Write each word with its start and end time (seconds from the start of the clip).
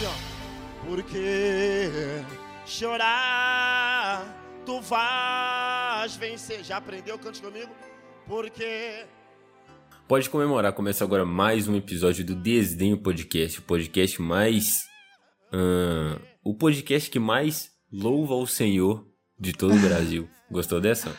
assim, 0.00 0.06
ó. 0.06 0.86
Porque 0.86 2.24
chorar, 2.66 4.24
tu 4.64 4.80
vais 4.80 6.16
vencer. 6.16 6.64
Já 6.64 6.78
aprendeu? 6.78 7.18
Cante 7.18 7.42
comigo. 7.42 7.70
Porque 8.26 9.06
Pode 10.08 10.28
comemorar, 10.28 10.72
começa 10.72 11.04
agora 11.04 11.24
mais 11.24 11.68
um 11.68 11.76
episódio 11.76 12.24
do 12.24 12.34
Desdenho 12.34 12.98
Podcast, 12.98 13.60
o 13.60 13.62
podcast 13.62 14.20
mais. 14.20 14.80
Uh, 15.52 16.20
o 16.42 16.54
podcast 16.54 17.10
que 17.10 17.18
mais 17.18 17.70
louva 17.92 18.34
o 18.34 18.46
Senhor 18.46 19.06
de 19.38 19.52
todo 19.52 19.74
o 19.74 19.78
Brasil. 19.78 20.28
Gostou 20.50 20.80
dessa? 20.80 21.14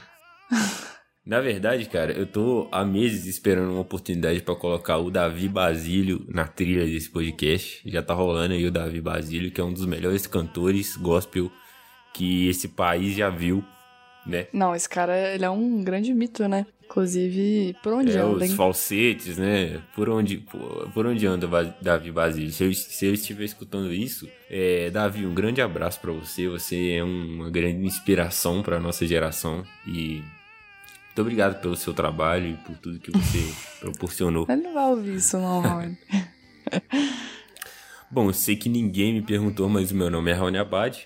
Na 1.24 1.40
verdade, 1.40 1.86
cara, 1.86 2.12
eu 2.14 2.26
tô 2.26 2.68
há 2.72 2.84
meses 2.84 3.28
esperando 3.28 3.72
uma 3.72 3.82
oportunidade 3.82 4.42
para 4.42 4.56
colocar 4.56 4.98
o 4.98 5.12
Davi 5.12 5.48
Basílio 5.48 6.26
na 6.28 6.48
trilha 6.48 6.84
desse 6.86 7.10
podcast. 7.12 7.82
Já 7.86 8.02
tá 8.02 8.14
rolando 8.14 8.56
aí 8.56 8.66
o 8.66 8.72
Davi 8.72 9.00
Basílio, 9.00 9.52
que 9.52 9.62
é 9.62 9.64
um 9.64 9.72
dos 9.72 9.86
melhores 9.86 10.26
cantores 10.26 10.98
gospel 10.98 11.52
que 12.12 12.48
esse 12.50 12.70
país 12.70 13.16
já 13.16 13.30
viu, 13.30 13.64
né? 14.26 14.48
Não, 14.52 14.76
esse 14.76 14.90
cara, 14.90 15.16
ele 15.34 15.46
é 15.46 15.50
um 15.50 15.84
grande 15.84 16.12
mito, 16.12 16.48
né? 16.48 16.66
Inclusive, 16.84 17.76
por 17.84 17.94
onde 17.94 18.12
é, 18.12 18.20
anda, 18.20 18.38
Os 18.38 18.42
hein? 18.42 18.56
falsetes, 18.56 19.38
né? 19.38 19.80
Por 19.96 20.10
onde, 20.10 20.40
por, 20.40 20.90
por 20.92 21.06
onde 21.06 21.26
anda 21.26 21.48
Davi 21.82 22.12
Basílio? 22.12 22.52
Se 22.52 22.64
eu, 22.64 22.74
se 22.74 23.06
eu 23.06 23.14
estiver 23.14 23.46
escutando 23.46 23.94
isso, 23.94 24.28
é, 24.50 24.90
Davi, 24.90 25.26
um 25.26 25.34
grande 25.34 25.62
abraço 25.62 26.02
para 26.02 26.12
você. 26.12 26.50
Você 26.50 26.94
é 26.94 27.04
uma 27.04 27.50
grande 27.50 27.86
inspiração 27.86 28.62
para 28.64 28.80
nossa 28.80 29.06
geração 29.06 29.64
e 29.88 30.22
muito 31.12 31.22
obrigado 31.22 31.62
pelo 31.62 31.76
seu 31.76 31.94
trabalho 31.94 32.52
e 32.52 32.54
por 32.56 32.78
tudo 32.78 32.98
que 32.98 33.12
você 33.12 33.54
proporcionou. 33.82 34.46
Ele 34.48 34.62
não 34.62 34.74
vai 34.74 34.90
ouvir 34.92 35.16
isso, 35.16 35.38
não, 35.38 35.62
Rony. 35.62 35.98
Bom, 38.10 38.30
eu 38.30 38.34
sei 38.34 38.56
que 38.56 38.70
ninguém 38.70 39.14
me 39.14 39.22
perguntou, 39.22 39.68
mas 39.68 39.92
o 39.92 39.96
meu 39.96 40.10
nome 40.10 40.32
é 40.32 40.34
Raoni 40.34 40.58
Abad. 40.58 41.06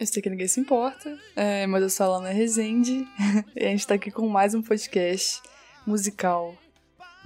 Eu 0.00 0.06
sei 0.06 0.22
que 0.22 0.30
ninguém 0.30 0.48
se 0.48 0.60
importa, 0.60 1.18
é, 1.36 1.66
mas 1.66 1.82
eu 1.82 1.90
sou 1.90 2.06
a 2.06 2.18
Lana 2.18 2.30
Rezende 2.30 3.06
e 3.54 3.66
a 3.66 3.68
gente 3.68 3.86
tá 3.86 3.94
aqui 3.94 4.10
com 4.10 4.26
mais 4.26 4.54
um 4.54 4.62
podcast 4.62 5.42
musical. 5.86 6.56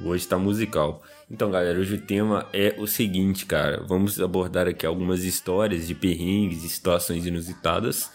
Hoje 0.00 0.26
tá 0.26 0.36
musical. 0.36 1.02
Então, 1.30 1.52
galera, 1.52 1.78
hoje 1.78 1.94
o 1.94 2.00
tema 2.00 2.48
é 2.52 2.74
o 2.78 2.86
seguinte, 2.86 3.46
cara. 3.46 3.84
Vamos 3.86 4.20
abordar 4.20 4.66
aqui 4.66 4.84
algumas 4.84 5.22
histórias 5.22 5.86
de 5.86 5.94
perrengues 5.94 6.64
e 6.64 6.68
situações 6.68 7.26
inusitadas 7.26 8.10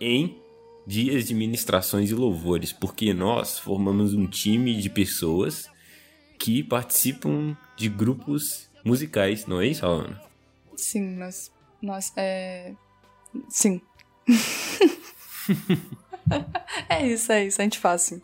em 0.00 0.40
dias 0.88 1.26
de 1.26 1.34
ministrações 1.34 2.10
e 2.10 2.14
louvores, 2.14 2.72
porque 2.72 3.12
nós 3.12 3.58
formamos 3.58 4.14
um 4.14 4.26
time 4.26 4.80
de 4.80 4.88
pessoas 4.88 5.68
que 6.38 6.62
participam 6.62 7.54
de 7.76 7.90
grupos 7.90 8.70
musicais, 8.82 9.44
não 9.44 9.60
é 9.60 9.66
isso, 9.66 9.84
Alana? 9.84 10.18
Sim, 10.74 11.16
nós. 11.16 11.52
nós 11.82 12.10
é... 12.16 12.72
Sim. 13.50 13.82
é 16.88 17.06
isso, 17.06 17.32
é 17.32 17.44
isso, 17.44 17.60
a 17.60 17.64
gente 17.64 17.78
faz 17.78 18.02
assim. 18.02 18.22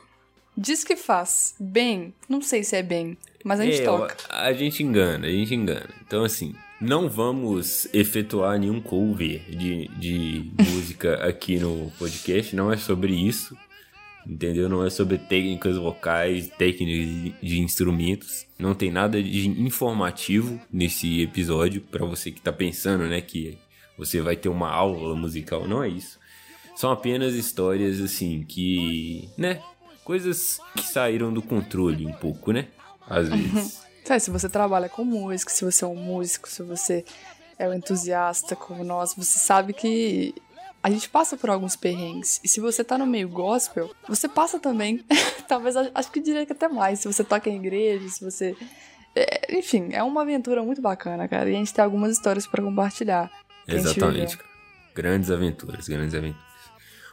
Diz 0.57 0.85
que 0.85 0.97
faz 0.97 1.55
bem, 1.61 2.15
não 2.27 2.41
sei 2.41 2.65
se 2.65 2.77
é 2.77 2.83
bem, 2.83 3.19
mas 3.45 3.61
a 3.61 3.65
gente 3.67 3.83
é, 3.83 3.85
toca. 3.85 4.17
A 4.31 4.55
gente 4.55 4.83
engana, 4.83 5.27
a 5.27 5.31
gente 5.31 5.55
engana. 5.55 5.91
Então, 6.01 6.25
assim, 6.25 6.55
não 6.85 7.09
vamos 7.09 7.89
efetuar 7.95 8.59
nenhum 8.59 8.81
cover 8.81 9.43
de, 9.51 9.89
de 9.97 10.51
música 10.71 11.15
aqui 11.27 11.59
no 11.59 11.91
podcast, 11.99 12.55
não 12.55 12.71
é 12.71 12.77
sobre 12.77 13.15
isso, 13.15 13.57
entendeu? 14.27 14.69
Não 14.69 14.85
é 14.85 14.91
sobre 14.91 15.19
técnicas 15.19 15.77
vocais, 15.77 16.49
técnicas 16.59 17.35
de 17.43 17.61
instrumentos. 17.61 18.47
Não 18.59 18.75
tem 18.75 18.91
nada 18.91 19.23
de 19.23 19.49
informativo 19.49 20.61
nesse 20.71 21.23
episódio 21.23 21.81
para 21.81 22.05
você 22.05 22.31
que 22.31 22.41
tá 22.41 22.53
pensando, 22.53 23.05
né, 23.05 23.21
que 23.21 23.59
você 23.97 24.21
vai 24.21 24.37
ter 24.37 24.49
uma 24.49 24.71
aula 24.71 25.17
musical, 25.17 25.67
não 25.67 25.83
é 25.83 25.89
isso. 25.89 26.19
São 26.77 26.91
apenas 26.91 27.35
histórias 27.35 28.01
assim 28.01 28.45
que, 28.47 29.29
né, 29.39 29.63
coisas 30.05 30.59
que 30.77 30.83
saíram 30.83 31.33
do 31.33 31.41
controle 31.41 32.05
um 32.05 32.13
pouco, 32.13 32.53
né? 32.53 32.67
Às 33.09 33.29
vezes. 33.29 33.85
Sabe, 34.05 34.21
se 34.21 34.31
você 34.31 34.49
trabalha 34.49 34.89
com 34.89 35.05
música, 35.05 35.51
se 35.51 35.65
você 35.65 35.85
é 35.85 35.89
um 35.89 35.97
músico, 35.97 36.49
se 36.49 36.63
você 36.63 37.05
é 37.59 37.69
um 37.69 37.73
entusiasta 37.73 38.55
como 38.55 38.85
nós, 38.85 39.15
você 39.15 39.39
sabe 39.39 39.73
que 39.73 40.35
a 40.83 40.91
gente 40.91 41.09
passa 41.09 41.37
por 41.37 41.49
alguns 41.49 41.75
perrengues. 41.75 42.39
E 42.45 42.49
se 42.49 42.61
você 42.61 42.85
tá 42.85 42.99
no 42.99 43.07
meio 43.07 43.27
gospel, 43.29 43.91
você 44.07 44.29
passa 44.29 44.59
também. 44.59 45.03
Talvez, 45.49 45.75
acho 45.77 46.13
que 46.13 46.21
diria 46.21 46.45
que 46.45 46.53
até 46.53 46.69
mais. 46.69 47.01
Se 47.01 47.11
você 47.11 47.25
toca 47.25 47.49
em 47.49 47.57
igreja, 47.57 48.07
se 48.11 48.23
você. 48.23 48.55
É, 49.17 49.57
enfim, 49.57 49.89
é 49.93 50.03
uma 50.03 50.21
aventura 50.21 50.63
muito 50.63 50.83
bacana, 50.83 51.27
cara. 51.27 51.49
E 51.49 51.55
a 51.55 51.59
gente 51.59 51.73
tem 51.73 51.83
algumas 51.83 52.13
histórias 52.13 52.47
para 52.47 52.63
compartilhar. 52.63 53.31
Exatamente. 53.67 54.39
Grandes 54.95 55.31
aventuras, 55.31 55.89
grandes 55.89 56.15
aventuras. 56.15 56.45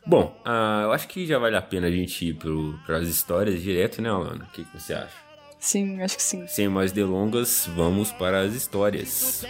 Bom, 0.06 0.36
uh, 0.46 0.84
eu 0.84 0.92
acho 0.92 1.08
que 1.08 1.26
já 1.26 1.40
vale 1.40 1.56
a 1.56 1.62
pena 1.62 1.88
a 1.88 1.92
gente 1.92 2.26
ir 2.26 2.38
para 2.86 2.98
as 2.98 3.08
histórias 3.08 3.62
direto, 3.62 4.02
né, 4.02 4.10
Alana? 4.10 4.44
O 4.44 4.52
que, 4.52 4.66
que 4.66 4.78
você 4.78 4.94
acha? 4.94 5.31
Sim, 5.62 6.02
acho 6.02 6.18
que 6.18 6.24
sim. 6.24 6.48
Sem 6.48 6.68
mais 6.68 6.92
delongas, 6.92 7.68
vamos 7.76 8.12
para 8.12 8.42
as 8.42 8.56
histórias. 8.56 9.44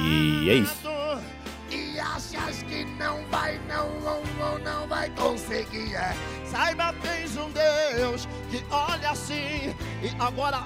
E 0.00 0.48
é 0.48 0.54
isso. 0.54 0.88
E 1.68 1.98
achas 1.98 2.62
que 2.62 2.84
não 2.96 3.26
vai, 3.26 3.58
não, 3.66 3.90
não, 4.00 4.22
não, 4.38 4.58
não 4.60 4.86
vai 4.86 5.10
conseguir. 5.10 5.96
É. 5.96 6.14
Saiba, 6.46 6.94
tens 7.02 7.36
um 7.36 7.50
Deus 7.50 8.26
que 8.50 8.64
olha 8.70 9.10
assim. 9.10 9.74
E 10.00 10.14
agora 10.20 10.64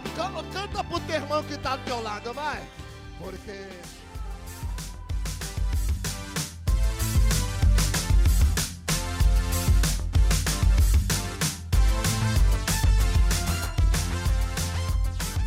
canta 0.52 0.84
pro 0.84 1.00
teu 1.00 1.16
irmão 1.16 1.42
que 1.42 1.56
tá 1.56 1.76
do 1.76 1.84
teu 1.84 2.02
lado, 2.02 2.34
vai. 2.34 2.62
Porque. 3.19 3.66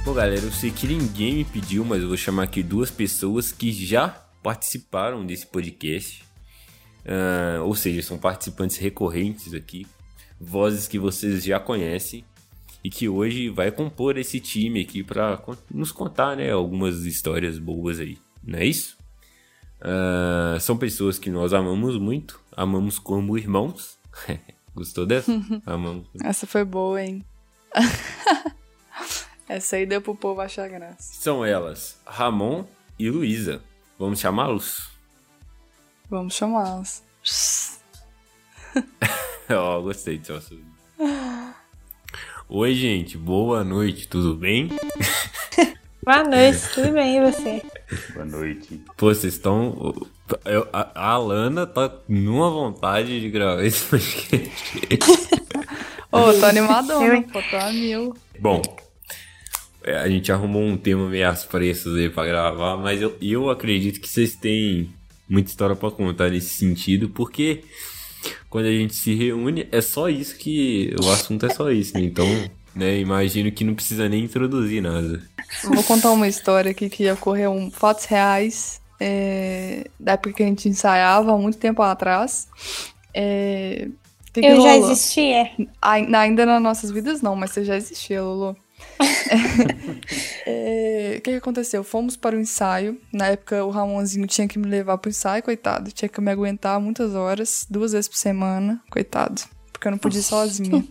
Bom, 0.06 0.14
galera, 0.14 0.40
eu 0.46 0.52
sei 0.52 0.70
que 0.70 0.86
ninguém 0.86 1.38
me 1.38 1.44
pediu, 1.44 1.84
mas 1.84 2.00
eu 2.04 2.08
vou 2.08 2.16
chamar 2.16 2.44
aqui 2.44 2.62
duas 2.62 2.92
pessoas 2.92 3.52
que 3.52 3.72
já 3.72 4.10
participaram 4.44 5.26
desse 5.26 5.48
podcast. 5.48 6.24
Uh, 7.04 7.64
ou 7.64 7.74
seja, 7.74 8.04
são 8.04 8.16
participantes 8.16 8.78
recorrentes 8.78 9.56
aqui, 9.56 9.88
vozes 10.40 10.88
que 10.88 11.00
vocês 11.00 11.44
já 11.44 11.60
conhecem 11.60 12.24
e 12.84 12.90
que 12.92 13.10
hoje 13.10 13.50
vai 13.50 13.72
compor 13.72 14.16
esse 14.16 14.40
time 14.40 14.80
aqui 14.82 15.04
para 15.04 15.42
nos 15.74 15.92
contar, 15.92 16.38
né, 16.38 16.52
algumas 16.52 17.04
histórias 17.06 17.58
boas 17.58 18.00
aí, 18.00 18.20
não 18.44 18.60
é 18.60 18.66
isso? 18.66 19.00
Uh, 19.82 20.60
são 20.60 20.78
pessoas 20.78 21.18
que 21.18 21.32
nós 21.32 21.52
amamos 21.52 21.98
muito, 21.98 22.40
amamos 22.56 23.00
como 23.00 23.40
irmãos. 23.40 23.98
Gostou 24.76 25.08
dessa? 25.08 25.32
amamos. 25.66 26.06
Essa 26.24 26.46
foi 26.46 26.64
boa, 26.64 27.02
hein? 27.02 27.26
Essa 29.48 29.76
aí 29.76 29.86
deu 29.86 30.02
pro 30.02 30.16
povo 30.16 30.42
achar 30.42 30.68
graça. 30.68 30.98
São 31.00 31.46
elas, 31.46 32.00
Ramon 32.04 32.66
e 32.98 33.12
Luísa. 33.12 33.62
Vamos 33.98 34.20
chamá-los? 34.20 34.90
Vamos 36.10 36.34
chamá-los. 36.34 37.04
Ó, 39.50 39.78
oh, 39.78 39.84
gostei 39.84 40.18
do 40.18 40.26
seu 40.26 40.38
assunto. 40.38 40.66
Oi, 42.50 42.74
gente. 42.74 43.18
Boa 43.18 43.64
noite, 43.64 44.08
tudo 44.08 44.36
bem? 44.36 44.70
Boa 46.04 46.24
noite, 46.24 46.60
tudo 46.74 46.92
bem 46.92 47.18
e 47.18 47.32
você? 47.32 47.64
Boa 48.14 48.26
noite. 48.26 48.82
Pô, 48.98 49.14
vocês 49.14 49.36
estão. 49.36 49.94
A, 50.74 50.92
a 50.96 51.10
Alana 51.12 51.68
tá 51.68 51.92
numa 52.08 52.50
vontade 52.50 53.22
de 53.22 53.30
gravar 53.30 53.64
esse 53.64 53.86
podcast. 53.86 54.76
Ô, 56.12 56.18
oh, 56.18 56.34
tô 56.34 56.46
animadona, 56.46 57.22
pô, 57.24 57.40
tô 57.50 57.58
a 57.58 57.72
mil. 57.72 58.16
Bom, 58.40 58.62
a 59.86 60.10
gente 60.10 60.32
arrumou 60.32 60.64
um 60.64 60.78
tema 60.78 61.08
meio 61.10 61.28
às 61.30 61.46
pressas 61.46 61.96
aí 61.96 62.10
pra 62.10 62.26
gravar, 62.26 62.78
mas 62.78 63.02
eu, 63.02 63.16
eu 63.22 63.50
acredito 63.50 64.02
que 64.02 64.08
vocês 64.08 64.36
têm 64.36 64.90
muita 65.30 65.50
história 65.50 65.76
para 65.76 65.92
contar 65.92 66.30
nesse 66.30 66.50
sentido, 66.50 67.10
porque 67.10 67.64
quando 68.50 68.66
a 68.66 68.72
gente 68.72 68.96
se 68.96 69.14
reúne 69.14 69.68
é 69.72 69.82
só 69.82 70.10
isso 70.10 70.38
que. 70.38 70.96
O 71.04 71.10
assunto 71.10 71.46
é 71.46 71.50
só 71.54 71.70
isso, 71.70 71.94
né? 71.94 72.02
Então, 72.02 72.26
né, 72.76 73.00
imagino 73.00 73.52
que 73.52 73.64
não 73.64 73.76
precisa 73.76 74.10
nem 74.10 74.24
introduzir 74.24 74.82
nada. 74.82 75.22
Vou 75.64 75.84
contar 75.84 76.12
uma 76.12 76.28
história 76.28 76.72
aqui 76.72 76.90
que 76.90 77.10
ocorreu 77.12 77.52
um, 77.52 77.70
fatos 77.70 78.06
reais. 78.06 78.82
É, 78.98 79.90
da 80.00 80.14
época 80.14 80.32
que 80.32 80.44
a 80.44 80.46
gente 80.46 80.70
ensaiava, 80.70 81.34
há 81.34 81.38
muito 81.38 81.58
tempo 81.58 81.82
atrás. 81.82 82.48
É, 83.14 83.90
que 84.34 84.40
eu 84.40 84.56
que 84.56 84.62
já 84.62 84.78
existia? 84.78 85.52
Ainda 85.82 86.46
nas 86.46 86.62
nossas 86.62 86.92
vidas 86.92 87.22
não, 87.22 87.36
mas 87.36 87.52
você 87.52 87.64
já 87.64 87.76
existia, 87.76 88.24
Lulu. 88.24 88.56
é, 90.46 91.16
o 91.18 91.22
que, 91.22 91.32
que, 91.32 91.38
aconteceu? 91.38 91.84
Fomos 91.84 92.16
para 92.16 92.36
o 92.36 92.40
ensaio. 92.40 93.00
Na 93.12 93.28
época, 93.28 93.64
o 93.64 93.70
Ramonzinho 93.70 94.28
tinha 94.28 94.48
que 94.48 94.58
me 94.58 94.68
levar 94.68 94.98
para 94.98 95.10
o 95.10 95.12
ensaio, 95.12 95.44
coitado. 95.44 95.92
Tinha 95.92 96.10
que 96.10 96.22
me 96.22 96.32
aguentar 96.32 96.80
muitas 96.80 97.14
horas, 97.14 97.66
duas 97.70 97.92
vezes 97.92 98.08
por 98.08 98.18
semana, 98.18 98.82
coitado. 98.90 99.42
Porque 99.72 99.88
eu 99.88 99.92
não 99.92 99.98
podia 99.98 100.20
ir 100.20 100.24
sozinha. 100.24 100.86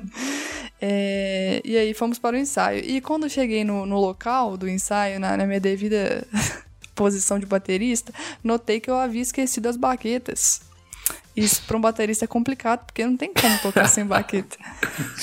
é, 0.80 1.60
e 1.64 1.76
aí, 1.76 1.94
fomos 1.94 2.18
para 2.18 2.36
o 2.36 2.38
ensaio. 2.38 2.84
E 2.84 3.00
quando 3.00 3.24
eu 3.24 3.30
cheguei 3.30 3.64
no, 3.64 3.84
no 3.86 3.98
local 4.00 4.56
do 4.56 4.68
ensaio, 4.68 5.18
na, 5.18 5.36
na 5.36 5.46
minha 5.46 5.60
devida 5.60 6.26
posição 6.94 7.38
de 7.38 7.46
baterista, 7.46 8.12
notei 8.42 8.80
que 8.80 8.90
eu 8.90 8.96
havia 8.96 9.22
esquecido 9.22 9.68
as 9.68 9.76
baquetas. 9.76 10.60
Isso 11.34 11.62
para 11.66 11.76
um 11.76 11.80
baterista 11.80 12.26
é 12.26 12.28
complicado, 12.28 12.84
porque 12.84 13.04
não 13.06 13.16
tem 13.16 13.32
como 13.32 13.58
tocar 13.60 13.88
sem 13.88 14.04
baqueta. 14.04 14.56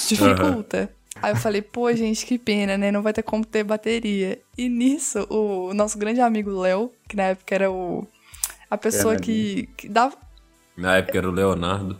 Dificulta. 0.07 0.91
Aí 1.21 1.31
eu 1.31 1.35
falei, 1.35 1.61
pô, 1.61 1.91
gente, 1.93 2.25
que 2.25 2.37
pena, 2.37 2.77
né? 2.77 2.91
Não 2.91 3.01
vai 3.01 3.13
ter 3.13 3.23
como 3.23 3.45
ter 3.45 3.63
bateria. 3.63 4.39
E 4.57 4.69
nisso, 4.69 5.25
o 5.29 5.73
nosso 5.73 5.97
grande 5.97 6.21
amigo 6.21 6.51
Léo, 6.51 6.91
que 7.07 7.15
na 7.15 7.23
época 7.23 7.55
era 7.55 7.71
o 7.71 8.07
a 8.69 8.77
pessoa 8.77 9.15
que, 9.15 9.67
que 9.75 9.89
dava. 9.89 10.15
Na 10.77 10.97
época 10.97 11.17
era 11.17 11.27
o 11.27 11.31
Leonardo. 11.31 11.99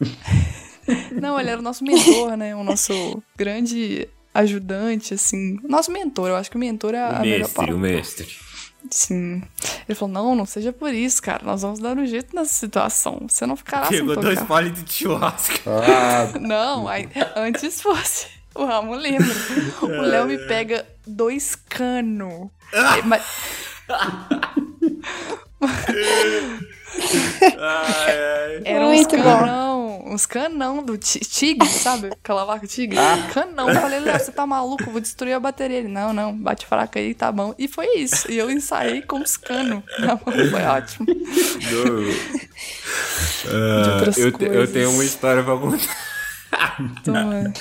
Não, 1.12 1.40
ele 1.40 1.50
era 1.50 1.58
o 1.58 1.62
nosso 1.62 1.82
mentor, 1.82 2.36
né? 2.36 2.54
O 2.54 2.62
nosso 2.62 3.22
grande 3.36 4.08
ajudante, 4.32 5.14
assim. 5.14 5.58
Nosso 5.62 5.90
mentor, 5.90 6.28
eu 6.28 6.36
acho 6.36 6.50
que 6.50 6.56
o 6.56 6.60
mentor 6.60 6.94
é 6.94 7.00
a 7.00 7.18
o 7.18 7.22
mestre, 7.22 7.72
o 7.72 7.78
mestre. 7.78 8.28
Sim. 8.90 9.42
Ele 9.88 9.94
falou: 9.94 10.12
não, 10.12 10.34
não 10.34 10.46
seja 10.46 10.72
por 10.72 10.92
isso, 10.92 11.22
cara. 11.22 11.44
Nós 11.44 11.62
vamos 11.62 11.78
dar 11.80 11.96
um 11.96 12.06
jeito 12.06 12.34
nessa 12.36 12.52
situação. 12.52 13.26
Você 13.28 13.46
não 13.46 13.56
ficará 13.56 13.86
Pegou 13.86 14.14
sem 14.14 14.22
dois 14.22 14.38
tocar. 14.38 14.48
palitos 14.48 14.84
de 14.84 14.92
churrasco. 14.92 15.58
Ah, 15.66 16.36
Não, 16.38 16.86
aí, 16.86 17.08
antes 17.34 17.80
fosse. 17.80 18.26
O 18.54 18.64
Ramon 18.64 18.94
lembra. 18.96 19.34
O 19.82 19.86
Léo 19.86 20.26
me 20.26 20.38
pega 20.38 20.86
dois 21.06 21.54
canos. 21.68 22.50
Mas, 23.04 23.22
ai, 27.58 28.20
ai. 28.20 28.62
Era 28.64 28.86
uns 28.86 29.06
canão, 29.06 30.02
uns 30.06 30.26
canão 30.26 30.82
do 30.82 30.96
ti- 30.96 31.20
Tigre, 31.20 31.68
sabe? 31.68 32.08
Aquela 32.08 32.44
vaca 32.44 32.66
Tigre. 32.66 32.96
Canão. 33.32 33.68
Eu 33.68 33.80
falei, 33.80 34.00
Léo, 34.00 34.18
você 34.18 34.32
tá 34.32 34.46
maluco? 34.46 34.84
Eu 34.84 34.92
vou 34.92 35.00
destruir 35.00 35.32
a 35.34 35.40
bateria. 35.40 35.78
Ele, 35.78 35.88
não, 35.88 36.12
não, 36.12 36.32
bate 36.36 36.66
fraca 36.66 36.98
aí, 36.98 37.14
tá 37.14 37.30
bom. 37.32 37.54
E 37.58 37.66
foi 37.68 37.86
isso. 37.96 38.30
E 38.30 38.38
eu 38.38 38.50
ensaiei 38.50 39.02
com 39.02 39.20
os 39.20 39.36
canos. 39.36 39.82
Foi 40.50 40.62
ótimo. 40.62 41.06
Do- 41.06 42.44
Ah, 43.46 43.92
outras 43.96 44.16
eu, 44.16 44.32
te- 44.32 44.44
eu 44.44 44.72
tenho 44.72 44.90
uma 44.90 45.04
história 45.04 45.42
pra 45.42 45.56
contar. 45.56 46.76
Então, 46.80 47.52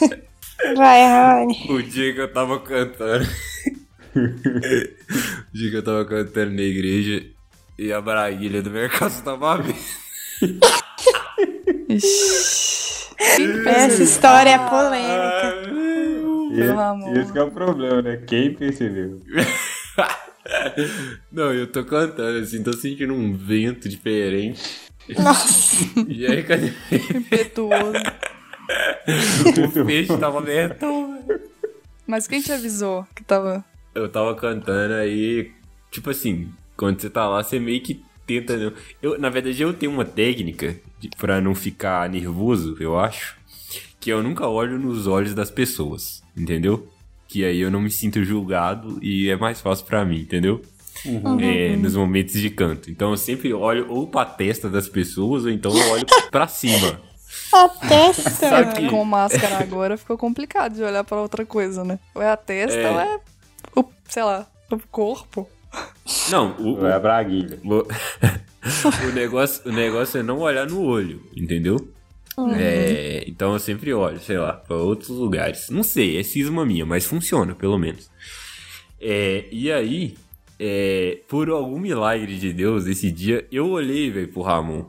Vai, 0.75 1.01
Rony. 1.07 1.65
O 1.69 1.81
dia 1.81 2.13
que 2.13 2.21
eu 2.21 2.31
tava 2.31 2.59
cantando. 2.59 3.25
o 4.15 5.53
dia 5.53 5.69
que 5.69 5.77
eu 5.77 5.83
tava 5.83 6.05
cantando 6.05 6.51
na 6.51 6.61
igreja 6.61 7.25
e 7.77 7.91
a 7.91 7.99
braguilha 7.99 8.61
do 8.61 8.71
mercado 8.71 9.23
tava. 9.23 9.63
Quem 13.35 13.67
Essa 13.67 14.03
história 14.03 14.51
é 14.51 14.69
polêmica. 14.69 15.73
Pelo 16.55 16.79
amor. 16.79 17.17
Esse 17.17 17.31
que 17.31 17.39
é 17.39 17.43
o 17.43 17.51
problema, 17.51 18.01
né? 18.01 18.17
Quem 18.27 18.53
percebeu? 18.53 19.21
Não, 21.31 21.53
eu 21.53 21.67
tô 21.67 21.83
cantando 21.83 22.39
assim, 22.39 22.61
tô 22.61 22.73
sentindo 22.73 23.13
um 23.13 23.35
vento 23.35 23.89
diferente. 23.89 24.61
Nossa. 25.17 25.73
E 26.07 26.25
aí, 26.25 26.43
cadê? 26.43 26.71
Impetuoso. 26.91 27.93
O 29.81 29.85
peixe 29.85 30.17
tava 30.17 30.39
abertão. 30.39 31.23
Mas 32.07 32.27
quem 32.27 32.41
te 32.41 32.51
avisou 32.51 33.05
que 33.15 33.23
tava. 33.23 33.63
Eu 33.95 34.09
tava 34.09 34.33
cantando 34.35 34.93
aí, 34.95 35.51
tipo 35.91 36.09
assim, 36.09 36.49
quando 36.75 36.99
você 36.99 37.09
tá 37.09 37.27
lá, 37.27 37.43
você 37.43 37.59
meio 37.59 37.81
que 37.81 38.01
tenta. 38.25 38.57
não- 38.57 38.73
Eu, 39.01 39.19
na 39.19 39.29
verdade, 39.29 39.61
eu 39.61 39.73
tenho 39.73 39.91
uma 39.91 40.05
técnica 40.05 40.75
de, 40.99 41.09
pra 41.17 41.39
não 41.41 41.53
ficar 41.53 42.09
nervoso, 42.09 42.75
eu 42.79 42.97
acho, 42.99 43.37
que 43.99 44.09
eu 44.09 44.23
nunca 44.23 44.47
olho 44.47 44.79
nos 44.79 45.07
olhos 45.07 45.33
das 45.33 45.51
pessoas, 45.51 46.21
entendeu? 46.35 46.87
Que 47.27 47.43
aí 47.45 47.59
eu 47.59 47.71
não 47.71 47.81
me 47.81 47.89
sinto 47.91 48.23
julgado 48.23 48.99
e 49.01 49.29
é 49.29 49.35
mais 49.35 49.61
fácil 49.61 49.85
pra 49.85 50.03
mim, 50.05 50.19
entendeu? 50.21 50.61
É, 51.41 51.75
nos 51.75 51.95
momentos 51.95 52.33
de 52.39 52.49
canto. 52.49 52.89
Então 52.89 53.11
eu 53.11 53.17
sempre 53.17 53.53
olho 53.53 53.87
ou 53.89 54.07
pra 54.07 54.23
testa 54.25 54.69
das 54.69 54.87
pessoas 54.87 55.43
ou 55.43 55.49
então 55.51 55.75
eu 55.75 55.89
olho 55.91 56.05
pra 56.31 56.47
cima. 56.47 56.99
A 57.51 57.69
testa. 57.69 58.29
Sabe 58.49 58.75
que- 58.75 58.89
Com 58.89 59.03
máscara 59.05 59.59
agora 59.59 59.97
ficou 59.97 60.17
complicado 60.17 60.73
de 60.75 60.83
olhar 60.83 61.03
pra 61.03 61.21
outra 61.21 61.45
coisa, 61.45 61.83
né? 61.83 61.99
Ou 62.15 62.21
é 62.21 62.29
a 62.29 62.37
testa, 62.37 62.79
É. 62.79 62.91
ou 62.91 62.99
é 62.99 63.19
o, 63.75 63.85
sei 64.07 64.23
lá, 64.23 64.47
o 64.71 64.79
corpo. 64.91 65.49
Não, 66.29 66.55
o, 66.57 66.77
Não 66.81 66.87
é 66.87 66.93
a 66.93 66.99
Braguilha. 66.99 67.59
O, 67.63 67.83
o 69.09 69.11
negócio, 69.13 69.61
o 69.69 69.71
negócio 69.73 70.19
é 70.19 70.23
não 70.23 70.39
olhar 70.39 70.67
no 70.67 70.83
olho, 70.83 71.21
entendeu? 71.35 71.77
É, 72.57 73.23
então 73.27 73.53
eu 73.53 73.59
sempre 73.59 73.93
olho, 73.93 74.19
sei 74.19 74.37
lá, 74.39 74.53
pra 74.53 74.75
outros 74.75 75.09
lugares. 75.09 75.69
Não 75.69 75.83
sei, 75.83 76.17
é 76.19 76.23
cisma 76.23 76.65
minha, 76.65 76.85
mas 76.85 77.05
funciona, 77.05 77.53
pelo 77.53 77.77
menos. 77.77 78.09
É, 78.99 79.45
e 79.51 79.71
aí, 79.71 80.15
é, 80.59 81.19
por 81.27 81.49
algum 81.49 81.79
milagre 81.79 82.37
de 82.39 82.51
Deus, 82.51 82.87
esse 82.87 83.11
dia, 83.11 83.45
eu 83.51 83.69
olhei, 83.69 84.09
velho, 84.09 84.29
pro 84.29 84.41
Ramon. 84.41 84.85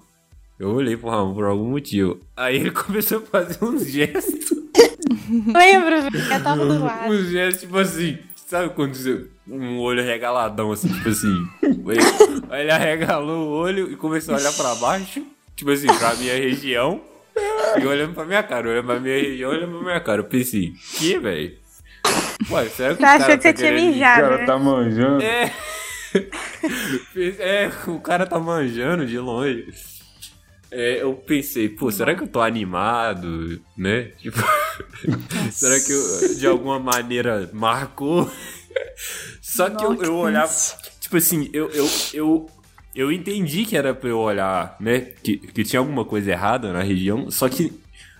Eu 0.58 0.70
olhei 0.70 0.96
pro 0.96 1.08
Ramon 1.10 1.34
por 1.34 1.44
algum 1.44 1.70
motivo. 1.70 2.20
Aí 2.36 2.56
ele 2.56 2.70
começou 2.72 3.18
a 3.18 3.20
fazer 3.22 3.62
uns 3.64 3.86
gestos. 3.86 4.50
Lembro. 5.54 5.96
Eu 6.32 6.42
tava 6.42 6.64
do 6.64 6.84
lado. 6.84 7.10
Uns 7.10 7.28
gestos, 7.30 7.62
tipo 7.62 7.78
assim, 7.78 8.18
sabe 8.46 8.70
quando 8.74 8.94
você, 8.94 9.26
um 9.48 9.78
olho 9.80 10.02
regaladão, 10.02 10.70
assim, 10.72 10.88
tipo 10.88 11.08
assim. 11.08 11.34
Ele, 11.86 12.00
aí 12.50 12.62
ele 12.62 12.70
arregalou 12.70 13.46
o 13.46 13.50
olho 13.50 13.92
e 13.92 13.96
começou 13.96 14.34
a 14.34 14.38
olhar 14.38 14.52
pra 14.54 14.74
baixo, 14.76 15.22
tipo 15.54 15.70
assim, 15.70 15.86
pra 15.86 16.14
minha 16.14 16.32
região. 16.34 16.98
E 17.78 17.84
olhando 17.86 18.14
pra 18.14 18.24
minha 18.24 18.42
cara, 18.42 18.68
olhando 18.70 18.86
pra 18.86 18.98
minha 19.00 19.16
região, 19.20 19.50
olhando 19.50 19.72
pra 19.72 19.82
minha 19.82 20.00
cara. 20.00 20.20
Eu 20.20 20.24
pensei, 20.24 20.72
que, 20.96 21.18
velho? 21.18 21.52
Ué, 22.50 22.64
será 22.70 22.94
que 22.94 23.00
Você 23.00 23.02
o 23.02 23.06
achou 23.06 23.18
cara 23.18 23.36
que 23.36 23.42
você 23.42 23.52
tá 23.52 23.58
tinha 23.58 23.70
querendo- 23.70 23.82
O 23.88 23.92
mijado, 23.92 24.20
cara 24.22 24.38
né? 24.38 24.44
tá 24.46 24.58
manjando. 24.58 25.22
É. 25.22 25.52
É, 27.38 27.70
o 27.88 28.00
cara 28.00 28.26
tá 28.26 28.38
manjando 28.38 29.04
de 29.06 29.18
longe. 29.18 29.66
É, 30.76 31.02
eu 31.02 31.14
pensei, 31.14 31.68
pô, 31.68 31.88
será 31.88 32.16
que 32.16 32.24
eu 32.24 32.26
tô 32.26 32.40
animado, 32.40 33.60
né? 33.76 34.10
Tipo, 34.18 34.38
será 35.52 35.78
que 35.78 35.92
eu, 35.92 36.34
de 36.34 36.46
alguma 36.48 36.80
maneira 36.80 37.48
marcou? 37.52 38.28
Só 39.40 39.70
que 39.70 39.84
eu, 39.84 39.94
eu 40.02 40.16
olhava, 40.16 40.52
tipo 40.98 41.16
assim, 41.16 41.48
eu, 41.52 41.70
eu, 41.70 41.88
eu, 42.12 42.50
eu 42.92 43.12
entendi 43.12 43.64
que 43.64 43.76
era 43.76 43.94
pra 43.94 44.08
eu 44.08 44.18
olhar, 44.18 44.76
né? 44.80 45.12
Que, 45.22 45.36
que 45.36 45.62
tinha 45.62 45.78
alguma 45.78 46.04
coisa 46.04 46.32
errada 46.32 46.72
na 46.72 46.82
região, 46.82 47.30
só 47.30 47.48
que 47.48 47.72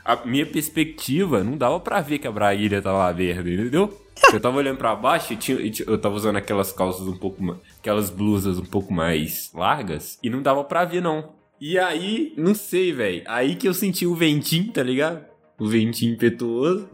a 0.05 0.25
minha 0.25 0.47
perspectiva 0.47 1.43
não 1.43 1.57
dava 1.57 1.81
pra 1.81 2.01
ver 2.01 2.21
que 2.21 2.29
a 2.29 2.33
braguilha 2.33 2.81
tava 2.81 3.09
aberta, 3.09 3.51
entendeu? 3.51 4.01
Eu 4.33 4.41
tava 4.41 4.59
olhando 4.59 4.79
pra 4.79 4.95
baixo 4.95 5.33
e 5.33 5.37
tinha, 5.37 5.59
eu 5.89 5.99
tava 5.99 6.15
usando 6.15 6.37
aquelas 6.37 6.71
calças 6.71 7.09
um 7.09 7.17
pouco 7.17 7.43
mais. 7.43 7.59
aquelas 7.81 8.11
blusas 8.11 8.59
um 8.61 8.65
pouco 8.65 8.93
mais 8.93 9.51
largas 9.53 10.21
e 10.23 10.31
não 10.31 10.41
dava 10.41 10.63
pra 10.63 10.85
ver, 10.85 11.03
não. 11.03 11.34
E 11.61 11.79
aí, 11.79 12.33
não 12.37 12.55
sei, 12.55 12.93
velho. 12.93 13.23
Aí 13.27 13.55
que 13.55 13.69
eu 13.69 13.75
senti 13.75 14.07
o 14.07 14.15
ventinho, 14.15 14.73
tá 14.73 14.83
ligado? 14.83 15.25
O 15.59 15.67
ventinho 15.67 16.15
impetuoso. 16.15 16.89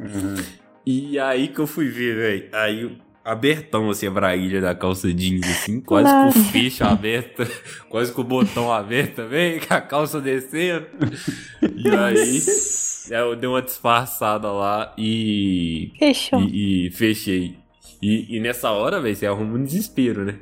E 0.87 1.19
aí 1.19 1.49
que 1.49 1.59
eu 1.59 1.67
fui 1.67 1.89
ver, 1.89 2.17
velho. 2.17 2.49
Aí 2.53 2.99
abertão 3.25 3.91
assim 3.91 4.07
a 4.07 4.11
braguilha 4.11 4.61
da 4.61 4.75
calça 4.75 5.13
jeans, 5.13 5.47
assim, 5.47 5.81
quase 5.81 6.11
com 6.11 6.41
o 6.41 6.45
fecho 6.45 6.85
aberto, 6.85 7.47
quase 7.89 8.13
com 8.13 8.23
o 8.23 8.25
botão 8.25 8.73
aberto 8.73 9.17
também, 9.17 9.61
com 9.67 9.75
a 9.75 9.81
calça 9.81 10.21
descendo. 10.21 10.87
E 11.77 11.89
aí 11.89 12.41
eu 13.11 13.37
dei 13.37 13.49
uma 13.49 13.63
disfarçada 13.63 14.51
lá 14.51 14.95
e. 14.97 15.93
Fechou. 15.99 16.41
E, 16.43 16.87
e 16.87 16.91
fechei. 16.91 17.57
E, 18.03 18.37
e 18.37 18.41
nessa 18.41 18.71
hora, 18.71 19.01
velho, 19.01 19.15
você 19.15 19.27
arruma 19.27 19.59
um 19.59 19.63
desespero, 19.63 20.25
né? 20.25 20.37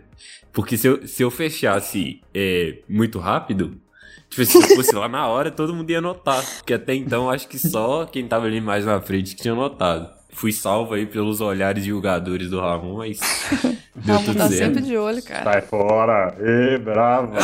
Porque 0.53 0.77
se 0.77 0.87
eu, 0.87 1.07
se 1.07 1.23
eu 1.23 1.31
fechasse 1.31 2.21
é, 2.35 2.79
muito 2.89 3.19
rápido, 3.19 3.81
tipo, 4.29 4.45
se 4.45 4.57
eu 4.57 4.77
fosse 4.77 4.95
lá 4.95 5.09
na 5.09 5.27
hora, 5.27 5.51
todo 5.51 5.75
mundo 5.75 5.91
ia 5.91 6.01
notar. 6.01 6.43
Porque 6.57 6.75
até 6.75 6.95
então, 6.95 7.31
acho 7.31 7.49
que 7.49 7.59
só 7.59 8.05
quem 8.07 8.27
tava 8.27 8.47
ali 8.47 8.61
mais 8.61 8.85
na 8.85 9.01
frente 9.01 9.35
que 9.35 9.43
tinha 9.43 9.55
notado. 9.55 10.09
Fui 10.31 10.53
salvo 10.53 10.95
aí 10.95 11.05
pelos 11.07 11.41
olhares 11.41 11.85
julgadores 11.85 12.51
do 12.51 12.61
Ramon, 12.61 12.99
mas 12.99 13.19
deu 13.97 14.15
Ramon 14.15 14.27
tudo 14.27 14.39
tá 14.39 14.49
certo. 14.49 14.59
sempre 14.59 14.83
de 14.83 14.97
olho, 14.97 15.23
cara. 15.23 15.45
Sai 15.45 15.63
fora. 15.63 16.37
Ê, 16.39 16.79
brava. 16.79 17.39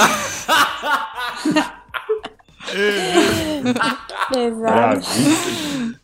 Pesado. 4.33 4.61
Bravíssimo. 4.61 5.95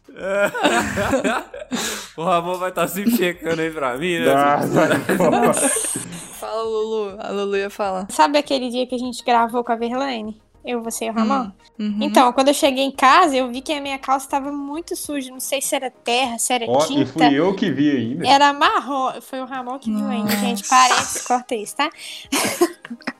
o 2.16 2.24
Ramon 2.24 2.58
vai 2.58 2.70
estar 2.70 2.88
sempre 2.88 3.16
checando 3.16 3.62
aí 3.62 3.70
pra 3.70 3.96
mim, 3.96 4.18
né? 4.18 4.32
Ah, 4.32 4.60
sai 4.62 5.16
fora. 5.16 5.52
Fala, 5.52 6.62
Lulu. 6.62 7.16
A 7.18 7.30
Lulu 7.30 7.56
ia 7.56 7.70
falar. 7.70 8.06
Sabe 8.10 8.38
aquele 8.38 8.70
dia 8.70 8.86
que 8.86 8.94
a 8.94 8.98
gente 8.98 9.24
gravou 9.24 9.62
com 9.62 9.72
a 9.72 9.76
Verlaine? 9.76 10.40
Eu, 10.64 10.82
você 10.82 11.06
e 11.06 11.10
o 11.10 11.12
Ramon? 11.12 11.50
Uhum. 11.78 11.98
Então, 12.00 12.32
quando 12.32 12.48
eu 12.48 12.54
cheguei 12.54 12.84
em 12.84 12.90
casa, 12.90 13.36
eu 13.36 13.50
vi 13.50 13.62
que 13.62 13.72
a 13.72 13.80
minha 13.80 13.98
calça 13.98 14.26
estava 14.26 14.52
muito 14.52 14.94
suja. 14.94 15.30
Não 15.30 15.40
sei 15.40 15.60
se 15.62 15.74
era 15.74 15.90
terra, 15.90 16.38
se 16.38 16.52
era 16.52 16.64
e 16.64 16.78
tinta. 16.86 17.12
fui 17.12 17.34
eu 17.34 17.54
que 17.54 17.70
vi 17.70 17.90
ainda. 17.90 18.26
Era 18.26 18.52
marrom. 18.52 19.20
Foi 19.22 19.40
o 19.40 19.46
Ramon 19.46 19.78
que 19.78 19.92
viu 19.92 20.06
ainda, 20.06 20.30
gente. 20.36 20.68
Parênteses, 20.68 21.22
corta 21.26 21.54
isso, 21.54 21.76
tá? 21.76 21.90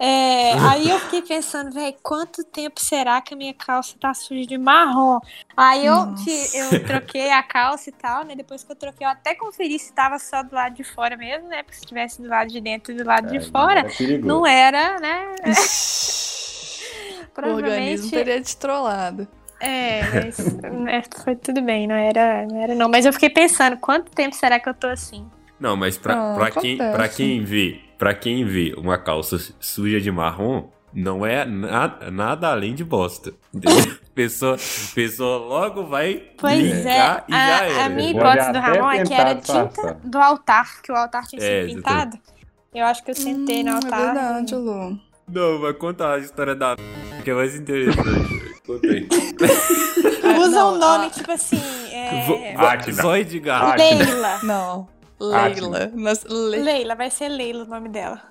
É, 0.00 0.54
aí 0.60 0.88
eu 0.88 1.00
fiquei 1.00 1.22
pensando, 1.22 1.72
velho, 1.72 1.96
quanto 2.02 2.44
tempo 2.44 2.80
será 2.80 3.20
que 3.20 3.34
a 3.34 3.36
minha 3.36 3.52
calça 3.54 3.96
tá 3.98 4.14
suja 4.14 4.46
de 4.46 4.56
marrom? 4.56 5.18
Aí 5.56 5.84
eu, 5.84 6.14
ti- 6.14 6.50
eu 6.54 6.78
troquei 6.86 7.30
a 7.30 7.42
calça 7.42 7.90
e 7.90 7.92
tal, 7.92 8.24
né? 8.24 8.36
Depois 8.36 8.62
que 8.62 8.70
eu 8.70 8.76
troquei, 8.76 9.04
eu 9.06 9.10
até 9.10 9.34
conferi 9.34 9.76
se 9.78 9.92
tava 9.92 10.18
só 10.18 10.42
do 10.42 10.54
lado 10.54 10.74
de 10.76 10.84
fora 10.84 11.16
mesmo, 11.16 11.48
né? 11.48 11.62
Porque 11.64 11.78
se 11.78 11.86
tivesse 11.86 12.22
do 12.22 12.28
lado 12.28 12.48
de 12.48 12.60
dentro 12.60 12.92
e 12.92 12.96
do 12.96 13.04
lado 13.04 13.26
de 13.26 13.38
É, 13.38 13.50
fora, 13.50 13.80
é 13.80 13.90
perigoso. 13.90 14.28
não 14.28 14.46
era, 14.46 15.00
né? 15.00 15.34
o 17.42 17.48
organismo 17.48 18.06
Provavelmente. 18.06 18.10
teria 18.10 18.40
te 18.40 18.56
trollado. 18.56 19.26
É, 19.60 20.06
mas 20.06 20.56
é, 20.88 21.02
foi 21.24 21.34
tudo 21.34 21.60
bem, 21.60 21.88
não 21.88 21.96
era, 21.96 22.46
não 22.46 22.62
era 22.62 22.74
não. 22.74 22.88
Mas 22.88 23.04
eu 23.04 23.12
fiquei 23.12 23.30
pensando, 23.30 23.76
quanto 23.78 24.12
tempo 24.12 24.34
será 24.36 24.60
que 24.60 24.68
eu 24.68 24.74
tô 24.74 24.86
assim? 24.86 25.28
Não, 25.58 25.76
mas 25.76 25.98
pra, 25.98 26.14
Ah, 26.14 26.34
pra, 26.34 26.50
quem, 26.52 26.78
pra 26.78 27.08
quem 27.08 27.44
vê, 27.44 27.80
pra 27.98 28.14
quem 28.14 28.44
vê 28.44 28.72
uma 28.76 28.96
calça 28.96 29.36
suja 29.60 30.00
de 30.00 30.10
marrom, 30.10 30.68
não 30.94 31.26
é 31.26 31.44
na- 31.44 32.10
nada 32.10 32.48
além 32.50 32.74
de 32.74 32.84
bosta. 32.84 33.32
Pessoa, 34.14 34.56
pessoa 34.96 35.38
logo 35.38 35.84
vai 35.84 36.24
Pois 36.38 36.84
é, 36.84 37.22
e 37.28 37.32
a, 37.32 37.64
era. 37.64 37.84
a 37.84 37.88
minha 37.88 38.10
hipótese 38.10 38.52
do 38.52 38.58
Ramon 38.58 38.90
é 38.90 39.04
que 39.04 39.14
era 39.14 39.34
tinta 39.36 39.96
do 40.02 40.18
altar, 40.18 40.82
que 40.82 40.90
o 40.90 40.96
altar 40.96 41.24
tinha 41.28 41.40
sido 41.40 41.52
É, 41.52 41.66
pintado. 41.66 42.18
Eu 42.74 42.84
acho 42.86 43.04
que 43.04 43.12
eu 43.12 43.14
sentei 43.14 43.62
no 43.62 43.70
Hum, 43.70 43.74
altar. 43.76 44.00
É 44.00 44.04
verdade, 44.06 44.54
Lu. 44.56 44.98
Não, 45.28 45.60
vai 45.60 45.72
contar 45.72 46.14
a 46.14 46.18
história 46.18 46.56
da 46.56 46.74
que 47.22 47.30
é 47.30 47.34
mais 47.34 47.54
interessante. 47.54 48.58
Conta 48.66 48.86
aí. 48.88 49.08
Usa 50.40 50.50
não, 50.50 50.74
um 50.74 50.78
nome 50.78 51.06
a- 51.06 51.10
tipo 51.10 51.30
assim. 51.30 51.62
É... 51.92 52.24
Vo- 52.26 52.40
Águida. 52.56 53.00
Zóio 53.02 53.24
de 53.24 53.38
gato. 53.38 53.64
Ah, 53.66 53.76
Leila. 53.76 54.38
Não. 54.42 54.88
Leila. 55.20 55.90
Nas- 55.94 56.24
Le- 56.24 56.58
Leila, 56.58 56.94
vai 56.94 57.10
ser 57.10 57.28
Leila 57.28 57.64
o 57.64 57.68
nome 57.68 57.88
dela. 57.88 58.22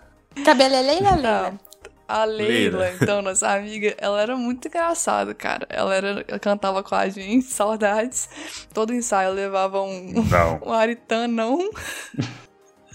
Cabelo 0.45 0.75
é 0.75 0.81
Leila 0.81 1.11
Leila? 1.15 1.21
Não. 1.51 1.59
A 2.07 2.23
Leila, 2.23 2.77
Leila. 2.79 2.95
então, 3.01 3.21
nossa 3.21 3.49
amiga, 3.51 3.93
ela 3.97 4.21
era 4.21 4.37
muito 4.37 4.69
engraçada, 4.69 5.33
cara. 5.33 5.67
Ela, 5.69 5.93
era, 5.93 6.25
ela 6.25 6.39
cantava 6.39 6.81
com 6.81 6.95
a 6.95 7.09
gente, 7.09 7.45
saudades. 7.51 8.29
Todo 8.73 8.93
ensaio 8.93 9.33
levava 9.33 9.81
um, 9.81 10.13
Não. 10.29 10.61
um 10.65 10.71
aritanão. 10.73 11.59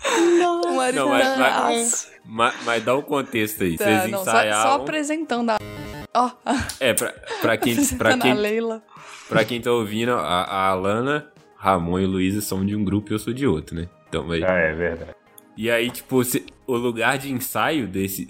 Um 0.04 0.38
Não, 0.38 0.74
mas- 0.76 0.96
aritanaço. 0.98 2.12
Mas, 2.24 2.54
mas 2.64 2.84
dá 2.84 2.94
o 2.94 3.02
contexto 3.02 3.62
aí. 3.64 3.76
Tá, 3.76 3.84
Vocês 3.84 4.10
não, 4.10 4.24
só, 4.24 4.30
ensaiavam. 4.30 4.62
só 4.62 4.76
apresentando 4.82 5.50
a. 5.50 5.58
Ó, 6.14 6.30
É, 6.80 6.94
pra, 6.94 7.12
pra, 7.40 7.56
quem, 7.56 7.76
pra, 7.96 8.16
quem, 8.18 8.34
Leila. 8.34 8.82
pra 9.28 9.44
quem 9.44 9.60
tá 9.60 9.70
ouvindo, 9.72 10.12
a, 10.12 10.18
a 10.42 10.68
Alana, 10.68 11.30
Ramon 11.62 12.00
e 12.00 12.06
Luísa 12.06 12.40
são 12.40 12.66
de 12.66 12.74
um 12.74 12.82
grupo 12.84 13.12
e 13.12 13.14
eu 13.14 13.18
sou 13.20 13.32
de 13.32 13.46
outro, 13.46 13.76
né? 13.76 13.88
Então, 14.08 14.26
mas, 14.26 14.42
Ah, 14.42 14.52
é 14.58 14.74
verdade. 14.74 15.14
E 15.56 15.70
aí, 15.70 15.90
tipo, 15.90 16.24
se- 16.24 16.44
o 16.66 16.74
lugar 16.76 17.18
de 17.18 17.30
ensaio 17.30 17.86
desse, 17.86 18.26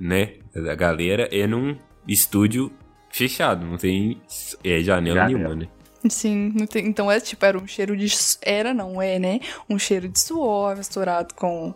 né, 0.00 0.34
da 0.54 0.74
galera 0.74 1.28
é 1.32 1.46
num 1.48 1.76
estúdio 2.06 2.70
fechado, 3.10 3.66
não 3.66 3.76
tem 3.76 4.20
é, 4.62 4.80
janela, 4.82 5.16
Janela. 5.16 5.26
nenhuma, 5.26 5.54
né? 5.56 5.68
Sim, 6.08 6.52
não 6.54 6.66
tem- 6.66 6.86
então 6.86 7.10
é 7.10 7.18
tipo, 7.18 7.44
era 7.44 7.58
um 7.58 7.66
cheiro 7.66 7.96
de. 7.96 8.06
Era, 8.42 8.72
não 8.72 9.02
é, 9.02 9.18
né? 9.18 9.40
Um 9.68 9.76
cheiro 9.78 10.08
de 10.08 10.20
suor 10.20 10.76
misturado 10.76 11.34
com. 11.34 11.74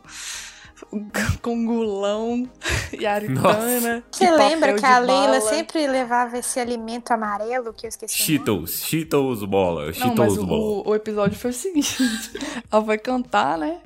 com 1.42 1.64
gulão 1.64 2.48
e 2.92 3.06
aritana. 3.06 4.02
Você 4.10 4.30
lembra 4.30 4.74
que 4.74 4.84
a 4.84 4.98
Leila 4.98 5.38
bala. 5.38 5.40
sempre 5.40 5.86
levava 5.86 6.38
esse 6.38 6.58
alimento 6.58 7.10
amarelo 7.10 7.72
que 7.72 7.86
eu 7.86 7.88
esqueci? 7.88 8.14
o? 8.14 8.24
Cheetos, 8.26 8.82
Cheetos 8.84 9.44
bola, 9.44 9.80
Não, 9.82 9.86
mas 9.88 9.96
Cheetos 9.96 10.36
bola. 10.38 10.60
o, 10.60 10.88
o 10.88 10.94
episódio 10.94 11.38
foi 11.38 11.50
o 11.50 11.54
seguinte: 11.54 11.96
ela 12.70 12.84
foi 12.84 12.98
cantar, 12.98 13.58
né? 13.58 13.78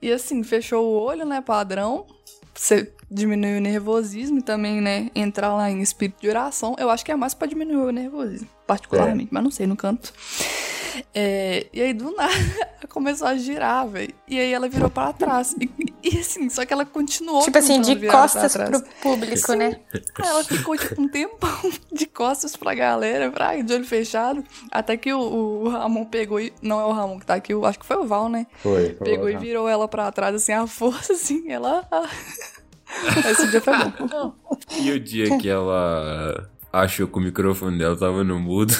E 0.00 0.12
assim, 0.12 0.42
fechou 0.42 0.84
o 0.84 1.00
olho, 1.00 1.24
né? 1.24 1.40
Padrão. 1.40 2.06
Você 2.54 2.92
diminuiu 3.10 3.58
o 3.58 3.60
nervosismo 3.60 4.38
e 4.38 4.42
também, 4.42 4.80
né? 4.80 5.10
Entrar 5.14 5.54
lá 5.54 5.70
em 5.70 5.80
espírito 5.80 6.20
de 6.20 6.28
oração. 6.28 6.74
Eu 6.78 6.90
acho 6.90 7.04
que 7.04 7.12
é 7.12 7.16
mais 7.16 7.34
pra 7.34 7.46
diminuir 7.46 7.88
o 7.88 7.92
nervosismo, 7.92 8.48
particularmente, 8.66 9.28
mas 9.32 9.42
não 9.42 9.50
sei, 9.50 9.66
no 9.66 9.76
canto. 9.76 10.12
É, 11.14 11.66
e 11.72 11.80
aí, 11.80 11.92
do 11.92 12.14
nada, 12.14 12.32
ela 12.32 12.86
começou 12.88 13.26
a 13.26 13.36
girar, 13.36 13.86
velho. 13.88 14.14
E 14.26 14.38
aí 14.38 14.52
ela 14.52 14.68
virou 14.68 14.90
pra 14.90 15.12
trás. 15.12 15.54
E, 15.60 15.70
e, 16.02 16.18
assim, 16.18 16.48
só 16.48 16.64
que 16.64 16.72
ela 16.72 16.84
continuou. 16.84 17.42
Tipo 17.42 17.58
assim, 17.58 17.80
de 17.80 18.06
costas 18.06 18.56
pro 18.56 18.66
trás. 18.66 18.84
público, 19.00 19.54
né? 19.54 19.80
Aí 19.92 20.28
ela 20.28 20.44
ficou, 20.44 20.76
tipo, 20.76 21.00
um 21.00 21.08
tempão 21.08 21.70
de 21.92 22.06
costas 22.06 22.56
pra 22.56 22.74
galera, 22.74 23.30
pra, 23.30 23.60
de 23.60 23.72
olho 23.72 23.84
fechado. 23.84 24.44
Até 24.70 24.96
que 24.96 25.12
o, 25.12 25.20
o 25.20 25.68
Ramon 25.68 26.04
pegou 26.04 26.40
e. 26.40 26.52
Não 26.62 26.80
é 26.80 26.84
o 26.84 26.92
Ramon 26.92 27.18
que 27.18 27.26
tá 27.26 27.34
aqui, 27.34 27.52
eu 27.52 27.64
acho 27.64 27.78
que 27.78 27.86
foi 27.86 27.96
o 27.96 28.06
Val, 28.06 28.28
né? 28.28 28.46
Foi. 28.62 28.94
foi 28.94 29.10
Pegou 29.10 29.28
e 29.28 29.36
virou 29.36 29.68
ela 29.68 29.88
pra 29.88 30.10
trás, 30.12 30.34
assim, 30.34 30.52
a 30.52 30.66
força, 30.66 31.12
assim, 31.12 31.50
ela. 31.50 31.86
Esse 33.30 33.50
dia 33.50 33.60
foi 33.60 33.74
bom. 33.76 34.34
E 34.80 34.90
o 34.90 34.98
dia 34.98 35.36
que 35.38 35.48
ela 35.48 36.48
achou 36.72 37.06
que 37.06 37.18
o 37.18 37.20
microfone 37.20 37.78
dela 37.78 37.96
tava 37.96 38.24
no 38.24 38.38
mudo 38.38 38.74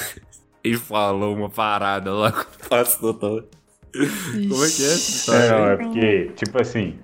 e 0.73 0.77
falou 0.77 1.35
uma 1.35 1.49
parada 1.51 2.13
lá 2.13 2.33
com 2.33 2.41
o 2.41 2.69
pastor. 2.69 3.47
Como 3.93 4.65
é 4.65 4.69
que 4.69 4.83
é 4.83 4.93
essa 4.93 5.35
É, 5.35 5.47
história? 5.47 5.51
não, 5.51 5.67
é 5.71 5.77
porque, 5.77 6.31
tipo 6.37 6.61
assim, 6.61 6.99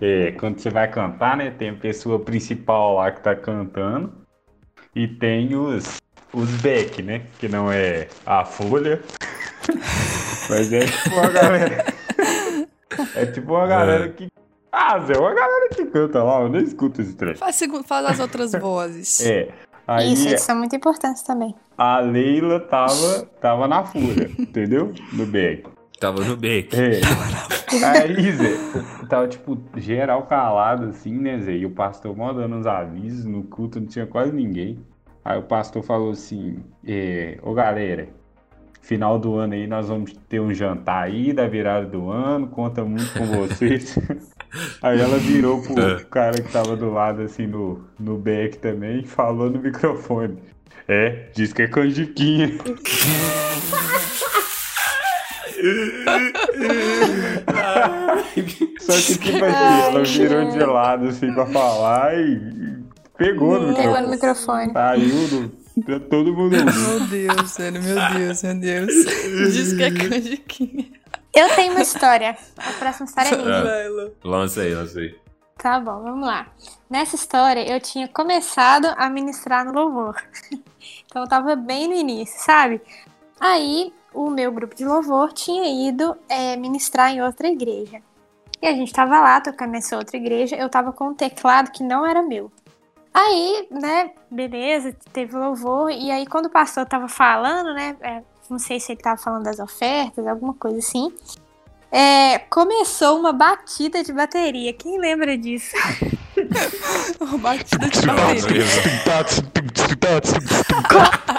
é, 0.00 0.32
quando 0.32 0.58
você 0.60 0.70
vai 0.70 0.88
cantar, 0.90 1.36
né, 1.36 1.50
tem 1.50 1.70
a 1.70 1.74
pessoa 1.74 2.18
principal 2.20 2.96
lá 2.96 3.10
que 3.10 3.20
tá 3.22 3.34
cantando 3.34 4.12
e 4.94 5.08
tem 5.08 5.54
os, 5.56 5.96
os 6.32 6.50
back, 6.60 7.02
né, 7.02 7.22
que 7.38 7.48
não 7.48 7.72
é 7.72 8.08
a 8.26 8.44
folha, 8.44 9.00
mas 10.50 10.72
é 10.72 10.80
tipo 10.86 11.14
uma 11.16 11.28
galera, 11.30 11.84
é 13.14 13.26
tipo 13.26 13.52
uma 13.54 13.66
galera 13.66 14.08
que, 14.10 14.28
ah, 14.70 14.98
Zé, 15.00 15.18
uma 15.18 15.34
galera 15.34 15.68
que 15.70 15.86
canta 15.86 16.22
lá, 16.22 16.42
eu 16.42 16.48
nem 16.48 16.62
escuto 16.62 17.00
esse 17.00 17.14
trecho. 17.14 17.38
Faz, 17.40 17.58
faz 17.86 18.06
as 18.06 18.20
outras 18.20 18.52
vozes. 18.52 19.20
É, 19.24 19.48
aí 19.88 20.12
Isso, 20.12 20.28
eles 20.28 20.42
são 20.42 20.56
muito 20.56 20.76
importantes 20.76 21.22
também. 21.22 21.54
a 21.76 21.98
Leila 21.98 22.60
tava, 22.60 23.26
tava 23.40 23.66
na 23.66 23.82
folha, 23.82 24.30
entendeu? 24.38 24.92
No 25.12 25.26
back. 25.26 25.64
Tava 25.98 26.24
no 26.24 26.36
beck. 26.36 26.72
É. 26.76 27.00
Aí, 27.84 28.30
Zé, 28.32 28.56
tava, 29.08 29.26
tipo, 29.26 29.58
geral 29.76 30.22
calado, 30.22 30.86
assim, 30.86 31.12
né, 31.18 31.38
Zé? 31.40 31.52
E 31.56 31.66
o 31.66 31.70
pastor 31.70 32.16
mó 32.16 32.32
dando 32.32 32.54
uns 32.54 32.66
avisos, 32.66 33.24
no 33.24 33.42
culto 33.42 33.80
não 33.80 33.88
tinha 33.88 34.06
quase 34.06 34.32
ninguém. 34.32 34.78
Aí 35.24 35.38
o 35.38 35.42
pastor 35.42 35.82
falou 35.82 36.12
assim, 36.12 36.62
é, 36.86 37.38
ô 37.42 37.52
galera, 37.52 38.08
final 38.80 39.18
do 39.18 39.34
ano 39.34 39.54
aí 39.54 39.66
nós 39.66 39.88
vamos 39.88 40.12
ter 40.28 40.40
um 40.40 40.54
jantar 40.54 41.02
aí 41.04 41.32
da 41.32 41.46
virada 41.46 41.86
do 41.86 42.10
ano, 42.10 42.46
conta 42.46 42.84
muito 42.84 43.12
com 43.12 43.26
vocês. 43.26 43.98
Aí 44.82 45.00
ela 45.00 45.18
virou 45.18 45.60
pro 45.62 45.80
É. 45.80 46.04
cara 46.10 46.40
que 46.40 46.50
tava 46.50 46.74
do 46.76 46.90
lado, 46.90 47.22
assim, 47.22 47.46
no, 47.46 47.84
no 47.98 48.16
back 48.16 48.58
também, 48.58 49.00
e 49.00 49.06
falou 49.06 49.50
no 49.50 49.60
microfone. 49.60 50.38
É, 50.86 51.26
diz 51.34 51.52
que 51.52 51.62
é 51.62 51.68
canjiquinha. 51.68 52.52
Só 58.80 58.92
que, 58.92 59.18
tipo 59.18 59.44
assim, 59.44 59.82
ela 59.86 60.02
virou 60.04 60.50
de 60.50 60.58
lado, 60.64 61.08
assim, 61.08 61.32
pra 61.32 61.46
falar 61.46 62.14
e 62.18 62.40
pegou 63.16 63.60
no 63.60 63.74
Pegou 63.74 64.00
no 64.00 64.08
microfone. 64.08 64.66
microfone. 64.68 64.72
Saiu 64.72 65.28
do... 65.28 65.58
Todo 66.10 66.34
mundo. 66.34 66.56
Meu 66.56 67.00
Deus, 67.06 67.56
velho, 67.56 67.80
meu 67.82 67.94
Deus, 68.18 68.42
meu 68.42 68.54
Deus. 68.58 68.94
Diz 69.54 69.72
que 69.74 69.82
é 69.84 69.90
canjiquinha. 69.92 70.86
Eu 71.34 71.54
tenho 71.54 71.72
uma 71.72 71.82
história. 71.82 72.36
A 72.56 72.72
próxima 72.72 73.06
história 73.06 73.28
é 73.30 73.36
minha. 73.36 73.88
Lu. 73.88 74.12
Lança 74.24 74.62
aí, 74.62 74.74
lança 74.74 74.98
aí. 74.98 75.18
Tá 75.56 75.80
bom, 75.80 76.02
vamos 76.02 76.26
lá. 76.26 76.46
Nessa 76.88 77.16
história, 77.16 77.68
eu 77.68 77.80
tinha 77.80 78.06
começado 78.08 78.86
a 78.96 79.08
ministrar 79.10 79.64
no 79.64 79.72
louvor. 79.72 80.16
Então 81.10 81.22
eu 81.22 81.28
tava 81.28 81.56
bem 81.56 81.88
no 81.88 81.94
início, 81.94 82.38
sabe? 82.38 82.82
Aí 83.40 83.94
o 84.12 84.28
meu 84.28 84.52
grupo 84.52 84.74
de 84.74 84.84
louvor 84.84 85.32
tinha 85.32 85.88
ido 85.88 86.16
é, 86.28 86.54
ministrar 86.54 87.10
em 87.10 87.22
outra 87.22 87.48
igreja. 87.48 88.02
E 88.60 88.66
a 88.66 88.72
gente 88.72 88.92
tava 88.92 89.18
lá 89.20 89.40
tocando 89.40 89.70
nessa 89.70 89.96
outra 89.96 90.16
igreja. 90.16 90.56
Eu 90.56 90.68
tava 90.68 90.92
com 90.92 91.08
um 91.08 91.14
teclado 91.14 91.70
que 91.70 91.82
não 91.82 92.06
era 92.06 92.22
meu. 92.22 92.52
Aí, 93.20 93.66
né, 93.72 94.12
beleza, 94.30 94.94
teve 95.12 95.36
louvor. 95.36 95.90
E 95.90 96.08
aí, 96.08 96.24
quando 96.24 96.46
o 96.46 96.50
pastor 96.50 96.86
tava 96.86 97.08
falando, 97.08 97.74
né, 97.74 97.96
é, 98.00 98.22
não 98.48 98.60
sei 98.60 98.78
se 98.78 98.92
ele 98.92 99.00
tava 99.00 99.20
falando 99.20 99.42
das 99.42 99.58
ofertas, 99.58 100.24
alguma 100.24 100.54
coisa 100.54 100.78
assim. 100.78 101.12
É, 101.90 102.38
começou 102.38 103.18
uma 103.18 103.32
batida 103.32 104.04
de 104.04 104.12
bateria. 104.12 104.72
Quem 104.72 105.00
lembra 105.00 105.36
disso? 105.36 105.74
Uma 107.18 107.38
batida 107.38 107.88
de 107.88 108.06
bateria. 108.06 108.64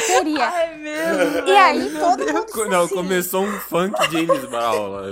Bateria. 0.00 0.44
É 0.44 0.74
mesmo. 0.76 1.48
E 1.48 1.56
aí 1.56 1.90
todo 1.98 2.32
mundo, 2.32 2.52
Co- 2.52 2.64
Não, 2.66 2.86
se- 2.88 2.94
começou 2.94 3.42
um 3.44 3.60
funk 3.60 3.94
James 4.12 4.44
Brown 4.46 4.88
lá. 4.88 5.02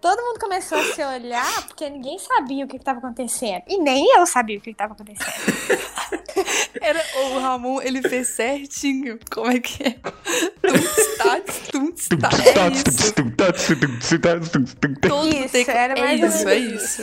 todo 0.00 0.22
mundo 0.22 0.38
começou 0.40 0.78
a 0.78 0.82
se 0.84 1.02
olhar 1.04 1.66
porque 1.66 1.88
ninguém 1.90 2.18
sabia 2.18 2.64
o 2.64 2.68
que 2.68 2.76
estava 2.76 2.98
acontecendo. 2.98 3.62
E 3.66 3.78
nem 3.78 4.16
eu 4.16 4.26
sabia 4.26 4.58
o 4.58 4.60
que 4.60 4.70
estava 4.70 4.92
acontecendo. 4.94 5.28
Era, 6.80 7.04
o 7.24 7.38
Ramon, 7.40 7.80
ele 7.82 8.00
fez 8.08 8.28
certinho. 8.28 9.18
Como 9.30 9.50
é 9.50 9.58
que 9.58 9.82
é? 9.82 9.96
Tuntstats, 10.62 11.60
tuntstats. 11.72 12.46
É 12.46 12.68
isso. 12.70 13.12
Todo 15.08 15.28
Isso, 15.28 15.70
era 15.70 15.98
mais 16.00 16.20
isso, 16.22 16.48
é 16.48 16.56
isso. 16.56 17.02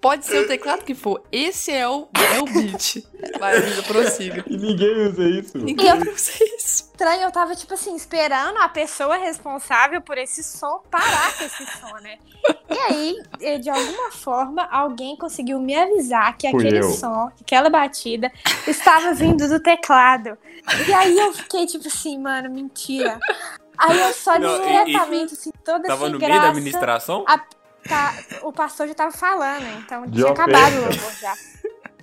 Pode 0.00 0.24
ser 0.24 0.38
o 0.44 0.46
teclado 0.46 0.84
que 0.84 0.94
for. 0.94 1.22
Esse 1.32 1.72
é 1.72 1.86
o, 1.88 2.08
é 2.14 2.38
o 2.40 2.44
beat. 2.44 3.02
Vai, 3.38 3.58
Luísa, 3.58 3.82
prossiga. 3.82 4.44
E 4.46 4.56
ninguém 4.56 5.06
usa 5.08 5.24
isso. 5.28 5.58
Ninguém 5.58 5.92
usa 5.94 6.32
isso. 6.56 6.84
Estranho, 6.92 7.22
eu 7.22 7.30
tava, 7.32 7.54
tipo 7.56 7.74
assim, 7.74 7.94
esperando 7.96 8.56
a 8.58 8.68
pessoa 8.68 9.16
responsável 9.16 10.00
por 10.00 10.16
esse 10.16 10.42
som 10.44 10.80
parar 10.90 11.36
com 11.36 11.44
esse 11.44 11.66
som, 11.78 11.94
né? 12.00 12.18
E 12.70 12.78
aí, 12.78 13.22
eh, 13.40 13.58
de 13.58 13.68
alguma 13.68 14.12
forma, 14.12 14.62
alguém 14.70 15.16
conseguiu 15.16 15.58
me 15.58 15.74
avisar 15.76 16.36
que 16.38 16.48
Fui 16.50 16.60
aquele 16.60 16.78
eu. 16.84 16.90
som, 16.90 17.30
aquela 17.40 17.68
batida, 17.68 18.30
estava 18.66 19.12
vindo 19.12 19.48
do 19.48 19.58
teclado. 19.60 20.38
E 20.88 20.92
aí 20.94 21.18
eu 21.18 21.32
fiquei, 21.34 21.66
tipo 21.66 21.86
assim, 21.88 22.18
mano, 22.18 22.48
mentira. 22.50 23.18
Aí 23.78 23.98
eu 24.00 24.12
só 24.14 24.38
Não, 24.38 24.56
e- 24.56 24.66
diretamente, 24.66 25.34
assim, 25.34 25.50
toda 25.64 25.86
Tava 25.86 26.04
sem 26.04 26.12
no 26.12 26.18
graça. 26.18 26.30
meio 26.32 26.42
da 26.42 26.48
administração? 26.48 27.24
a- 27.28 27.42
tá- 27.88 28.14
o 28.42 28.52
pastor 28.52 28.88
já 28.88 28.94
tava 28.94 29.12
falando, 29.12 29.66
então 29.78 30.06
De 30.06 30.18
tinha 30.20 30.30
acabado 30.30 30.74
o 30.76 30.80
louvor 30.80 31.12
já. 31.20 31.34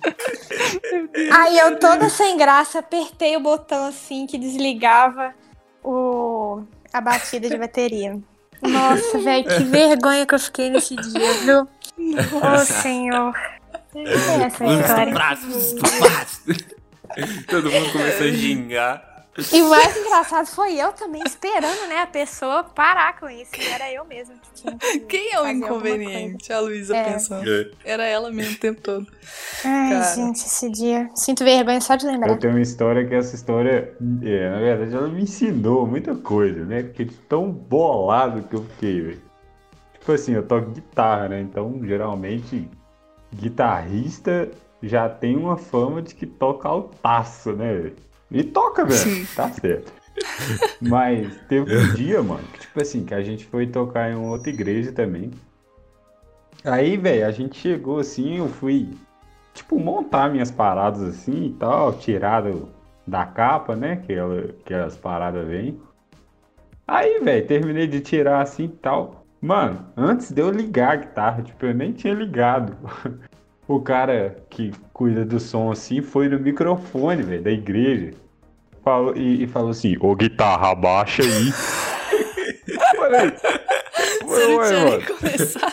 Aí 1.32 1.58
eu 1.58 1.78
toda 1.78 2.08
sem 2.08 2.36
graça 2.36 2.80
apertei 2.80 3.36
o 3.36 3.40
botão 3.40 3.86
assim 3.86 4.26
que 4.26 4.36
desligava 4.38 5.34
o 5.82 6.62
a 6.92 7.00
batida 7.00 7.48
de 7.48 7.56
bateria. 7.56 8.18
Nossa, 8.62 9.18
velho, 9.18 9.44
que 9.44 9.64
vergonha 9.64 10.24
que 10.26 10.34
eu 10.34 10.38
fiquei 10.38 10.70
nesse 10.70 10.94
dia, 10.96 11.32
viu? 11.34 11.68
Ô 12.38 12.58
senhor. 12.64 13.34
É 13.94 14.42
essa 14.44 14.64
a 14.64 14.68
Os 14.68 14.80
história. 14.80 15.02
estuprados, 15.04 15.44
os 15.44 15.72
estuprados. 15.72 16.40
Todo 17.48 17.70
mundo 17.70 17.92
começou 17.92 18.26
a 18.26 18.30
gingar. 18.30 19.13
E 19.52 19.62
o 19.62 19.68
mais 19.68 19.96
engraçado 19.96 20.46
foi 20.46 20.74
eu 20.76 20.92
também 20.92 21.22
esperando, 21.26 21.88
né, 21.88 22.02
a 22.02 22.06
pessoa 22.06 22.62
parar 22.62 23.18
com 23.18 23.28
isso. 23.28 23.50
E 23.58 23.66
era 23.66 23.92
eu 23.92 24.04
mesma 24.04 24.34
que 24.36 24.62
tinha. 24.62 24.76
que 24.78 25.00
Quem 25.00 25.32
é 25.32 25.40
o 25.40 25.48
inconveniente? 25.48 26.52
A 26.52 26.60
Luísa 26.60 26.96
É. 26.96 27.12
pensando. 27.12 27.48
É. 27.50 27.70
Era 27.84 28.04
ela 28.04 28.30
mesmo 28.30 28.54
o 28.54 28.58
tempo 28.58 28.80
todo. 28.80 29.06
Ai, 29.64 29.90
Cara. 29.90 30.14
gente, 30.14 30.36
esse 30.36 30.70
dia. 30.70 31.10
Sinto 31.16 31.42
vergonha 31.42 31.80
só 31.80 31.96
de 31.96 32.06
lembrar. 32.06 32.30
Eu 32.30 32.38
tenho 32.38 32.52
uma 32.52 32.62
história 32.62 33.04
que 33.06 33.14
essa 33.14 33.34
história, 33.34 33.92
é, 34.22 34.50
na 34.50 34.58
verdade, 34.58 34.94
ela 34.94 35.08
me 35.08 35.22
ensinou 35.22 35.84
muita 35.86 36.14
coisa, 36.14 36.64
né? 36.64 36.84
Porque 36.84 37.06
tão 37.28 37.50
bolado 37.50 38.42
que 38.44 38.54
eu 38.54 38.62
fiquei, 38.64 39.00
velho. 39.00 39.22
Tipo 39.98 40.12
assim, 40.12 40.32
eu 40.34 40.46
toco 40.46 40.70
guitarra, 40.70 41.28
né? 41.30 41.40
Então, 41.40 41.80
geralmente, 41.82 42.68
guitarrista 43.34 44.48
já 44.82 45.08
tem 45.08 45.36
uma 45.36 45.56
fama 45.56 46.02
de 46.02 46.14
que 46.14 46.26
toca 46.26 46.68
altaço, 46.68 47.52
né, 47.52 47.74
velho? 47.74 47.96
E 48.34 48.42
toca, 48.44 48.84
velho. 48.84 49.26
Tá 49.34 49.48
certo. 49.50 49.92
Mas 50.80 51.36
teve 51.48 51.76
um 51.76 51.86
dia, 51.94 52.22
mano, 52.22 52.44
que 52.52 52.60
tipo 52.60 52.80
assim, 52.80 53.04
que 53.04 53.14
a 53.14 53.22
gente 53.22 53.44
foi 53.46 53.66
tocar 53.66 54.10
em 54.10 54.14
uma 54.16 54.30
outra 54.32 54.50
igreja 54.50 54.92
também. 54.92 55.30
Aí, 56.64 56.96
velho, 56.96 57.26
a 57.26 57.30
gente 57.30 57.58
chegou 57.58 57.98
assim, 57.98 58.38
eu 58.38 58.48
fui 58.48 58.88
tipo, 59.54 59.78
montar 59.78 60.30
minhas 60.30 60.50
paradas 60.50 61.02
assim 61.02 61.46
e 61.46 61.52
tal, 61.54 61.92
tirar 61.94 62.42
do- 62.42 62.68
da 63.06 63.24
capa, 63.26 63.76
né? 63.76 63.96
Que, 63.96 64.12
ela, 64.14 64.48
que 64.64 64.74
as 64.74 64.96
paradas 64.96 65.46
vêm. 65.46 65.80
Aí, 66.86 67.20
velho, 67.20 67.46
terminei 67.46 67.86
de 67.86 68.00
tirar 68.00 68.42
assim 68.42 68.64
e 68.64 68.68
tal. 68.68 69.24
Mano, 69.40 69.86
antes 69.96 70.30
de 70.32 70.40
eu 70.40 70.50
ligar 70.50 70.92
a 70.92 70.96
guitarra, 70.96 71.42
tipo, 71.42 71.66
eu 71.66 71.74
nem 71.74 71.92
tinha 71.92 72.14
ligado. 72.14 72.76
O 73.66 73.80
cara 73.80 74.44
que 74.50 74.72
cuida 74.92 75.24
do 75.24 75.40
som 75.40 75.70
assim 75.72 76.02
foi 76.02 76.28
no 76.28 76.38
microfone, 76.38 77.22
velho, 77.22 77.42
da 77.42 77.50
igreja. 77.50 78.12
Falou, 78.84 79.16
e, 79.16 79.44
e 79.44 79.46
falou 79.46 79.70
assim: 79.70 79.96
Ô 80.00 80.14
guitarra, 80.14 80.70
abaixa 80.70 81.22
aí. 81.22 81.52
Falei, 82.96 83.32
Você 84.24 84.46
não 84.46 84.56
ué, 84.56 84.72
mano, 84.72 85.02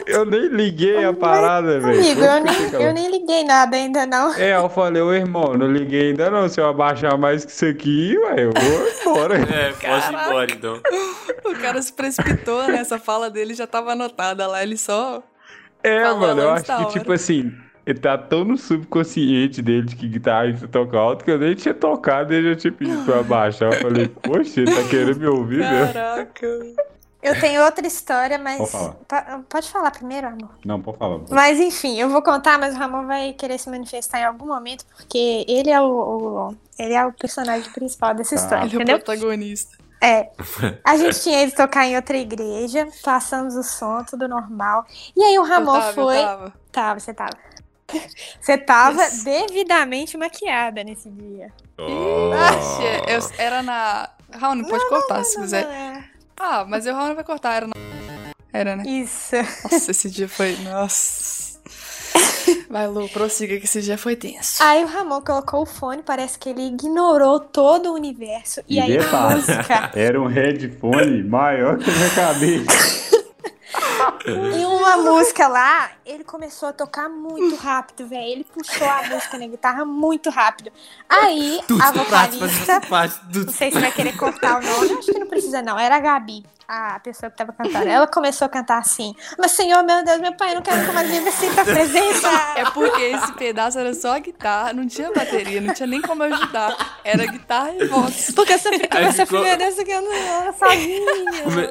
eu 0.06 0.26
nem 0.26 0.48
liguei 0.48 1.04
a 1.04 1.14
parada, 1.14 1.80
velho. 1.80 2.00
Amigo, 2.00 2.22
eu 2.22 2.44
nem, 2.44 2.86
eu 2.86 2.94
nem 2.94 3.12
liguei 3.12 3.44
nada 3.44 3.76
ainda, 3.76 4.06
não. 4.06 4.34
É, 4.36 4.56
eu 4.56 4.70
falei, 4.70 5.02
ô 5.02 5.14
irmão, 5.14 5.54
não 5.54 5.68
liguei 5.68 6.10
ainda 6.10 6.30
não. 6.30 6.48
Se 6.48 6.60
eu 6.60 6.68
abaixar 6.68 7.18
mais 7.18 7.46
que 7.46 7.52
isso 7.52 7.66
aqui, 7.66 8.18
ué, 8.18 8.46
eu 8.46 8.52
vou 8.52 9.14
embora. 9.14 9.42
É, 9.52 9.70
ir 9.70 10.10
embora 10.10 10.52
então. 10.52 10.82
O 11.46 11.56
cara 11.60 11.82
se 11.82 11.92
precipitou, 11.94 12.68
né? 12.68 12.80
Essa 12.80 13.00
fala 13.00 13.30
dele 13.30 13.54
já 13.54 13.66
tava 13.66 13.92
anotada 13.92 14.48
lá. 14.48 14.62
Ele 14.64 14.78
só. 14.78 15.24
É, 15.84 16.12
mano, 16.14 16.42
eu 16.42 16.50
acho 16.52 16.66
que, 16.66 16.72
hora. 16.72 16.86
tipo 16.86 17.12
assim, 17.12 17.52
ele 17.92 18.00
tá 18.00 18.18
tão 18.18 18.44
no 18.44 18.58
subconsciente 18.58 19.62
dele 19.62 19.84
de 19.88 19.96
que 19.96 20.08
guitarrista 20.08 20.68
toca 20.68 20.98
alto 20.98 21.24
que 21.26 21.32
eu 21.32 21.38
nem 21.40 21.56
tinha 21.56 21.74
tocado 21.74 22.34
e 22.34 22.38
ele 22.38 22.54
já 22.54 22.60
tinha 22.60 22.74
pedido 22.74 23.04
pra 23.06 23.16
eu 23.16 23.20
abaixar. 23.22 23.72
Eu 23.74 23.80
falei, 23.82 24.08
poxa, 24.08 24.62
ele 24.62 24.74
tá 24.74 24.84
querendo 24.90 25.20
me 25.20 25.28
ouvir 25.28 25.60
mesmo. 25.60 25.94
Caraca. 25.94 26.48
Eu 27.24 27.40
tenho 27.40 27.64
outra 27.64 27.86
história, 27.86 28.40
mas. 28.40 28.58
Pode 28.58 28.72
falar. 28.72 29.40
Pode 29.48 29.70
falar 29.70 29.92
primeiro, 29.92 30.28
amor. 30.28 30.50
Não, 30.66 30.82
pode 30.82 30.98
falar. 30.98 31.20
Mas 31.30 31.60
enfim, 31.60 32.00
eu 32.00 32.10
vou 32.10 32.24
contar, 32.24 32.58
mas 32.58 32.74
o 32.74 32.80
Ramon 32.80 33.06
vai 33.06 33.34
querer 33.34 33.60
se 33.60 33.70
manifestar 33.70 34.20
em 34.22 34.24
algum 34.26 34.48
momento, 34.48 34.84
porque 34.98 35.46
ele 35.48 35.70
é 35.70 35.80
o, 35.80 35.86
o- 36.50 36.56
ele 36.80 36.94
é 36.96 37.06
o 37.06 37.14
personagem 37.14 37.72
principal 37.72 38.16
dessa 38.16 38.36
Tá. 38.36 38.42
história, 38.42 38.64
Ele 38.66 38.74
é 38.74 38.78
o 38.78 38.82
entendeu? 38.82 39.00
protagonista. 39.00 39.78
É. 40.04 40.32
A 40.84 40.98
gente 40.98 41.22
tinha 41.22 41.44
ido 41.44 41.54
tocar 41.56 41.86
em 41.86 41.96
outra 41.96 42.18
igreja, 42.18 42.88
passamos 43.04 43.56
o 43.56 43.62
som, 43.62 44.04
tudo 44.04 44.28
normal. 44.28 44.84
E 45.16 45.22
aí 45.22 45.38
o 45.38 45.44
Ramon 45.44 45.76
eu 45.76 45.80
tava, 45.82 45.94
foi. 45.94 46.18
Eu 46.18 46.22
tava. 46.24 46.54
Tava, 46.72 47.00
você 47.00 47.14
tava. 47.14 47.38
Você 48.40 48.58
tava 48.58 49.02
Yes. 49.04 49.24
devidamente 49.24 50.18
maquiada 50.18 50.84
nesse 50.84 51.10
dia. 51.10 51.52
Oxe, 51.78 53.12
eu- 53.12 53.32
era 53.38 53.62
na. 53.62 54.10
Raoni, 54.34 54.68
pode 54.68 54.88
cortar 54.88 55.24
se 55.24 55.40
quiser. 55.40 55.64
Não, 55.66 55.72
é. 55.72 56.04
Ah, 56.40 56.66
mas 56.68 56.86
o 56.86 56.94
Raoni 56.94 57.16
vai 57.16 57.24
cortar. 57.24 57.54
Era 57.56 57.68
na. 57.68 57.74
Era, 58.54 58.76
né? 58.76 58.84
Isso. 58.86 59.36
Nossa, 59.72 59.92
esse 59.92 60.10
dia 60.10 60.28
foi. 60.30 60.56
Nossa. 60.64 61.52
Vai, 62.70 62.88
Lu, 62.88 63.08
prossiga 63.10 63.58
que 63.58 63.66
esse 63.66 63.82
dia 63.82 63.98
foi 63.98 64.16
tenso. 64.16 64.62
Aí 64.64 64.84
o 64.84 64.88
Ramon 64.88 65.22
colocou 65.22 65.62
o 65.64 65.66
fone, 65.66 66.02
parece 66.04 66.40
que 66.40 66.50
ele 66.50 66.66
ignorou 66.68 67.40
todo 67.40 67.92
o 67.92 67.94
universo. 67.94 68.62
E, 68.68 68.76
E 68.76 68.80
aí 68.82 68.98
a 68.98 69.30
música. 69.30 69.92
Era 69.96 70.22
um 70.22 70.28
headphone 70.28 71.24
maior 71.24 71.78
que 71.78 71.90
a 71.90 71.94
minha 71.94 72.10
cabeça. 72.10 73.12
Em 74.56 74.66
uma 74.66 74.98
música 74.98 75.48
lá, 75.48 75.92
ele 76.06 76.24
começou 76.24 76.70
a 76.70 76.74
tocar 76.74 77.10
muito 77.10 77.56
rápido, 77.56 78.08
velho. 78.08 78.24
Ele 78.24 78.44
puxou 78.44 78.88
a 78.88 79.04
música 79.08 79.38
na 79.38 79.48
guitarra 79.48 79.86
muito 79.86 80.30
rápido. 80.30 80.72
Aí, 81.10 81.60
a 81.82 81.92
vocalista. 81.92 82.82
Não 83.34 83.54
sei 83.54 83.72
se 83.72 83.80
vai 83.80 83.92
querer 83.92 84.16
cortar 84.18 84.60
o 84.60 84.66
nome, 84.66 84.94
acho 85.00 85.12
que 85.12 85.20
não 85.20 85.28
precisa, 85.28 85.62
não. 85.62 85.78
Era 85.80 85.96
a 85.96 86.00
Gabi, 86.00 86.44
a 86.68 87.00
pessoa 87.00 87.30
que 87.30 87.38
tava 87.38 87.52
cantando. 87.54 87.88
Ela 87.88 88.08
começou 88.08 88.46
a 88.46 88.50
cantar 88.50 88.78
assim: 88.80 89.16
Mas 89.38 89.52
Senhor, 89.52 89.84
meu 89.84 90.04
Deus, 90.04 90.20
meu 90.20 90.34
pai, 90.34 90.52
eu 90.52 90.56
não 90.56 90.62
quero 90.62 90.80
nunca 90.80 90.94
mais 90.94 91.10
viver 91.10 91.32
sem 91.32 91.54
tua 91.54 91.66
presença. 91.66 92.30
É 92.56 92.66
porque 92.72 93.02
esse 93.02 93.34
pedaço 93.34 93.80
era 93.80 93.94
só 93.94 94.16
a 94.16 94.20
guitarra, 94.20 94.74
não 94.74 94.88
tinha 94.88 95.12
bateria, 95.12 95.62
não 95.62 95.74
tinha 95.74 95.88
nem 95.88 96.02
como 96.02 96.24
ajudar. 96.24 97.00
Era 97.04 97.26
guitarra 97.26 97.72
e 97.76 97.88
voz. 97.88 98.32
Porque 98.36 98.58
com 98.88 98.98
Aí 98.98 99.06
essa 99.06 99.26
ficou- 99.26 99.42
filha 99.44 99.58
dessa 99.58 99.84
que 99.84 99.92
eu 99.92 100.02
não 100.02 100.54
sozinha. 100.54 101.02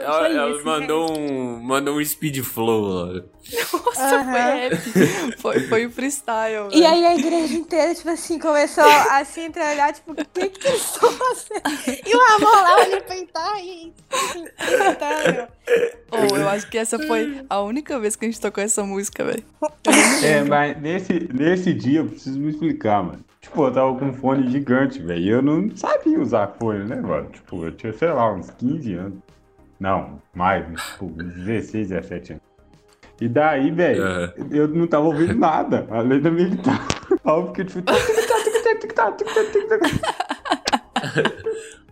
Ela, 0.03 0.29
ela 0.29 0.51
isso, 0.57 0.65
mandou 0.65 1.19
um, 1.19 1.61
mandou 1.63 1.97
um 1.97 2.01
speed 2.21 2.43
flow. 2.43 3.25
Nossa, 3.73 4.17
Aham. 4.17 4.25
foi 4.25 4.41
rap. 4.41 5.37
Foi, 5.39 5.61
foi 5.61 5.87
o 5.87 5.91
freestyle. 5.91 6.69
E 6.71 6.81
velho. 6.81 6.87
aí 6.87 7.07
a 7.07 7.17
igreja 7.17 7.55
inteira, 7.55 7.95
tipo 7.95 8.11
assim, 8.11 8.39
começou 8.39 8.85
assim, 8.85 9.47
entreolhar, 9.47 9.93
tipo, 9.95 10.13
o 10.13 10.15
que 10.15 10.25
que 10.25 10.69
eles 10.69 10.83
estão 10.83 11.11
fazendo? 11.11 11.63
E 12.07 12.15
o 12.15 12.19
Ramon 12.19 12.63
lá 12.63 12.77
olhando 12.77 13.05
pra 13.05 13.17
guitarra 13.17 13.61
e 13.61 13.93
cantando. 14.59 15.49
Oh, 16.13 16.37
eu 16.37 16.49
acho 16.49 16.69
que 16.69 16.77
essa 16.77 16.99
foi 16.99 17.45
a 17.49 17.61
única 17.63 17.99
vez 17.99 18.17
que 18.17 18.27
a 18.27 18.29
gente 18.29 18.41
tocou 18.41 18.63
essa 18.63 18.85
música, 18.85 19.25
velho. 19.25 19.45
É, 20.23 20.43
mas 20.45 20.81
nesse, 20.81 21.29
nesse 21.33 21.73
dia 21.73 22.01
eu 22.01 22.07
preciso 22.07 22.39
me 22.39 22.51
explicar, 22.51 23.03
mano. 23.03 23.25
Tipo, 23.41 23.65
eu 23.67 23.73
tava 23.73 23.99
com 23.99 24.05
um 24.07 24.13
fone 24.13 24.51
gigante, 24.51 25.01
velho. 25.01 25.21
E 25.21 25.29
eu 25.31 25.41
não 25.41 25.75
sabia 25.75 26.21
usar 26.21 26.55
fone, 26.61 26.85
né, 26.85 27.01
mano? 27.01 27.31
Tipo, 27.31 27.65
eu 27.65 27.73
tinha, 27.73 27.93
sei 27.95 28.11
lá, 28.11 28.31
uns 28.35 28.51
15 28.51 28.95
anos. 28.95 29.19
Não, 29.81 30.21
mais, 30.35 30.65
tipo, 30.93 31.07
uns 31.07 31.35
16, 31.35 31.89
17 31.89 32.33
anos. 32.33 32.45
E 33.21 33.29
daí, 33.29 33.71
velho, 33.71 34.03
eu 34.51 34.69
não 34.69 34.87
tava 34.87 35.07
ouvindo 35.07 35.35
nada, 35.35 35.87
além 35.91 36.21
da 36.21 36.31
minha 36.31 36.49
guitarra. 36.51 36.87
Aí 37.25 37.35
eu 37.35 37.47
fiquei 37.49 37.65
tipo. 37.65 37.91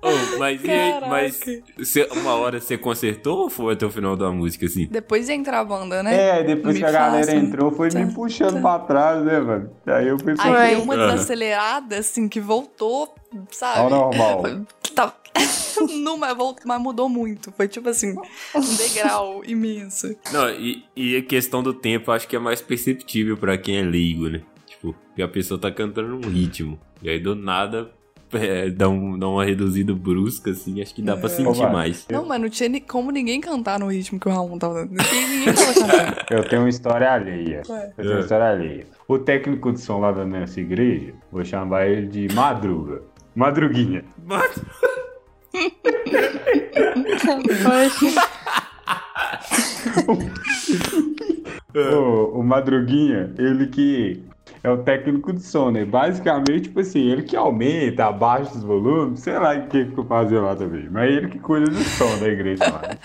Oh, 0.00 0.38
mas 0.38 0.62
e 0.62 0.70
aí, 0.70 1.00
mas 1.10 1.40
cê- 1.82 2.08
uma 2.12 2.34
hora 2.36 2.60
você 2.60 2.78
consertou 2.78 3.38
ou 3.38 3.50
foi 3.50 3.74
até 3.74 3.84
o 3.84 3.90
final 3.90 4.14
da 4.16 4.30
música 4.30 4.64
assim? 4.64 4.86
Depois 4.86 5.26
de 5.26 5.32
entrar 5.32 5.58
a 5.58 5.64
banda, 5.64 6.04
né? 6.04 6.38
É, 6.38 6.44
depois 6.44 6.74
Me 6.74 6.80
que 6.80 6.86
a 6.86 6.92
galera 6.92 7.32
entrou, 7.34 7.72
foi 7.72 7.90
me 7.90 8.06
puxando 8.14 8.62
pra 8.62 8.78
trás, 8.78 9.24
né, 9.24 9.40
mano? 9.40 9.70
Daí 9.84 10.06
eu 10.06 10.16
fui 10.16 10.34
Aí 10.38 10.76
deu 10.76 10.84
uma 10.84 10.96
desacelerada, 10.96 11.98
assim, 11.98 12.28
que 12.28 12.40
voltou, 12.40 13.12
sabe? 13.50 13.80
ao 13.80 13.90
normal. 13.90 14.42
Tá... 14.94 15.12
Não, 16.02 16.16
mas, 16.16 16.36
voltou, 16.36 16.62
mas 16.66 16.80
mudou 16.80 17.08
muito. 17.08 17.52
Foi 17.52 17.68
tipo 17.68 17.88
assim, 17.88 18.14
um 18.54 18.76
degrau 18.76 19.42
imenso. 19.46 20.14
Não, 20.32 20.48
e, 20.50 20.84
e 20.96 21.16
a 21.16 21.22
questão 21.22 21.62
do 21.62 21.72
tempo 21.74 22.10
acho 22.10 22.26
que 22.28 22.36
é 22.36 22.38
mais 22.38 22.60
perceptível 22.60 23.36
pra 23.36 23.56
quem 23.58 23.78
é 23.78 23.82
leigo, 23.82 24.28
né? 24.28 24.40
Tipo, 24.66 24.94
que 25.14 25.22
a 25.22 25.28
pessoa 25.28 25.58
tá 25.60 25.70
cantando 25.70 26.08
num 26.08 26.28
ritmo. 26.30 26.78
E 27.02 27.08
aí 27.08 27.18
do 27.20 27.34
nada 27.34 27.90
é, 28.32 28.68
dá, 28.68 28.88
um, 28.88 29.18
dá 29.18 29.26
uma 29.28 29.42
reduzida 29.44 29.94
brusca, 29.94 30.50
assim, 30.50 30.82
acho 30.82 30.94
que 30.94 31.00
dá 31.00 31.16
pra 31.16 31.26
É. 31.30 31.32
sentir 31.32 31.58
Vai. 31.62 31.72
mais. 31.72 32.06
Não, 32.10 32.26
mas 32.26 32.40
não 32.40 32.50
tinha 32.50 32.68
ni- 32.68 32.80
como 32.80 33.10
ninguém 33.10 33.40
cantar 33.40 33.78
no 33.78 33.86
ritmo 33.86 34.20
que 34.20 34.28
o 34.28 34.30
Ramon 34.32 34.58
tava 34.58 34.84
dando. 34.84 34.90
Ninguém, 34.90 35.54
tava 35.54 35.74
cantando. 35.74 36.16
Eu 36.30 36.48
tenho 36.48 36.62
uma 36.62 36.68
história 36.68 37.10
alheia. 37.12 37.62
Ué. 37.68 37.86
Eu 37.96 38.04
tenho 38.04 38.14
uma 38.16 38.20
história 38.20 38.46
alheia. 38.50 38.86
O 39.08 39.18
técnico 39.18 39.72
de 39.72 39.80
som 39.80 39.98
lá 40.00 40.12
da 40.12 40.26
nossa 40.26 40.60
igreja, 40.60 41.14
vou 41.32 41.42
chamar 41.44 41.86
ele 41.88 42.06
de 42.06 42.34
Madruga. 42.34 43.02
Madruguinha. 43.34 44.04
Poxa. 44.26 44.66
O, 51.74 52.40
o 52.40 52.42
Madruguinha, 52.42 53.32
ele 53.38 53.66
que 53.66 54.22
é 54.62 54.70
o 54.70 54.78
técnico 54.78 55.32
de 55.32 55.42
som, 55.42 55.70
né? 55.70 55.84
Basicamente, 55.84 56.62
tipo 56.62 56.80
assim, 56.80 57.10
ele 57.10 57.22
que 57.22 57.36
aumenta, 57.36 58.06
abaixa 58.06 58.52
os 58.52 58.62
volumes, 58.62 59.20
sei 59.20 59.38
lá 59.38 59.54
o 59.54 59.66
que 59.68 59.84
que 59.84 59.98
eu 59.98 60.04
fazia 60.04 60.40
lá 60.40 60.56
também. 60.56 60.88
Mas 60.90 61.10
ele 61.10 61.28
que 61.28 61.38
cuida 61.38 61.70
do 61.70 61.76
som 61.76 62.18
da 62.18 62.28
igreja 62.28 62.64
lá. 62.64 62.82
né? 62.82 62.98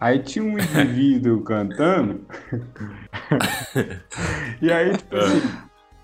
Aí 0.00 0.20
tinha 0.20 0.44
um 0.44 0.56
indivíduo 0.56 1.42
cantando. 1.42 2.20
e 4.62 4.70
aí, 4.70 4.96
tipo 4.96 5.16
assim, 5.16 5.42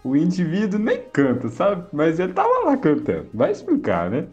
o 0.03 0.17
indivíduo 0.17 0.81
nem 0.81 1.01
canta, 1.13 1.49
sabe? 1.49 1.87
Mas 1.93 2.19
ele 2.19 2.33
tava 2.33 2.65
lá 2.65 2.77
cantando. 2.77 3.29
Vai 3.33 3.53
explicar, 3.53 4.11
né? 4.11 4.27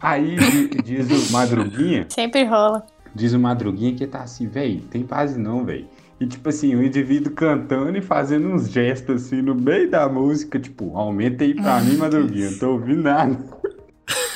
Aí 0.00 0.36
di- 0.36 0.68
diz 0.82 1.30
o 1.30 1.32
Madruguinha, 1.32 2.06
Sempre 2.08 2.44
rola. 2.44 2.86
diz 3.14 3.32
o 3.34 3.38
Madruguinha 3.38 3.94
que 3.94 4.06
tá 4.06 4.22
assim, 4.22 4.46
véi, 4.48 4.82
tem 4.90 5.02
base 5.04 5.38
não, 5.38 5.64
véi. 5.64 5.86
E 6.18 6.26
tipo 6.26 6.48
assim, 6.48 6.74
o 6.74 6.82
indivíduo 6.82 7.32
cantando 7.32 7.96
e 7.96 8.02
fazendo 8.02 8.48
uns 8.48 8.68
gestos 8.70 9.24
assim 9.26 9.40
no 9.40 9.54
meio 9.54 9.90
da 9.90 10.08
música, 10.08 10.58
tipo, 10.58 10.96
aumenta 10.96 11.44
aí 11.44 11.54
pra 11.54 11.80
mim, 11.80 11.96
Madruguinha, 11.96 12.50
não 12.50 12.58
tô 12.58 12.72
ouvindo 12.72 13.02
nada. 13.02 13.38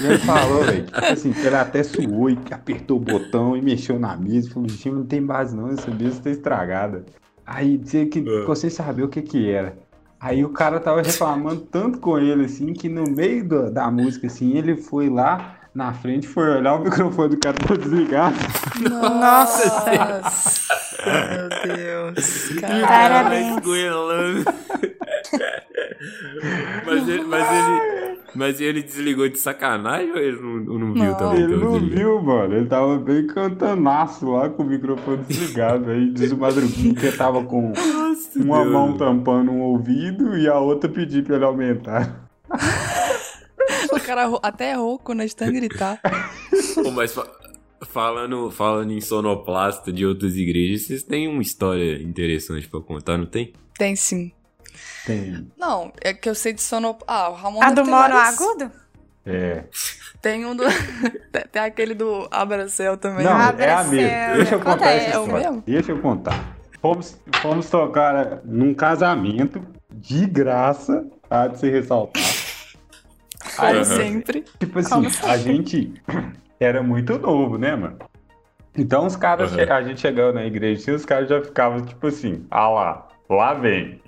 E 0.00 0.04
ele 0.06 0.18
falou, 0.18 0.64
velho, 0.64 0.84
que, 0.84 0.92
tipo 0.92 1.06
assim, 1.12 1.32
que 1.32 1.46
ele 1.46 1.56
até 1.56 1.82
suou 1.82 2.30
e 2.30 2.36
que 2.36 2.54
apertou 2.54 2.96
o 2.96 3.00
botão 3.00 3.56
e 3.56 3.60
mexeu 3.62 3.98
na 3.98 4.16
mesa. 4.16 4.50
Falou, 4.50 4.68
gente, 4.68 4.90
não 4.90 5.04
tem 5.04 5.22
base 5.24 5.54
não, 5.54 5.68
essa 5.68 5.90
mesa 5.90 6.20
tá 6.22 6.30
estragada. 6.30 7.04
Aí 7.46 7.76
dizia 7.76 8.06
que 8.06 8.20
É. 8.20 8.40
ficou 8.40 8.56
sem 8.56 8.70
saber 8.70 9.02
o 9.02 9.08
que 9.08 9.20
que 9.22 9.50
era. 9.50 9.76
Aí 10.18 10.42
o 10.44 10.48
cara 10.48 10.80
tava 10.80 11.02
reclamando 11.02 11.60
tanto 11.60 11.98
com 11.98 12.18
ele, 12.18 12.44
assim, 12.46 12.72
que 12.72 12.88
no 12.88 13.04
meio 13.04 13.46
do- 13.46 13.70
da 13.70 13.90
música, 13.90 14.26
assim, 14.26 14.56
ele 14.56 14.74
foi 14.76 15.10
lá 15.10 15.53
na 15.74 15.92
frente, 15.92 16.26
foi 16.28 16.48
olhar 16.58 16.74
o 16.74 16.80
microfone 16.84 17.30
do 17.30 17.38
cara 17.38 17.56
tava 17.56 17.76
desligado. 17.78 18.36
Nossa! 18.90 20.22
Meu 21.04 21.76
Deus. 21.76 22.48
Cara. 22.60 22.86
Parabéns. 22.86 23.56
Esgoelando. 23.58 24.44
mas, 26.86 27.08
ele, 27.08 27.24
mas, 27.24 27.48
ele, 27.52 28.18
mas 28.34 28.60
ele 28.60 28.82
desligou 28.82 29.28
de 29.28 29.38
sacanagem 29.38 30.10
ou 30.12 30.18
ele 30.18 30.40
não, 30.40 30.78
não 30.78 30.92
viu 30.94 31.04
Não. 31.04 31.16
também? 31.16 31.42
Ele 31.42 31.56
não 31.56 31.80
viu, 31.80 32.22
mano. 32.22 32.54
Ele 32.54 32.66
tava 32.66 32.96
bem 32.98 33.26
cantanaço 33.26 34.30
lá 34.30 34.48
com 34.48 34.62
o 34.62 34.66
microfone 34.66 35.24
desligado. 35.28 35.90
Aí 35.90 36.10
diz 36.10 36.32
o 36.32 36.36
Madruguinho 36.38 36.94
que 36.94 37.06
ele 37.06 37.16
tava 37.16 37.42
com 37.44 37.68
Nossa, 37.70 38.38
uma 38.38 38.60
Deus. 38.60 38.72
mão 38.72 38.96
tampando 38.96 39.50
um 39.50 39.60
ouvido 39.60 40.36
e 40.38 40.48
a 40.48 40.58
outra 40.58 40.88
pedir 40.88 41.24
pra 41.24 41.36
ele 41.36 41.44
aumentar. 41.44 42.23
Cara 44.14 44.38
até 44.42 44.74
rouco, 44.74 45.12
né? 45.12 45.26
De 45.26 45.34
tanto 45.34 45.52
gritar. 45.52 46.00
Pô, 46.82 46.90
mas 46.92 47.12
fa- 47.12 47.26
falando, 47.82 48.48
falando 48.50 48.92
em 48.92 49.00
sonoplasta 49.00 49.92
de 49.92 50.06
outras 50.06 50.36
igrejas, 50.36 50.86
vocês 50.86 51.02
têm 51.02 51.26
uma 51.26 51.42
história 51.42 52.00
interessante 52.00 52.68
pra 52.68 52.80
contar, 52.80 53.18
não 53.18 53.26
tem? 53.26 53.52
Tem 53.76 53.96
sim. 53.96 54.30
Tem. 55.04 55.50
Não, 55.58 55.92
é 56.00 56.14
que 56.14 56.28
eu 56.28 56.34
sei 56.34 56.52
de 56.52 56.62
sono... 56.62 56.96
Ah, 57.08 57.28
o 57.30 57.34
Ramon 57.34 57.60
A 57.62 57.70
deve 57.70 57.74
do 57.80 57.84
ter 57.84 57.90
mono 57.90 58.14
vários- 58.14 58.40
agudo? 58.40 58.70
É. 59.26 59.64
Tem 60.22 60.44
um 60.46 60.54
do... 60.54 60.62
tem- 61.50 61.62
aquele 61.62 61.94
do 61.94 62.28
Abracel 62.30 62.96
também. 62.96 63.24
Não, 63.24 63.32
é 63.32 63.70
a 63.72 63.82
mesma. 63.84 64.36
Deixa 64.36 64.54
eu 64.54 64.58
Conta 64.60 64.70
contar 64.76 64.90
essa. 64.92 65.06
essa 65.08 65.16
É 65.16 65.18
o 65.18 65.24
história. 65.24 65.48
mesmo? 65.50 65.62
Deixa 65.66 65.90
eu 65.92 65.98
contar. 66.00 66.56
Fomos, 66.80 67.18
fomos 67.42 67.68
tocar 67.70 68.40
num 68.44 68.74
casamento 68.74 69.60
de 69.92 70.24
graça, 70.26 71.04
há 71.30 71.46
de 71.48 71.58
se 71.58 71.68
ressaltar. 71.70 72.22
Como 73.56 73.70
Aham. 73.72 73.84
sempre. 73.84 74.44
Tipo 74.58 74.78
assim, 74.78 74.90
Como 74.90 75.08
a 75.22 75.36
gente 75.38 75.92
era 76.60 76.82
muito 76.82 77.18
novo, 77.18 77.58
né, 77.58 77.74
mano? 77.76 77.98
Então 78.76 79.06
os 79.06 79.14
caras, 79.16 79.52
che- 79.52 79.60
a 79.70 79.82
gente 79.82 80.00
chegava 80.00 80.32
na 80.32 80.44
igreja 80.44 80.80
assim, 80.80 80.90
os 80.92 81.04
caras 81.04 81.28
já 81.28 81.40
ficavam 81.42 81.80
tipo 81.82 82.06
assim, 82.06 82.44
ah 82.50 82.68
lá, 82.68 83.08
lá 83.30 83.54
vem. 83.54 84.00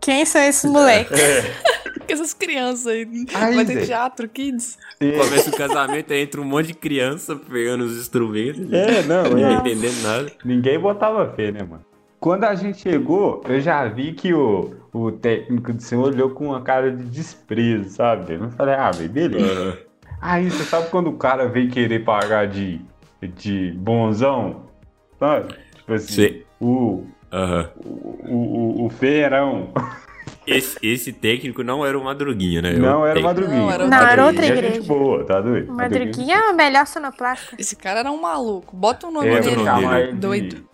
Quem 0.00 0.24
são 0.24 0.40
esses 0.42 0.68
moleques? 0.70 1.18
Que 2.06 2.14
essas 2.14 2.34
crianças 2.34 2.88
aí. 2.88 3.06
Aí, 3.32 3.54
Vai 3.54 3.64
ter 3.64 3.86
teatro, 3.86 4.28
kids. 4.28 4.76
É, 4.98 5.12
Começa 5.18 5.50
o 5.50 5.52
casamento, 5.56 6.12
aí 6.12 6.22
entra 6.22 6.40
um 6.40 6.44
monte 6.44 6.66
de 6.68 6.74
criança 6.74 7.36
pegando 7.36 7.84
os 7.84 7.96
instrumentos. 7.96 8.72
é, 8.72 9.04
não, 9.04 9.30
Não 9.30 9.38
é. 9.38 9.54
entendendo 9.54 10.02
nada. 10.02 10.32
Ninguém 10.44 10.80
botava 10.80 11.32
fé, 11.36 11.52
né, 11.52 11.60
mano? 11.62 11.84
Quando 12.18 12.42
a 12.42 12.56
gente 12.56 12.80
chegou, 12.80 13.40
eu 13.48 13.60
já 13.60 13.86
vi 13.86 14.14
que 14.14 14.34
o, 14.34 14.74
o 14.92 15.10
técnico 15.12 15.72
do 15.72 15.82
senhor 15.82 16.08
olhou 16.08 16.30
com 16.30 16.46
uma 16.48 16.60
cara 16.60 16.90
de 16.90 17.04
desprezo, 17.04 17.88
sabe? 17.90 18.34
Eu 18.34 18.50
falei, 18.50 18.74
ah, 18.74 18.90
velho, 18.90 19.08
beleza. 19.10 19.52
Aham. 19.62 19.76
Aí, 20.20 20.50
você 20.50 20.64
sabe 20.64 20.88
quando 20.90 21.08
o 21.08 21.14
cara 21.16 21.48
vem 21.48 21.68
querer 21.68 22.04
pagar 22.04 22.46
de, 22.46 22.80
de 23.34 23.72
bonzão? 23.72 24.66
Sabe? 25.18 25.54
Tipo 25.74 25.94
assim, 25.94 26.12
Sei. 26.12 26.46
o, 26.60 27.04
Aham. 27.32 27.70
o, 27.76 28.28
o, 28.28 28.86
o 28.86 28.90
feirão. 28.90 29.72
Esse, 30.46 30.76
esse 30.82 31.12
técnico 31.12 31.62
não 31.62 31.84
era 31.86 31.98
o 31.98 32.04
Madruguinha, 32.04 32.60
né? 32.62 32.72
Não, 32.74 33.04
era 33.06 33.18
o. 33.18 33.22
Madruguinha. 33.22 33.58
Não, 33.60 33.70
era 33.70 33.86
Não, 33.86 33.96
era 33.98 34.26
outra 34.26 34.44
é 34.44 34.48
igreja. 34.48 34.74
gente 34.74 34.86
boa, 34.86 35.24
tá 35.24 35.40
doido? 35.40 35.72
Madruguinha 35.72 36.36
é 36.36 36.50
o 36.50 36.54
melhor 36.56 36.86
sonoplasta. 36.86 37.56
Esse 37.58 37.74
cara 37.76 38.00
era 38.00 38.10
um 38.10 38.20
maluco. 38.20 38.76
Bota 38.76 39.06
o 39.06 39.10
nome 39.10 39.28
É, 39.28 39.38
o 39.38 39.42
dele. 39.42 39.56
nome 39.56 39.86
dele. 39.86 40.02
ele 40.02 40.12
de 40.12 40.18
Doido. 40.18 40.64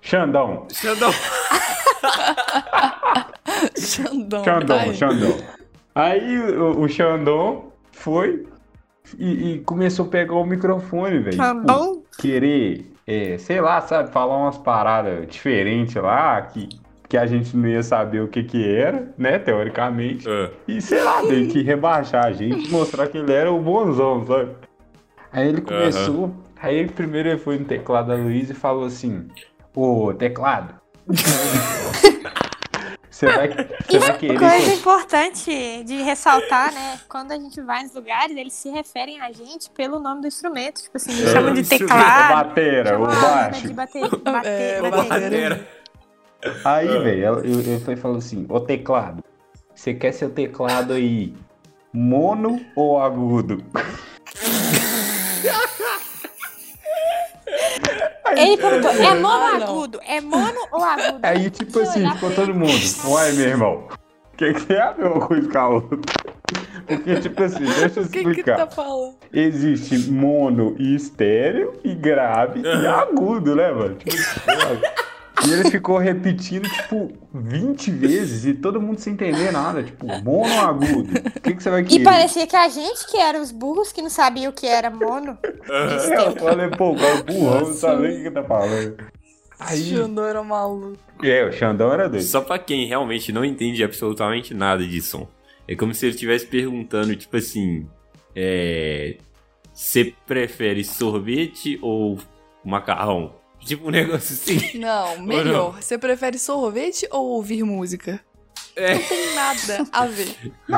Xandão. 0.00 0.66
Xandão. 0.72 1.10
Xandão. 3.78 4.44
Xandão, 4.44 4.78
Ai. 4.78 4.94
Xandão. 4.94 5.36
Aí 5.94 6.38
o, 6.38 6.80
o 6.80 6.88
Xandão 6.88 7.72
foi 7.92 8.46
e, 9.18 9.52
e 9.52 9.58
começou 9.60 10.06
a 10.06 10.08
pegar 10.08 10.34
o 10.34 10.44
microfone, 10.44 11.18
velho. 11.18 11.36
Tipo, 11.36 12.04
querer, 12.18 12.92
é, 13.06 13.38
sei 13.38 13.60
lá, 13.60 13.80
sabe, 13.80 14.10
falar 14.10 14.36
umas 14.36 14.58
paradas 14.58 15.26
diferentes 15.28 15.94
lá, 15.96 16.40
que, 16.42 16.68
que 17.08 17.16
a 17.16 17.26
gente 17.26 17.56
não 17.56 17.68
ia 17.68 17.82
saber 17.82 18.22
o 18.22 18.28
que 18.28 18.42
que 18.42 18.68
era, 18.74 19.12
né, 19.18 19.38
teoricamente. 19.38 20.28
Ah, 20.28 20.50
E 20.66 20.80
sei 20.80 21.02
lá, 21.02 21.22
meio 21.22 21.48
que 21.48 21.62
rebaixar 21.62 22.26
a 22.26 22.32
gente, 22.32 22.70
mostrar 22.70 23.06
que 23.08 23.18
ele 23.18 23.32
era 23.32 23.52
o 23.52 23.60
bonzão, 23.60 24.24
sabe? 24.26 24.50
Aí 25.32 25.48
ele 25.48 25.60
começou, 25.60 26.34
aí 26.60 26.86
primeiro 26.88 27.28
ele 27.28 27.38
foi 27.38 27.58
no 27.58 27.64
teclado 27.64 28.08
da 28.08 28.14
Luísa 28.14 28.52
e 28.52 28.56
falou 28.56 28.84
assim, 28.84 29.26
ô, 29.74 30.14
teclado, 30.14 30.74
você 33.14 33.26
vai, 33.26 33.48
você 33.88 33.98
vai 34.00 34.18
querer... 34.18 34.38
Coisa 34.38 34.74
importante 34.74 35.84
de 35.84 36.02
ressaltar, 36.02 36.72
né? 36.74 36.98
Quando 37.08 37.30
a 37.32 37.36
gente 37.36 37.60
vai 37.60 37.84
nos 37.84 37.94
lugares, 37.94 38.36
eles 38.36 38.52
se 38.52 38.68
referem 38.70 39.20
a 39.20 39.30
gente 39.30 39.70
pelo 39.70 40.00
nome 40.00 40.20
do 40.22 40.26
instrumento. 40.26 40.82
Tipo 40.82 40.96
assim, 40.96 41.12
eles 41.12 41.28
É, 41.30 41.32
chamam 41.32 41.54
de 41.54 41.62
teclado. 41.62 42.34
batera, 42.34 42.98
o 42.98 43.04
chamam 43.04 43.06
a 43.10 43.14
banda 43.14 43.26
baixo. 43.30 43.68
de 43.68 43.72
bater, 43.74 44.00
bater, 44.10 44.46
É, 44.50 44.80
bater. 44.82 45.08
batera. 45.08 45.68
Aí, 46.64 46.88
velho, 46.88 47.24
ela- 47.24 47.40
eu, 47.46 47.60
eu 47.60 47.92
e 47.92 47.96
falou 47.96 48.18
assim, 48.18 48.44
ô 48.48 48.58
teclado, 48.60 49.22
você 49.74 49.94
quer 49.94 50.12
seu 50.12 50.28
teclado 50.30 50.92
aí 50.92 51.32
mono 51.92 52.60
ou 52.74 53.00
agudo? 53.00 53.64
Ele 58.36 58.56
perguntou, 58.56 58.90
é 58.90 59.14
mono 59.14 59.26
Ah, 59.28 59.52
ou 59.52 59.58
não. 59.58 59.66
agudo? 59.68 60.00
É 60.06 60.20
mono 60.20 60.60
ou 60.72 60.84
agudo? 60.84 61.18
Aí, 61.26 61.50
tipo 61.50 61.80
assim, 61.80 62.00
olhar 62.00 62.14
ficou 62.14 62.30
todo 62.32 62.54
mundo, 62.54 62.72
uai, 63.06 63.32
meu 63.32 63.48
irmão, 63.48 63.84
o 64.32 64.36
que, 64.36 64.52
que 64.54 64.72
é 64.72 64.80
a 64.82 64.94
mesma 64.94 65.20
coisa 65.26 65.48
com 65.50 65.58
a 65.58 65.68
outra? 65.68 65.98
Porque, 66.86 67.16
tipo 67.20 67.42
assim, 67.42 67.64
deixa 67.64 68.00
eu 68.00 68.04
O 68.04 68.08
que 68.08 68.22
que 68.22 68.28
explicar. 68.28 68.56
tá 68.56 68.66
falando? 68.66 69.14
Existe 69.32 70.10
mono 70.10 70.74
e 70.78 70.94
estéreo, 70.94 71.72
e 71.82 71.94
grave 71.94 72.60
e 72.60 72.86
agudo, 72.86 73.56
né, 73.56 73.70
mano? 73.72 73.94
Tipo, 73.96 74.16
e 75.42 75.52
ele 75.52 75.70
ficou 75.70 75.98
repetindo, 75.98 76.68
tipo, 76.68 77.12
20 77.32 77.90
vezes 77.90 78.44
e 78.44 78.54
todo 78.54 78.80
mundo 78.80 78.98
sem 79.00 79.14
entender 79.14 79.50
nada. 79.50 79.82
Tipo, 79.82 80.06
mono 80.22 80.60
agudo? 80.60 81.10
O 81.36 81.40
que, 81.40 81.54
que 81.54 81.62
você 81.62 81.70
vai 81.70 81.82
querer? 81.82 82.00
E 82.00 82.04
parecia 82.04 82.46
que 82.46 82.56
a 82.56 82.68
gente 82.68 83.06
que 83.10 83.16
era 83.16 83.40
os 83.40 83.50
burros 83.50 83.92
que 83.92 84.00
não 84.00 84.10
sabiam 84.10 84.50
o 84.50 84.54
que 84.54 84.66
era 84.66 84.90
mono. 84.90 85.36
É, 85.68 86.28
eu 86.28 86.36
falei, 86.36 86.68
pô, 86.68 86.92
o 86.92 86.96
cara 86.96 87.18
é 87.18 87.22
burrão, 87.22 87.60
não 87.60 87.74
sabe 87.74 88.02
nem 88.02 88.12
o 88.12 88.16
que 88.16 88.22
que 88.24 88.30
tá 88.30 88.44
falando. 88.44 88.96
Aí, 89.58 89.82
Xandão 89.82 90.24
era 90.24 90.42
maluco. 90.42 90.98
é, 91.22 91.44
o 91.44 91.52
Xandão 91.52 91.92
era 91.92 92.08
doido. 92.08 92.22
Só 92.24 92.40
pra 92.40 92.58
quem 92.58 92.86
realmente 92.86 93.32
não 93.32 93.44
entende 93.44 93.82
absolutamente 93.82 94.54
nada 94.54 94.86
de 94.86 95.00
som. 95.00 95.26
É 95.66 95.74
como 95.74 95.94
se 95.94 96.06
ele 96.06 96.14
estivesse 96.14 96.46
perguntando, 96.46 97.16
tipo 97.16 97.36
assim, 97.36 97.86
é... 98.34 99.16
Você 99.72 100.14
prefere 100.26 100.84
sorvete 100.84 101.78
ou 101.82 102.18
macarrão? 102.64 103.34
Tipo 103.64 103.88
um 103.88 103.90
negócio 103.90 104.34
assim. 104.34 104.78
Não, 104.78 105.20
melhor. 105.22 105.80
Você 105.80 105.96
prefere 105.96 106.38
sorvete 106.38 107.08
ou 107.10 107.30
ouvir 107.30 107.64
música? 107.64 108.20
É. 108.76 108.94
Não 108.94 109.02
tem 109.02 109.34
nada 109.34 109.88
a 109.92 110.06
ver. 110.06 110.36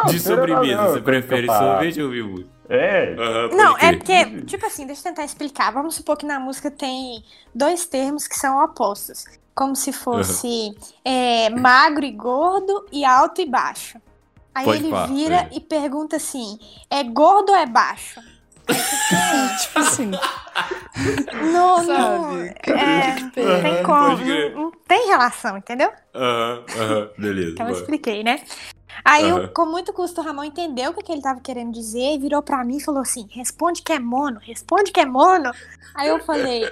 De 0.09 0.20
sobremesa, 0.20 0.77
não, 0.77 0.88
você 0.88 0.96
não, 0.96 1.03
prefere 1.03 1.46
sorvete 1.46 2.03
ou 2.03 2.11
mimosa? 2.11 2.46
É, 2.68 3.14
Aham, 3.14 3.49
pode 3.49 3.57
Não, 3.57 3.79
é 3.79 3.92
porque, 3.92 4.42
tipo 4.42 4.66
assim, 4.66 4.87
deixa 4.87 5.01
eu 5.01 5.05
tentar 5.05 5.25
explicar. 5.25 5.72
Vamos 5.72 5.94
supor 5.94 6.16
que 6.16 6.27
na 6.27 6.38
música 6.38 6.70
tem 6.70 7.25
dois 7.55 7.87
termos 7.87 8.27
que 8.27 8.37
são 8.37 8.62
opostos. 8.62 9.25
Como 9.55 9.75
se 9.75 9.92
fosse 9.92 10.77
é, 11.03 11.49
magro 11.49 12.05
e 12.05 12.12
gordo 12.12 12.87
e 12.92 13.05
alto 13.05 13.40
e 13.40 13.46
baixo. 13.46 13.99
Aí 14.55 14.64
Pode 14.64 14.83
ele 14.85 14.90
pá, 14.90 15.07
vira 15.07 15.37
é. 15.37 15.49
e 15.53 15.61
pergunta 15.61 16.16
assim: 16.16 16.59
é 16.90 17.03
gordo 17.03 17.51
ou 17.51 17.57
é 17.57 17.66
baixo? 17.66 18.20
Tipo 18.67 19.79
assim, 19.79 20.11
Não, 21.53 21.85
Sabe? 21.85 21.89
não. 21.89 22.43
É, 22.43 23.63
tem 23.63 23.83
como. 23.83 24.17
Não, 24.17 24.51
não 24.51 24.73
tem 24.89 25.09
relação, 25.09 25.59
entendeu? 25.59 25.91
Aham, 26.15 26.65
aham, 26.79 27.11
beleza. 27.19 27.51
Então 27.53 27.67
eu 27.67 27.73
vai. 27.73 27.81
expliquei, 27.81 28.25
né? 28.25 28.41
Aí, 29.05 29.29
eu, 29.29 29.49
com 29.49 29.67
muito 29.67 29.93
custo, 29.93 30.21
o 30.21 30.25
Ramon 30.25 30.45
entendeu 30.45 30.91
o 30.91 30.95
que, 30.95 31.03
que 31.03 31.13
ele 31.13 31.21
tava 31.21 31.41
querendo 31.41 31.71
dizer 31.73 32.15
e 32.15 32.19
virou 32.19 32.43
pra 32.43 32.65
mim 32.65 32.79
e 32.79 32.83
falou 32.83 33.03
assim: 33.03 33.29
responde 33.31 33.83
que 33.83 33.93
é 33.93 33.99
mono, 33.99 34.41
responde 34.41 34.91
que 34.91 35.01
é 35.01 35.05
mono. 35.05 35.53
Aí 35.95 36.09
eu 36.09 36.19
falei: 36.21 36.65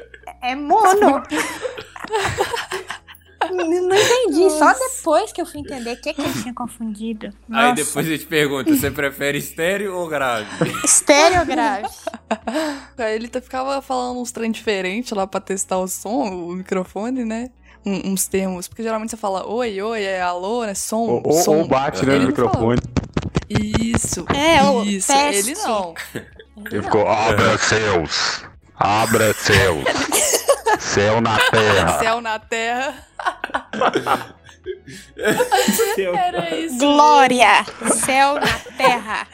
é 0.43 0.55
mono. 0.55 1.23
Não 3.53 3.89
não 3.89 3.97
entendi, 3.97 4.51
só 4.59 4.73
depois 4.73 5.33
que 5.33 5.41
eu 5.41 5.47
fui 5.47 5.61
entender 5.61 5.93
o 5.93 6.01
que, 6.01 6.13
que 6.15 6.21
ele 6.21 6.43
tinha 6.43 6.55
confundido. 6.55 7.27
Aí 7.51 7.71
Nossa. 7.71 7.75
depois 7.75 8.09
eu 8.09 8.19
te 8.19 8.27
pergunto, 8.27 8.75
você 8.77 8.91
prefere 8.91 9.39
estéreo 9.39 9.97
ou 9.97 10.09
grave? 10.09 10.47
Estéreo 10.85 11.45
grave. 11.47 11.89
aí 12.99 13.15
ele 13.15 13.29
tá- 13.29 13.41
ficava 13.41 13.81
falando 13.83 14.21
uns 14.21 14.33
trem 14.33 14.51
diferentes 14.51 15.13
lá 15.13 15.27
pra 15.27 15.41
testar 15.41 15.79
o 15.79 15.87
som, 15.89 16.29
o 16.31 16.53
microfone, 16.53 17.25
né? 17.25 17.51
Um- 17.87 18.13
uns 18.13 18.27
termos, 18.27 18.67
porque 18.67 18.83
geralmente 18.83 19.11
você 19.11 19.17
fala 19.17 19.47
oi, 19.47 19.81
oi, 19.83 20.03
é 20.03 20.23
alô, 20.23 20.65
né? 20.65 20.75
Som, 20.75 20.97
ou, 21.01 21.23
ou- 21.25 21.33
som. 21.43 21.57
ou 21.59 21.69
bate 21.69 22.05
né, 22.07 22.19
no 22.19 22.27
microfone. 22.29 22.81
Isso, 23.49 24.25
É, 24.35 24.63
isso. 24.87 25.09
teste. 25.09 25.51
Ele 25.51 25.61
não. 25.61 25.95
Ele 26.71 26.83
ficou, 26.83 27.07
abra 27.07 27.59
céus, 27.59 28.43
abra 28.77 29.35
céus, 29.35 29.85
céu 30.79 31.21
na 31.21 31.39
terra. 31.51 31.99
Céu 31.99 32.21
na 32.21 32.39
terra. 32.39 32.95
Era 35.97 36.57
isso. 36.57 36.79
Glória! 36.79 37.65
Céu 37.95 38.35
na 38.35 38.59
terra. 38.77 39.27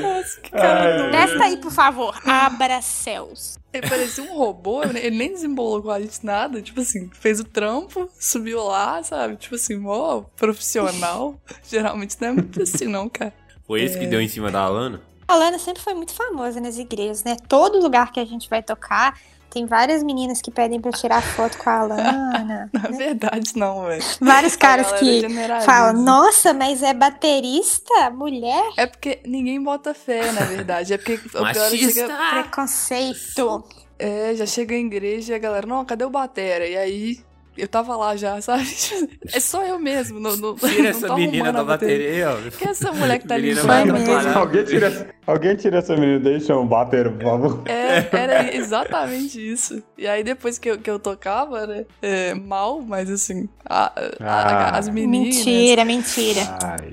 Nossa, 0.00 0.40
que 0.40 0.50
cara 0.50 0.96
doido. 0.96 1.10
Testa 1.10 1.44
aí, 1.44 1.56
por 1.56 1.72
favor. 1.72 2.18
Abra 2.24 2.80
céus. 2.80 3.58
Ele 3.72 3.88
parecia 3.88 4.24
um 4.24 4.36
robô, 4.36 4.84
né? 4.84 5.00
ele 5.04 5.16
nem 5.16 5.32
desembolou 5.32 5.82
com 5.82 5.90
a 5.90 6.00
gente 6.00 6.24
nada. 6.24 6.60
Tipo 6.60 6.80
assim, 6.80 7.08
fez 7.12 7.40
o 7.40 7.44
trampo, 7.44 8.10
subiu 8.18 8.62
lá, 8.64 9.02
sabe? 9.02 9.36
Tipo 9.36 9.54
assim, 9.54 9.76
mó 9.76 10.22
profissional. 10.36 11.40
Geralmente 11.68 12.16
não 12.20 12.28
é 12.28 12.32
muito 12.32 12.62
assim, 12.62 12.86
não, 12.86 13.08
cara. 13.08 13.32
Foi 13.66 13.82
esse 13.82 13.98
que 13.98 14.06
deu 14.06 14.20
em 14.20 14.28
cima 14.28 14.50
da 14.50 14.62
Alana? 14.62 15.00
A 15.30 15.36
Lana 15.36 15.60
sempre 15.60 15.80
foi 15.80 15.94
muito 15.94 16.12
famosa 16.12 16.60
nas 16.60 16.76
igrejas, 16.76 17.22
né? 17.22 17.36
Todo 17.48 17.80
lugar 17.80 18.10
que 18.10 18.18
a 18.18 18.24
gente 18.24 18.50
vai 18.50 18.64
tocar, 18.64 19.16
tem 19.48 19.64
várias 19.64 20.02
meninas 20.02 20.42
que 20.42 20.50
pedem 20.50 20.80
pra 20.80 20.90
tirar 20.90 21.22
foto 21.22 21.56
com 21.56 21.70
a 21.70 21.82
Lana. 21.84 22.68
Na 22.74 22.88
verdade, 22.88 23.52
não, 23.54 23.84
velho. 23.84 24.02
Vários 24.20 24.56
caras 24.56 24.90
galera 24.90 25.60
que 25.60 25.64
falam, 25.64 26.02
nossa, 26.02 26.52
mas 26.52 26.82
é 26.82 26.92
baterista? 26.92 28.10
Mulher? 28.10 28.72
É 28.76 28.86
porque 28.86 29.20
ninguém 29.24 29.62
bota 29.62 29.94
fé, 29.94 30.32
na 30.32 30.40
verdade. 30.46 30.94
É 30.94 30.98
porque 30.98 31.12
a 31.12 31.38
galera 31.38 31.60
Machista! 31.70 31.92
chega, 31.92 32.42
Preconceito. 32.42 33.64
é, 34.00 34.34
já 34.34 34.46
chega 34.46 34.74
em 34.74 34.86
igreja 34.86 35.32
e 35.32 35.36
a 35.36 35.38
galera, 35.38 35.64
não, 35.64 35.84
cadê 35.84 36.04
o 36.04 36.10
batera? 36.10 36.66
E 36.66 36.76
aí 36.76 37.29
eu 37.56 37.68
tava 37.68 37.96
lá 37.96 38.16
já, 38.16 38.40
sabe? 38.40 38.66
É 39.32 39.38
só 39.38 39.64
eu 39.64 39.78
mesmo. 39.78 40.18
Não, 40.18 40.36
não, 40.36 40.54
Tira 40.56 40.82
não 40.82 40.88
essa 40.90 41.14
menina 41.14 41.52
da 41.52 41.62
bateria. 41.62 42.26
bateria, 42.26 42.48
ó. 42.52 42.58
Que 42.58 42.68
essa 42.68 42.90
mulher 42.92 43.18
que 43.18 43.28
tá 43.28 43.36
Menina 43.36 43.60
limpando. 43.60 43.66
vai 43.68 43.78
a 43.78 43.82
atrapalhar. 43.82 44.14
bateria? 44.34 44.40
Alguém 44.40 44.64
tira, 44.64 45.08
alguém 45.26 45.56
tira 45.56 45.78
essa 45.78 45.96
menina 45.96 46.20
daí 46.20 46.36
e 46.38 46.40
chama 46.40 46.60
o 46.62 46.66
bater, 46.66 47.10
por 47.12 47.22
favor. 47.22 47.62
É, 47.66 48.08
era 48.16 48.54
exatamente 48.56 49.38
isso. 49.40 49.82
E 49.96 50.06
aí 50.08 50.24
depois 50.24 50.58
que 50.58 50.70
eu, 50.70 50.78
que 50.78 50.90
eu 50.90 50.98
tocava, 50.98 51.66
né? 51.66 51.84
é, 52.02 52.34
mal, 52.34 52.80
mas 52.82 53.08
assim, 53.10 53.48
a- 53.64 53.92
a- 53.94 54.10
Ah. 54.20 54.78
as 54.78 54.88
meninas. 54.88 55.36
Mentira, 55.36 55.84
mentira. 55.84 56.40
Ai, 56.62 56.92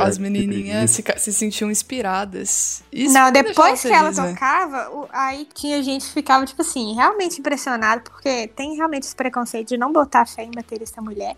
As 0.00 0.16
que 0.16 0.22
menininhas 0.22 0.90
se, 0.90 1.04
se 1.18 1.32
sentiam 1.32 1.70
inspiradas. 1.70 2.82
Isso 2.92 3.12
Não, 3.14 3.30
depois 3.32 3.80
que 3.82 3.88
ela 3.88 4.12
feliz, 4.12 4.18
né? 4.18 4.32
tocava, 4.34 4.90
o- 4.90 5.08
aí 5.12 5.46
tinha 5.54 5.82
gente 5.82 6.06
que 6.06 6.12
ficava, 6.12 6.44
tipo 6.46 6.62
assim, 6.62 6.94
realmente 6.94 7.38
impressionado, 7.40 8.02
porque 8.02 8.48
tem 8.48 8.74
realmente 8.76 9.04
esse 9.04 9.14
preconceito 9.16 9.68
de 9.68 9.76
não 9.76 9.92
botar 9.92 10.26
fé 10.26 10.44
em 10.44 10.50
baterista 10.50 11.00
mulher. 11.02 11.36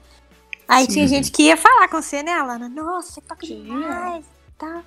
Aí 0.66 0.86
tinha 0.86 1.06
gente 1.06 1.30
que 1.30 1.42
ia 1.44 1.56
falar 1.56 1.88
com 1.88 2.00
você, 2.00 2.22
né, 2.22 2.32
Alana? 2.32 2.68
Nossa, 2.68 3.12
você 3.12 3.20
toca 3.20 3.46
Tinha. 3.46 3.62
demais. 3.62 4.24
Tá. 4.56 4.82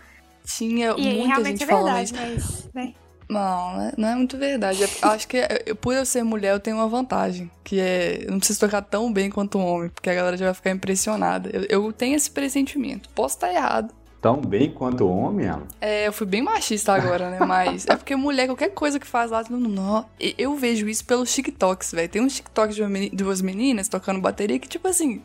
Tinha 0.46 0.96
E 0.98 1.14
muita 1.14 1.28
realmente 1.28 1.60
gente 1.60 1.64
é 1.64 1.68
falando 1.68 1.96
verdade, 2.08 2.36
isso. 2.38 2.70
mas. 2.74 2.74
Né? 2.74 2.94
Não, 3.30 3.76
né, 3.78 3.92
não 3.98 4.08
é 4.08 4.16
muito 4.16 4.38
verdade. 4.38 4.84
É- 4.84 4.90
eu 5.04 5.10
acho 5.10 5.28
que 5.28 5.38
é- 5.38 5.74
por 5.82 5.94
eu 5.94 6.06
ser 6.06 6.24
mulher, 6.24 6.54
eu 6.54 6.60
tenho 6.60 6.78
uma 6.78 6.88
vantagem. 6.88 7.52
Que 7.64 7.80
é. 7.80 8.24
Eu 8.26 8.32
não 8.32 8.38
preciso 8.40 8.60
tocar 8.60 8.82
tão 8.82 9.12
bem 9.12 9.30
quanto 9.30 9.58
um 9.58 9.66
homem, 9.66 9.90
porque 9.90 10.10
a 10.10 10.16
galera 10.16 10.38
já 10.38 10.46
vai 10.46 10.54
ficar 10.54 10.72
impressionada. 10.72 11.50
Eu, 11.52 11.64
eu 11.86 11.94
tenho 11.94 12.16
esse 12.16 12.32
pressentimento. 12.32 13.10
Posso 13.10 13.36
estar 13.36 13.52
errado. 13.54 13.94
Tão 14.22 14.42
bem 14.42 14.72
quanto 14.72 15.04
o 15.04 15.16
homem, 15.16 15.48
Alan? 15.48 15.68
É, 15.80 16.08
eu 16.08 16.12
fui 16.14 16.26
bem 16.26 16.42
machista 16.42 16.92
agora, 16.94 17.30
né? 17.30 17.40
Mas 17.46 17.86
é 17.86 17.96
porque 17.96 18.16
mulher, 18.16 18.48
qualquer 18.48 18.70
coisa 18.70 19.00
que 19.00 19.06
faz 19.06 19.30
lá, 19.30 19.44
não, 19.50 19.60
não. 19.60 20.06
E- 20.20 20.34
Eu 20.38 20.56
vejo 20.56 20.88
isso 20.90 21.06
pelos 21.06 21.32
TikToks, 21.34 21.92
velho. 21.92 22.10
Tem 22.10 22.22
uns 22.22 22.36
TikToks 22.36 22.76
de 22.76 23.10
duas 23.12 23.42
meninas 23.42 23.88
tocando 23.88 24.20
bateria 24.20 24.58
que, 24.58 24.68
tipo 24.68 24.88
assim. 24.88 25.22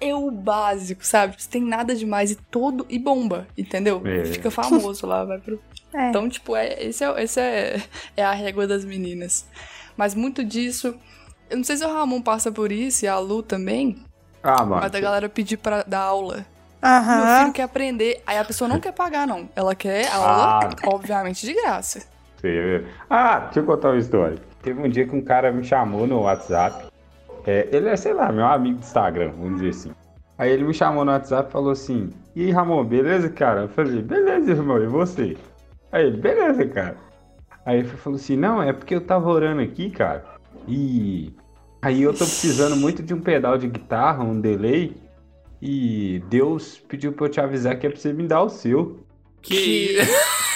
É 0.00 0.14
o 0.14 0.30
básico, 0.30 1.04
sabe? 1.04 1.36
Tipo, 1.36 1.50
tem 1.50 1.62
nada 1.62 1.94
demais 1.94 2.30
e 2.30 2.36
todo. 2.36 2.86
E 2.88 2.98
bomba, 2.98 3.46
entendeu? 3.56 4.00
É. 4.04 4.24
Fica 4.26 4.50
famoso 4.50 5.06
lá, 5.06 5.24
vai 5.24 5.38
pro. 5.38 5.60
É. 5.94 6.08
Então, 6.10 6.28
tipo, 6.28 6.54
é, 6.54 6.82
esse, 6.84 7.02
é, 7.04 7.22
esse 7.22 7.40
é, 7.40 7.82
é 8.16 8.24
a 8.24 8.32
régua 8.32 8.66
das 8.66 8.84
meninas. 8.84 9.46
Mas 9.96 10.14
muito 10.14 10.44
disso. 10.44 10.94
Eu 11.50 11.56
não 11.56 11.64
sei 11.64 11.76
se 11.78 11.84
o 11.84 11.88
Ramon 11.92 12.20
passa 12.22 12.52
por 12.52 12.70
isso 12.70 13.04
e 13.04 13.08
a 13.08 13.18
Lu 13.18 13.42
também, 13.42 13.96
Ah, 14.42 14.64
mano. 14.64 14.82
mas 14.82 14.94
a 14.94 15.00
galera 15.00 15.28
pedir 15.28 15.56
pra 15.56 15.82
dar 15.82 16.00
aula. 16.00 16.44
Meu 16.80 16.90
Aham. 16.92 17.40
filho 17.40 17.52
quer 17.54 17.62
aprender. 17.62 18.22
Aí 18.26 18.38
a 18.38 18.44
pessoa 18.44 18.68
não 18.68 18.78
quer 18.78 18.92
pagar, 18.92 19.26
não. 19.26 19.48
Ela 19.56 19.74
quer 19.74 20.06
aula, 20.12 20.60
Ah. 20.62 20.70
obviamente, 20.86 21.44
de 21.46 21.54
graça. 21.54 22.06
Você- 22.40 22.84
Ah, 23.10 23.38
deixa 23.40 23.60
eu 23.60 23.64
contar 23.64 23.88
uma 23.88 23.98
história. 23.98 24.38
Teve 24.62 24.80
um 24.80 24.88
dia 24.88 25.06
que 25.08 25.16
um 25.16 25.22
cara 25.22 25.50
me 25.50 25.64
chamou 25.64 26.06
no 26.06 26.20
WhatsApp. 26.20 26.86
É, 27.48 27.66
ele 27.72 27.88
é, 27.88 27.96
sei 27.96 28.12
lá, 28.12 28.30
meu 28.30 28.44
amigo 28.44 28.78
do 28.78 28.82
Instagram, 28.82 29.30
vamos 29.30 29.54
dizer 29.54 29.70
assim. 29.70 29.90
Aí 30.36 30.50
ele 30.50 30.64
me 30.64 30.74
chamou 30.74 31.02
no 31.02 31.12
WhatsApp 31.12 31.48
e 31.48 31.52
falou 31.52 31.70
assim: 31.70 32.10
E 32.36 32.44
aí, 32.44 32.50
Ramon, 32.50 32.84
beleza, 32.84 33.30
cara? 33.30 33.62
Eu 33.62 33.68
falei: 33.70 34.02
Beleza, 34.02 34.50
irmão, 34.50 34.76
e 34.82 34.86
você? 34.86 35.34
Aí 35.90 36.08
ele: 36.08 36.18
Beleza, 36.18 36.66
cara. 36.66 36.98
Aí 37.64 37.78
ele 37.78 37.88
falou 37.88 38.18
assim: 38.18 38.36
Não, 38.36 38.62
é 38.62 38.70
porque 38.70 38.94
eu 38.94 39.00
tava 39.00 39.30
orando 39.30 39.62
aqui, 39.62 39.88
cara. 39.88 40.26
E 40.66 41.32
aí 41.80 42.02
eu 42.02 42.12
tô 42.12 42.18
precisando 42.18 42.76
muito 42.76 43.02
de 43.02 43.14
um 43.14 43.20
pedal 43.22 43.56
de 43.56 43.66
guitarra, 43.66 44.22
um 44.22 44.38
delay. 44.38 44.94
E 45.62 46.22
Deus 46.28 46.78
pediu 46.86 47.14
pra 47.14 47.28
eu 47.28 47.30
te 47.30 47.40
avisar 47.40 47.78
que 47.78 47.86
é 47.86 47.90
pra 47.90 47.98
você 47.98 48.12
me 48.12 48.28
dar 48.28 48.42
o 48.42 48.50
seu. 48.50 49.06
Que. 49.40 49.96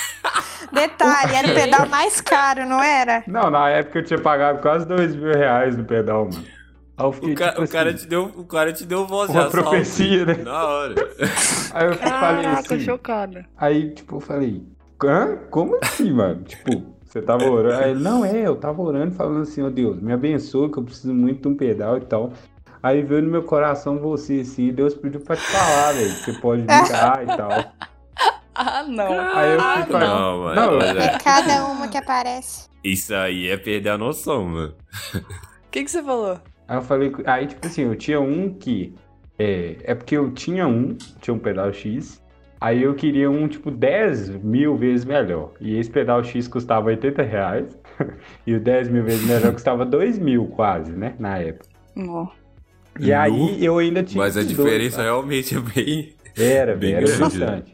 Detalhe, 0.70 1.34
era 1.36 1.48
o 1.48 1.54
pedal 1.54 1.88
mais 1.88 2.20
caro, 2.20 2.66
não 2.66 2.82
era? 2.82 3.24
Não, 3.26 3.50
na 3.50 3.70
época 3.70 3.98
eu 3.98 4.04
tinha 4.04 4.20
pagado 4.20 4.60
quase 4.60 4.86
dois 4.86 5.16
mil 5.16 5.32
reais 5.32 5.74
no 5.74 5.84
pedal, 5.84 6.26
mano. 6.26 6.61
Aí 6.96 7.06
eu 7.06 7.12
fiquei 7.12 7.32
O, 7.32 7.36
ca- 7.36 7.48
tipo 7.50 7.62
o 7.62 7.68
cara 7.68 7.90
assim, 7.90 7.98
te 7.98 8.06
deu, 8.06 8.24
o 8.36 8.44
cara 8.44 8.72
te 8.72 8.84
deu 8.84 9.06
voz 9.06 9.30
de 9.30 9.36
uma 9.36 9.46
assalto. 9.46 9.68
profecia, 9.68 10.26
né? 10.26 10.34
Na 10.34 10.64
hora. 10.66 10.94
Aí 11.72 11.86
eu 11.88 11.94
falei 11.96 12.46
assim. 12.46 12.80
chocada. 12.80 13.46
Aí, 13.56 13.90
tipo, 13.94 14.16
eu 14.16 14.20
falei, 14.20 14.62
Hã? 15.04 15.36
Como 15.50 15.76
assim, 15.82 16.12
mano? 16.12 16.44
Tipo, 16.46 16.94
você 17.04 17.20
tava 17.20 17.44
orando. 17.44 17.76
Aí 17.82 17.90
ele, 17.90 18.00
não, 18.00 18.24
é, 18.24 18.46
eu 18.46 18.54
tava 18.56 18.80
orando 18.82 19.14
falando 19.14 19.42
assim, 19.42 19.62
ó 19.62 19.68
Deus, 19.68 20.00
me 20.00 20.12
abençoa, 20.12 20.70
que 20.70 20.78
eu 20.78 20.84
preciso 20.84 21.12
muito 21.12 21.42
de 21.42 21.48
um 21.48 21.56
pedal 21.56 21.98
e 21.98 22.02
tal. 22.02 22.32
Aí 22.82 23.02
veio 23.02 23.22
no 23.22 23.30
meu 23.30 23.42
coração 23.42 23.98
você, 23.98 24.40
assim, 24.40 24.68
e 24.68 24.72
Deus 24.72 24.94
pediu 24.94 25.20
pra 25.20 25.34
te 25.36 25.42
falar, 25.42 25.92
velho. 25.92 26.10
que 26.14 26.24
Você 26.24 26.32
pode 26.40 26.62
ligar 26.62 27.22
e 27.28 27.36
tal. 27.36 27.50
Ah, 28.54 28.82
não. 28.86 29.08
Aí 29.34 29.50
eu 29.54 29.60
Ah, 29.60 29.72
fui 29.82 29.92
falar. 29.92 30.06
Não, 30.06 30.38
mano. 30.42 30.54
Não, 30.60 30.74
olha, 30.78 31.00
É 31.04 31.18
cada 31.18 31.64
uma 31.64 31.88
que 31.88 31.96
aparece. 31.96 32.68
Isso 32.84 33.14
aí 33.14 33.48
é 33.48 33.56
perder 33.56 33.88
a 33.88 33.98
noção, 33.98 34.44
mano. 34.44 34.74
O 35.14 35.70
que, 35.70 35.82
que 35.84 35.90
você 35.90 36.02
falou? 36.02 36.38
Aí 36.68 36.76
eu 36.76 36.82
falei, 36.82 37.12
aí 37.26 37.46
tipo 37.46 37.66
assim, 37.66 37.82
eu 37.82 37.96
tinha 37.96 38.20
um 38.20 38.52
que. 38.52 38.94
É, 39.38 39.76
é 39.84 39.94
porque 39.94 40.16
eu 40.16 40.30
tinha 40.30 40.66
um, 40.66 40.94
tinha 41.20 41.34
um 41.34 41.38
pedal 41.38 41.72
X. 41.72 42.22
Aí 42.60 42.82
eu 42.84 42.94
queria 42.94 43.28
um 43.28 43.48
tipo 43.48 43.70
10 43.72 44.28
mil 44.42 44.76
vezes 44.76 45.04
melhor. 45.04 45.50
E 45.60 45.76
esse 45.76 45.90
pedal 45.90 46.22
X 46.22 46.46
custava 46.46 46.86
80 46.88 47.22
reais. 47.22 47.76
e 48.46 48.54
o 48.54 48.60
10 48.60 48.88
mil 48.88 49.02
vezes 49.04 49.26
melhor 49.26 49.50
custava 49.54 49.84
2 49.84 50.18
mil 50.18 50.46
quase, 50.46 50.92
né? 50.92 51.14
Na 51.18 51.38
época. 51.38 51.66
Não. 51.96 52.30
E 53.00 53.12
aí 53.12 53.64
eu 53.64 53.78
ainda 53.78 54.02
tinha. 54.02 54.22
Mas 54.22 54.36
a 54.36 54.40
dois, 54.42 54.48
diferença 54.56 54.98
tá? 54.98 55.02
realmente 55.02 55.56
é 55.56 55.60
bem. 55.60 56.12
Era, 56.38 56.76
bem 56.76 56.92
era 56.92 57.04
grande, 57.06 57.20
bastante. 57.20 57.72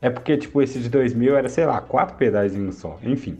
É 0.00 0.08
porque, 0.08 0.36
tipo, 0.38 0.62
esse 0.62 0.78
de 0.78 0.88
2 0.88 1.12
mil 1.12 1.36
era, 1.36 1.48
sei 1.48 1.66
lá, 1.66 1.80
quatro 1.80 2.16
pedais 2.16 2.54
em 2.56 2.66
um 2.66 2.72
só. 2.72 2.98
Enfim. 3.02 3.38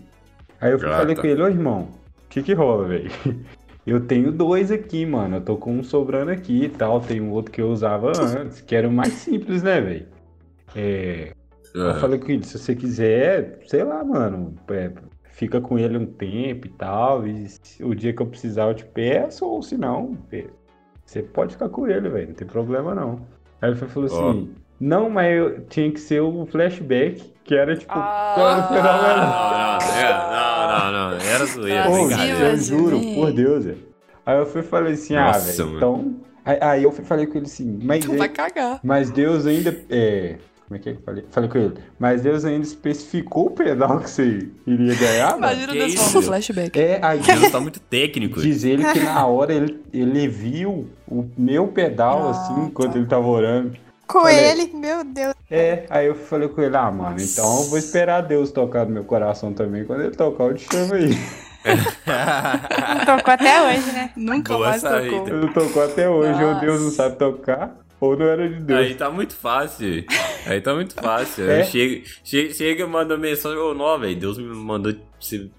Aí 0.61 0.73
eu 0.73 0.77
Ah, 0.77 0.99
falei 0.99 1.15
tá. 1.15 1.23
com 1.23 1.27
ele, 1.27 1.41
ô 1.43 1.49
irmão, 1.49 1.89
o 2.25 2.29
que 2.29 2.43
que 2.43 2.53
rola, 2.53 2.87
velho? 2.87 3.11
eu 3.87 4.01
tenho 4.07 4.31
dois 4.31 4.71
aqui, 4.71 5.05
mano. 5.07 5.37
Eu 5.37 5.41
tô 5.41 5.57
com 5.57 5.73
um 5.73 5.83
sobrando 5.83 6.31
aqui 6.31 6.65
e 6.65 6.69
tal. 6.69 7.01
Tem 7.01 7.21
um 7.21 7.31
outro 7.31 7.51
que 7.51 7.61
eu 7.61 7.71
usava 7.71 8.13
antes, 8.17 8.61
que 8.61 8.75
era 8.75 8.89
o 8.89 8.93
mais 8.93 9.13
simples, 9.13 9.63
né, 9.63 9.81
velho? 9.81 10.07
É, 10.75 11.33
eu 11.75 11.95
falei 11.97 12.19
com 12.19 12.31
ele, 12.31 12.45
se 12.45 12.59
você 12.59 12.75
quiser, 12.75 13.61
sei 13.67 13.85
lá, 13.85 14.03
mano, 14.05 14.55
é, 14.71 14.91
fica 15.25 15.61
com 15.61 15.79
ele 15.79 15.97
um 15.97 16.07
tempo 16.07 16.67
e 16.67 16.71
tal, 16.71 17.27
e 17.27 17.47
o 17.83 17.95
dia 17.95 18.13
que 18.13 18.23
eu 18.23 18.27
precisar 18.27 18.69
eu 18.69 18.75
te 18.75 18.85
peço, 18.85 19.45
ou 19.47 19.63
se 19.63 19.77
não, 19.77 20.17
você 21.05 21.23
pode 21.23 21.55
ficar 21.55 21.69
com 21.69 21.89
ele, 21.89 22.09
velho, 22.09 22.29
não 22.29 22.35
tem 22.35 22.47
problema 22.47 22.95
não. 22.95 23.27
Aí 23.61 23.71
ele 23.71 23.77
falou 23.77 24.07
assim, 24.07 24.51
não, 24.79 25.11
mas 25.11 25.37
eu 25.37 25.61
tinha 25.67 25.91
que 25.91 26.01
ser 26.01 26.21
o 26.21 26.47
flashback, 26.47 27.33
que 27.51 27.55
era 27.57 27.77
tipo, 27.77 27.93
Ah. 27.93 28.61
Não, 28.71 28.79
não, 28.79 29.99
é, 29.99 30.13
não, 30.31 30.93
não, 30.93 31.11
não, 31.11 31.19
era 31.27 31.45
zoeira, 31.47 31.91
Ô, 31.91 31.93
Ô, 31.95 32.07
brincadeira. 32.07 32.49
eu 32.51 32.57
juro, 32.59 33.01
por 33.17 33.33
Deus, 33.33 33.65
velho. 33.65 33.79
Aí 34.25 34.39
eu 34.39 34.47
fui 34.47 34.61
e 34.61 34.65
falei 34.65 34.93
assim, 34.93 35.17
ah, 35.17 35.33
velho, 35.33 35.77
então... 35.77 36.15
Aí, 36.45 36.85
eu 36.85 36.93
falei 36.93 37.27
com 37.27 37.39
ele 37.39 37.47
assim, 37.47 37.81
mas... 37.83 38.05
Tu 38.05 38.13
ele- 38.13 38.19
vai 38.19 38.29
cagar. 38.29 38.79
Mas 38.85 39.11
Deus 39.11 39.47
ainda. 39.47 39.77
É, 39.91 40.37
como 40.69 40.77
é 40.77 40.79
que 40.79 40.89
é 40.91 40.93
que 40.93 40.99
eu 41.01 41.03
falei? 41.05 41.25
Falei 41.29 41.49
com 41.51 41.59
ele. 41.59 41.75
Mas 41.99 42.23
Deus 42.23 42.45
ainda 42.45 42.65
especificou 42.65 43.47
o 43.47 43.51
pedal 43.51 43.99
que 43.99 44.09
você 44.11 44.49
iria 44.67 44.95
ganhar, 44.95 45.31
mano. 45.31 45.39
Imagina 45.53 45.73
Deus 45.73 45.95
falando 45.95 46.27
flashback. 46.27 46.79
É, 46.81 47.01
aí 47.03 47.19
Deus 47.19 47.51
tá 47.51 47.61
muito 47.61 47.81
técnico. 47.81 48.41
diz 48.41 48.63
ele 48.63 48.85
que 48.93 49.01
na 49.01 49.27
hora 49.27 49.53
ele, 49.53 49.81
ele 49.93 50.29
viu 50.29 50.89
o 51.09 51.25
meu 51.37 51.67
pedal, 51.67 52.29
Ah, 52.29 52.31
assim, 52.31 52.55
tá. 52.55 52.61
enquanto 52.63 52.95
ele 52.97 53.07
tava 53.07 53.27
orando. 53.27 53.73
Com 54.13 54.25
aí. 54.27 54.37
ele, 54.37 54.71
meu 54.75 55.05
Deus. 55.05 55.35
É, 55.51 55.85
aí 55.91 56.07
eu 56.07 56.15
falei 56.15 56.49
com 56.49 56.61
ele, 56.63 56.77
ah, 56.77 56.91
mano, 56.91 57.13
Nossa. 57.13 57.25
então 57.41 57.63
eu 57.63 57.69
vou 57.71 57.79
esperar 57.79 58.23
Deus 58.23 58.51
tocar 58.51 58.85
no 58.87 58.93
meu 58.93 59.05
coração 59.05 59.53
também. 59.53 59.85
Quando 59.85 60.03
ele 60.03 60.15
tocar, 60.17 60.45
eu 60.45 60.55
te 60.55 60.67
chamo 60.73 60.95
aí. 60.95 61.11
Não 62.97 63.05
tocou 63.17 63.35
até 63.35 63.63
hoje, 63.63 63.93
né? 63.93 64.11
Nunca 64.17 64.55
Boa 64.55 64.69
mais 64.71 64.83
saída. 64.83 65.11
tocou. 65.17 65.29
Não 65.37 65.53
tocou 65.53 65.85
até 65.85 66.09
hoje, 66.09 66.43
ou 66.45 66.55
Deus 66.61 66.81
não 66.83 66.91
sabe 66.91 67.17
tocar, 67.17 67.77
ou 68.01 68.17
não 68.17 68.27
era 68.27 68.49
de 68.49 68.61
Deus. 68.61 68.81
Aí 68.81 68.95
tá 68.95 69.11
muito 69.11 69.35
fácil. 69.37 70.05
Aí 70.47 70.61
tá 70.61 70.75
muito 70.75 70.95
fácil. 70.95 71.51
É? 71.51 71.65
Chega, 71.65 72.03
chega, 72.25 72.55
chega 72.55 72.83
e 72.85 72.87
manda 72.87 73.17
mensagem, 73.19 73.59
ô, 73.59 73.75
não, 73.75 73.99
velho, 73.99 74.17
Deus 74.19 74.39
me 74.39 74.45
mandou. 74.47 74.95
você- 75.21 75.51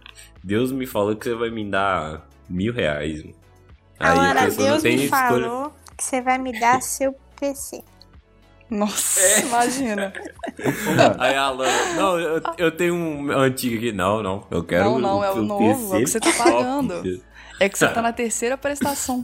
Deus 0.43 0.71
me 0.71 0.87
falou 0.87 1.15
que 1.15 1.25
você 1.25 1.35
vai 1.35 1.51
me 1.51 1.69
dar 1.69 2.27
mil 2.49 2.73
reais. 2.73 3.23
mano. 3.23 3.35
Aí 3.99 4.09
a 4.09 4.11
Agora, 4.23 4.45
pessoa 4.45 4.65
não 4.65 4.71
Deus 4.73 4.81
tem 4.83 4.97
me 4.97 5.03
escolha. 5.05 5.21
falou 5.27 5.73
que 5.95 6.03
você 6.03 6.21
vai 6.21 6.37
me 6.39 6.59
dar 6.59 6.81
seu 6.81 7.13
PC. 7.39 7.83
Nossa, 8.71 9.19
É. 9.19 9.41
imagina. 9.41 10.13
Aí 11.19 11.35
a 11.35 11.49
Lana, 11.51 11.93
não, 11.95 12.17
eu, 12.17 12.41
eu 12.57 12.71
tenho 12.71 12.95
um 12.95 13.29
antigo 13.31 13.75
aqui. 13.75 13.91
Não, 13.91 14.23
não, 14.23 14.47
eu 14.49 14.63
quero 14.63 14.85
Não, 14.85 14.97
não, 14.99 15.23
é 15.23 15.29
o 15.29 15.41
novo, 15.41 15.93
é 15.93 15.97
o 15.97 15.99
que 16.03 16.07
você 16.09 16.19
tá 16.21 16.31
top. 16.31 16.43
pagando. 16.49 17.21
É 17.59 17.69
que 17.69 17.77
você 17.77 17.87
tá 17.89 18.01
na 18.01 18.11
terceira 18.11 18.57
prestação. 18.57 19.23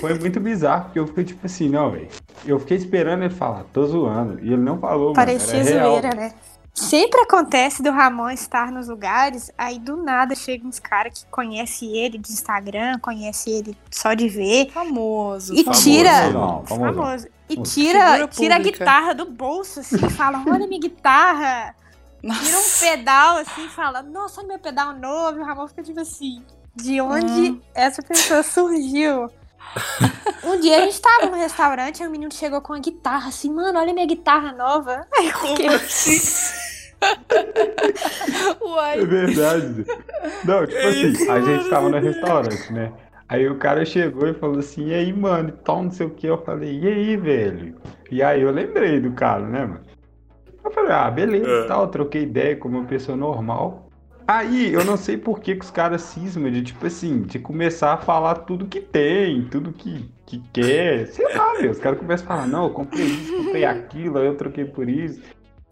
Foi 0.00 0.12
muito 0.18 0.40
bizarro, 0.40 0.86
porque 0.86 0.98
eu 0.98 1.06
fiquei 1.06 1.22
tipo 1.22 1.46
assim, 1.46 1.68
não, 1.68 1.92
velho. 1.92 2.08
Eu 2.44 2.58
fiquei 2.58 2.76
esperando 2.76 3.22
ele 3.22 3.32
falar, 3.32 3.62
tô 3.72 3.86
zoando. 3.86 4.40
E 4.40 4.48
ele 4.48 4.56
não 4.56 4.80
falou, 4.80 5.12
Parecia 5.12 5.62
mano. 5.62 5.86
Zoeira, 5.90 6.10
né? 6.12 6.32
Sempre 6.74 7.20
acontece 7.22 7.82
do 7.82 7.90
Ramon 7.90 8.30
estar 8.30 8.70
nos 8.70 8.86
lugares, 8.88 9.50
aí 9.58 9.78
do 9.80 9.96
nada 9.96 10.34
chegam 10.36 10.68
uns 10.68 10.78
caras 10.78 11.12
que 11.24 11.26
conhecem 11.30 11.96
ele 11.96 12.18
de 12.18 12.30
Instagram, 12.32 12.98
conhece 13.00 13.50
ele 13.50 13.76
só 13.90 14.14
de 14.14 14.28
ver, 14.28 14.70
Famoso. 14.70 15.54
E 15.54 15.64
famoso. 15.64 15.82
tira- 15.82 16.30
Não, 16.30 16.64
famoso. 16.64 16.94
famoso, 16.94 17.28
e 17.48 17.56
tira, 17.62 18.28
tira 18.28 18.56
a 18.56 18.58
guitarra 18.60 19.12
do 19.12 19.26
bolso, 19.28 19.80
assim, 19.80 19.96
e 19.96 20.10
fala, 20.10 20.42
olha 20.46 20.68
minha 20.68 20.80
guitarra, 20.80 21.74
tira 22.22 22.32
um 22.32 22.60
Nossa. 22.60 22.84
pedal, 22.86 23.36
assim, 23.38 23.66
e 23.66 23.68
fala, 23.70 24.00
nossa, 24.02 24.40
olha 24.40 24.48
meu 24.48 24.58
pedal 24.60 24.94
novo, 24.94 25.38
e 25.38 25.40
o 25.40 25.44
Ramon 25.44 25.66
fica 25.66 25.82
tipo 25.82 25.98
assim, 25.98 26.44
de 26.76 27.00
onde 27.00 27.50
Hum. 27.50 27.60
essa 27.74 28.00
pessoa 28.02 28.42
surgiu? 28.44 29.28
Um 30.44 30.58
dia 30.60 30.78
a 30.78 30.80
gente 30.80 31.00
tava 31.00 31.26
no 31.26 31.36
restaurante, 31.36 32.02
aí 32.02 32.08
o 32.08 32.10
menino 32.10 32.32
chegou 32.32 32.60
com 32.60 32.72
a 32.72 32.78
guitarra, 32.78 33.28
assim, 33.28 33.52
mano, 33.52 33.78
olha 33.78 33.92
minha 33.92 34.06
guitarra 34.06 34.52
nova. 34.52 35.06
Aí 35.16 35.28
eu 35.28 35.34
fiquei, 35.34 35.68
Uai. 38.60 39.00
É 39.00 39.04
verdade. 39.04 39.84
Não, 40.44 40.66
tipo 40.66 40.86
assim, 40.86 41.30
a 41.30 41.40
gente 41.40 41.70
tava 41.70 41.88
no 41.88 41.98
restaurante, 41.98 42.72
né? 42.72 42.92
Aí 43.28 43.46
o 43.48 43.58
cara 43.58 43.84
chegou 43.84 44.26
e 44.26 44.34
falou 44.34 44.58
assim, 44.58 44.86
e 44.86 44.94
aí, 44.94 45.12
mano, 45.12 45.50
e 45.50 45.52
tal, 45.52 45.82
não 45.82 45.90
sei 45.90 46.06
o 46.06 46.10
que. 46.10 46.26
Eu 46.26 46.42
falei, 46.44 46.80
e 46.80 46.88
aí, 46.88 47.16
velho? 47.16 47.76
E 48.10 48.22
aí 48.22 48.40
eu 48.42 48.50
lembrei 48.50 49.00
do 49.00 49.12
cara, 49.12 49.46
né, 49.46 49.60
mano? 49.66 49.80
Eu 50.64 50.70
falei, 50.70 50.92
ah, 50.92 51.10
beleza 51.10 51.48
É. 51.48 51.64
e 51.64 51.68
tal, 51.68 51.88
troquei 51.88 52.22
ideia 52.22 52.56
com 52.56 52.68
uma 52.68 52.84
pessoa 52.84 53.16
normal. 53.16 53.87
Aí 54.28 54.74
eu 54.74 54.84
não 54.84 54.98
sei 54.98 55.16
por 55.16 55.40
que, 55.40 55.54
que 55.54 55.64
os 55.64 55.70
caras 55.70 56.02
cismam 56.02 56.52
de, 56.52 56.62
tipo 56.62 56.86
assim, 56.86 57.22
de 57.22 57.38
começar 57.38 57.94
a 57.94 57.96
falar 57.96 58.34
tudo 58.34 58.66
que 58.66 58.78
tem, 58.78 59.44
tudo 59.44 59.72
que, 59.72 60.04
que 60.26 60.38
quer. 60.52 61.06
Sei 61.06 61.34
lá, 61.34 61.58
meu. 61.58 61.70
Os 61.70 61.78
caras 61.78 61.98
começam 61.98 62.26
a 62.26 62.28
falar, 62.28 62.46
não, 62.46 62.64
eu 62.64 62.70
comprei 62.70 63.06
isso, 63.06 63.34
comprei 63.34 63.64
aquilo, 63.64 64.18
aí 64.18 64.26
eu 64.26 64.34
troquei 64.36 64.66
por 64.66 64.86
isso. 64.86 65.22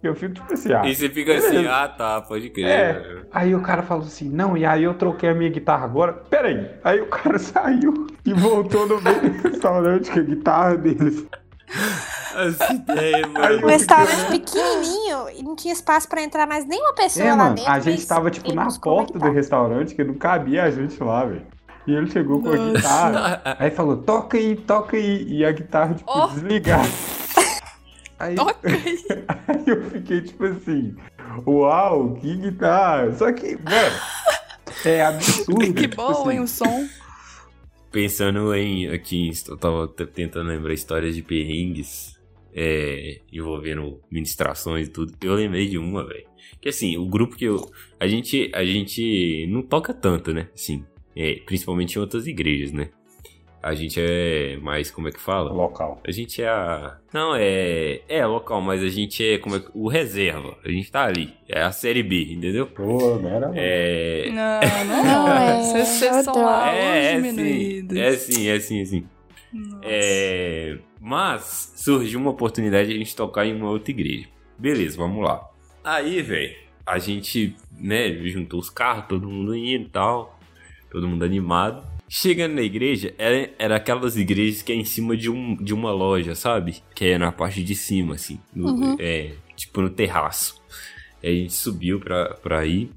Eu 0.02 0.14
fico 0.14 0.32
tipo 0.32 0.50
assim, 0.54 0.72
ah. 0.72 0.86
E 0.86 0.94
você 0.94 1.10
fica 1.10 1.36
assim, 1.36 1.50
beleza. 1.50 1.70
ah 1.70 1.88
tá, 1.88 2.20
pode 2.22 2.48
crer. 2.48 2.66
É. 2.66 3.22
Aí 3.30 3.54
o 3.54 3.60
cara 3.60 3.82
falou 3.82 4.04
assim, 4.04 4.30
não, 4.30 4.56
e 4.56 4.64
aí 4.64 4.84
eu 4.84 4.94
troquei 4.94 5.28
a 5.28 5.34
minha 5.34 5.50
guitarra 5.50 5.84
agora. 5.84 6.14
Pera 6.14 6.48
aí. 6.48 6.70
Aí 6.82 7.00
o 7.00 7.06
cara 7.08 7.36
saiu 7.38 8.06
e 8.24 8.32
voltou 8.32 8.86
no 8.86 9.00
meio 9.02 9.20
do 9.20 9.48
restaurante 9.48 10.10
com 10.10 10.20
a 10.20 10.22
guitarra 10.22 10.76
dele. 10.78 11.28
Essa 12.36 12.72
ideia, 12.72 13.16
Aí 13.16 13.26
mano. 13.26 13.56
um 13.56 13.60
eu 13.60 13.66
restaurante 13.68 14.26
pequenininho 14.30 15.30
e 15.36 15.42
não 15.42 15.56
tinha 15.56 15.72
espaço 15.72 16.08
pra 16.08 16.22
entrar 16.22 16.46
mais 16.46 16.66
nenhuma 16.66 16.92
pessoa 16.94 17.24
É, 17.26 17.30
lá 17.30 17.36
mano, 17.36 17.54
dentro. 17.56 17.70
a 17.72 17.80
gente 17.80 18.06
tava, 18.06 18.30
tipo, 18.30 18.52
na 18.52 18.68
porta 18.80 19.18
do 19.18 19.30
restaurante, 19.30 19.94
que 19.94 20.04
não 20.04 20.14
cabia 20.14 20.64
a 20.64 20.70
gente 20.70 21.02
lá, 21.02 21.24
velho. 21.24 21.46
E 21.86 21.92
ele 21.94 22.10
chegou 22.10 22.42
com 22.42 22.50
a 22.50 22.56
Nossa. 22.56 22.72
guitarra. 22.72 23.42
Aí 23.58 23.70
falou, 23.70 23.96
toca 23.98 24.36
aí, 24.36 24.56
toca 24.56 24.96
aí. 24.96 25.24
E 25.28 25.44
a 25.44 25.52
guitarra, 25.52 25.94
tipo, 25.94 26.10
Ó. 26.10 26.26
desligada. 26.28 26.88
Aí, 28.18 28.34
Toca 28.34 28.58
aí. 28.66 28.98
aí 29.46 29.62
eu 29.66 29.90
fiquei, 29.90 30.22
tipo 30.22 30.46
assim, 30.46 30.96
uau, 31.46 32.14
que 32.14 32.34
guitarra. 32.34 33.12
Só 33.12 33.30
que, 33.30 33.56
mano, 33.62 33.96
é 34.86 35.04
absurdo. 35.04 35.58
Que 35.74 35.86
tipo 35.86 35.96
bom, 35.96 36.10
assim, 36.22 36.30
hein, 36.30 36.40
o 36.40 36.48
som. 36.48 36.86
Pensando 37.96 38.54
em 38.54 38.88
aqui, 38.88 39.30
eu 39.48 39.56
tava 39.56 39.88
tentando 39.88 40.48
lembrar 40.48 40.74
histórias 40.74 41.16
de 41.16 41.22
perrengues 41.22 42.20
é, 42.52 43.22
envolvendo 43.32 43.98
ministrações 44.10 44.88
e 44.88 44.90
tudo. 44.90 45.14
Eu 45.18 45.32
lembrei 45.32 45.66
de 45.66 45.78
uma, 45.78 46.06
velho. 46.06 46.26
Que 46.60 46.68
assim, 46.68 46.98
o 46.98 47.06
grupo 47.06 47.36
que 47.36 47.46
eu. 47.46 47.56
A 47.98 48.06
gente, 48.06 48.50
a 48.54 48.62
gente 48.66 49.46
não 49.46 49.62
toca 49.62 49.94
tanto, 49.94 50.34
né? 50.34 50.50
Assim, 50.52 50.84
é, 51.16 51.36
principalmente 51.46 51.94
em 51.94 51.98
outras 51.98 52.26
igrejas, 52.26 52.70
né? 52.70 52.90
A 53.68 53.74
gente 53.74 53.98
é 54.00 54.56
mais, 54.62 54.92
como 54.92 55.08
é 55.08 55.10
que 55.10 55.18
fala? 55.18 55.50
Local. 55.52 56.00
A 56.06 56.12
gente 56.12 56.40
é 56.40 56.46
a. 56.48 56.98
Não, 57.12 57.34
é. 57.34 58.00
É 58.08 58.24
local, 58.24 58.60
mas 58.60 58.80
a 58.80 58.88
gente 58.88 59.24
é 59.28 59.38
como 59.38 59.56
é 59.56 59.58
que- 59.58 59.70
o 59.74 59.88
reserva. 59.88 60.56
A 60.64 60.68
gente 60.70 60.88
tá 60.88 61.04
ali. 61.04 61.34
É 61.48 61.62
a 61.62 61.72
série 61.72 62.04
B, 62.04 62.32
entendeu? 62.32 62.68
Pô, 62.68 63.16
não 63.18 63.28
era. 63.28 63.50
É. 63.56 64.30
Não, 64.30 64.60
não, 64.86 65.04
Não, 65.04 65.28
é, 65.28 65.62
Vocês 65.62 65.88
vocês 65.88 66.24
são 66.24 66.44
lá 66.44 66.72
É, 66.72 67.14
é 67.14 67.20
sim. 67.22 67.98
É 67.98 68.12
sim, 68.12 68.48
é 68.48 68.60
sim, 68.60 68.80
é 68.80 68.84
sim. 68.84 69.04
Nossa. 69.52 69.80
É, 69.82 70.78
mas 71.00 71.72
surgiu 71.76 72.20
uma 72.20 72.30
oportunidade 72.30 72.88
de 72.88 72.94
a 72.94 72.98
gente 72.98 73.16
tocar 73.16 73.46
em 73.46 73.52
uma 73.56 73.70
outra 73.70 73.90
igreja. 73.90 74.28
Beleza, 74.56 74.96
vamos 74.96 75.24
lá. 75.24 75.44
Aí, 75.82 76.22
velho, 76.22 76.54
a 76.86 76.98
gente, 77.00 77.56
né, 77.80 78.12
juntou 78.28 78.60
os 78.60 78.70
carros, 78.70 79.06
todo 79.08 79.28
mundo 79.28 79.56
indo 79.56 79.86
e 79.86 79.88
tal, 79.88 80.38
todo 80.88 81.08
mundo 81.08 81.24
animado. 81.24 81.82
Chegando 82.08 82.54
na 82.54 82.62
igreja, 82.62 83.12
era, 83.18 83.50
era 83.58 83.76
aquelas 83.76 84.16
igrejas 84.16 84.62
que 84.62 84.72
é 84.72 84.76
em 84.76 84.84
cima 84.84 85.16
de, 85.16 85.28
um, 85.30 85.56
de 85.56 85.74
uma 85.74 85.90
loja, 85.92 86.34
sabe? 86.34 86.82
Que 86.94 87.06
é 87.06 87.18
na 87.18 87.32
parte 87.32 87.62
de 87.64 87.74
cima, 87.74 88.14
assim. 88.14 88.38
no- 88.54 88.68
Uhum. 88.70 88.96
É, 88.98 89.32
tipo 89.56 89.80
no 89.80 89.90
terraço. 89.90 90.62
Aí 91.22 91.30
a 91.30 91.42
gente 91.42 91.54
subiu 91.54 91.98
pra, 91.98 92.34
pra 92.34 92.64
ir. 92.64 92.90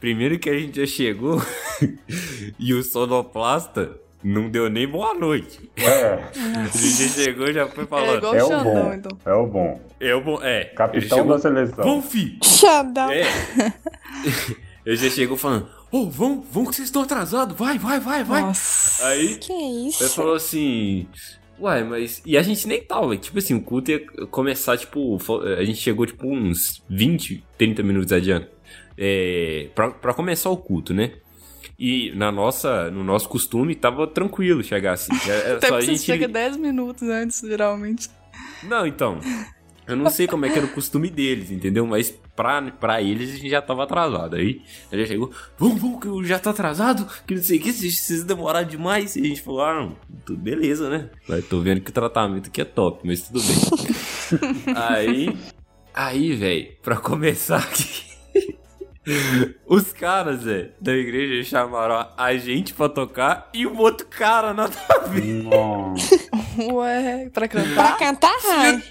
Primeiro 0.00 0.38
que 0.38 0.50
a 0.50 0.58
gente 0.58 0.80
já 0.80 0.86
chegou 0.86 1.40
e 2.58 2.74
o 2.74 2.82
sonoplasta 2.82 3.98
não 4.22 4.50
deu 4.50 4.68
nem 4.68 4.86
boa 4.88 5.14
noite. 5.14 5.70
É, 5.76 6.14
A 6.58 6.66
gente 6.76 7.10
chegou 7.10 7.52
já 7.52 7.68
foi 7.68 7.84
É 7.84 7.86
falando. 7.86 8.16
igual 8.18 8.34
é 8.34 8.42
o 8.42 8.46
o 8.46 8.48
Xandão, 8.48 8.74
bom. 8.84 8.94
então. 8.94 9.18
É 9.24 9.32
o 9.34 9.46
bom. 9.46 9.80
Eu 10.00 10.22
vou. 10.22 10.42
É. 10.42 10.60
ele 10.62 10.70
Capitão 10.70 11.18
chegou, 11.18 11.32
da 11.36 11.38
seleção. 11.38 11.84
Vão, 11.84 12.02
fi! 12.02 12.38
Xandão. 12.42 13.10
É. 13.10 13.22
Ele 14.84 14.96
já 14.96 15.08
chegou 15.08 15.36
falando: 15.36 15.66
Ô, 15.96 16.10
vão, 16.10 16.40
vão 16.40 16.64
que 16.66 16.74
vocês 16.74 16.88
estão 16.88 17.02
atrasados, 17.02 17.56
vai, 17.56 17.78
vai, 17.78 18.00
vai, 18.00 18.24
vai. 18.24 18.40
Nossa. 18.42 19.06
Aí 19.06 19.36
Que 19.38 19.52
ele 19.52 19.88
isso? 19.88 20.08
falou 20.10 20.34
assim. 20.34 21.06
Uai, 21.58 21.84
mas. 21.84 22.20
E 22.26 22.36
a 22.36 22.42
gente 22.42 22.66
nem 22.66 22.82
tava, 22.82 23.16
tipo 23.16 23.38
assim, 23.38 23.54
o 23.54 23.60
culto 23.62 23.92
ia 23.92 24.00
começar, 24.30 24.76
tipo. 24.76 25.16
fo- 25.20 25.42
A 25.42 25.64
gente 25.64 25.78
chegou, 25.78 26.04
tipo, 26.04 26.26
uns 26.26 26.82
20, 26.90 27.44
30 27.56 27.82
minutos 27.84 28.12
adiante. 28.12 28.48
É, 28.98 29.68
pra, 29.74 29.90
pra 29.92 30.12
começar 30.14 30.50
o 30.50 30.56
culto, 30.56 30.92
né? 30.92 31.12
E 31.78 32.12
na 32.16 32.32
nossa, 32.32 32.90
no 32.90 33.04
nosso 33.04 33.28
costume, 33.28 33.74
tava 33.76 34.06
tranquilo 34.06 34.62
chegar 34.64 34.94
assim. 34.94 35.12
Era 35.28 35.56
Até 35.58 35.68
só 35.68 35.74
a 35.74 35.78
porque 35.78 35.86
você 35.86 35.92
gente. 35.96 36.04
chega 36.06 36.26
10 36.26 36.56
minutos 36.56 37.08
antes, 37.08 37.40
geralmente. 37.40 38.08
Não, 38.64 38.84
então. 38.86 39.20
Eu 39.86 39.96
não 39.96 40.08
sei 40.08 40.26
como 40.26 40.46
é 40.46 40.50
que 40.50 40.58
era 40.58 40.66
o 40.66 40.72
costume 40.72 41.10
deles, 41.10 41.50
entendeu? 41.50 41.86
Mas 41.86 42.10
pra, 42.34 42.62
pra 42.62 43.02
eles 43.02 43.30
a 43.30 43.36
gente 43.36 43.50
já 43.50 43.60
tava 43.60 43.84
atrasado. 43.84 44.36
Aí 44.36 44.62
ele 44.90 45.02
já 45.02 45.08
chegou, 45.08 45.30
vamos, 45.58 45.80
vamos, 45.80 46.00
que 46.00 46.06
eu 46.06 46.24
já 46.24 46.38
tô 46.38 46.50
atrasado, 46.50 47.06
que 47.26 47.34
não 47.34 47.42
sei 47.42 47.58
o 47.58 47.60
que, 47.62 47.72
vocês 47.72 47.94
precisam 47.94 48.26
demorar 48.26 48.62
demais. 48.62 49.14
E 49.16 49.20
a 49.20 49.24
gente 49.24 49.42
falou, 49.42 49.62
ah, 49.62 49.74
não, 49.74 49.96
tudo 50.24 50.38
beleza, 50.38 50.88
né? 50.88 51.10
Mas 51.28 51.46
tô 51.46 51.60
vendo 51.60 51.80
que 51.80 51.90
o 51.90 51.94
tratamento 51.94 52.48
aqui 52.48 52.60
é 52.60 52.64
top, 52.64 53.00
mas 53.04 53.28
tudo 53.28 53.40
bem. 53.42 54.74
aí, 54.74 55.36
aí, 55.92 56.32
velho, 56.34 56.68
pra 56.82 56.96
começar 56.96 57.58
aqui. 57.58 58.04
Os 59.66 59.92
caras, 59.92 60.44
velho, 60.44 60.72
da 60.80 60.94
igreja 60.94 61.46
chamaram 61.46 62.08
a 62.16 62.34
gente 62.36 62.72
pra 62.72 62.88
tocar 62.88 63.50
e 63.52 63.66
um 63.66 63.76
outro 63.78 64.06
cara 64.06 64.54
na 64.54 64.68
Nossa. 65.44 66.18
Ué, 66.72 67.28
pra 67.30 67.46
Pra 67.46 67.48
cantar? 67.48 67.98
cantar, 67.98 68.38
Rai. 68.42 68.82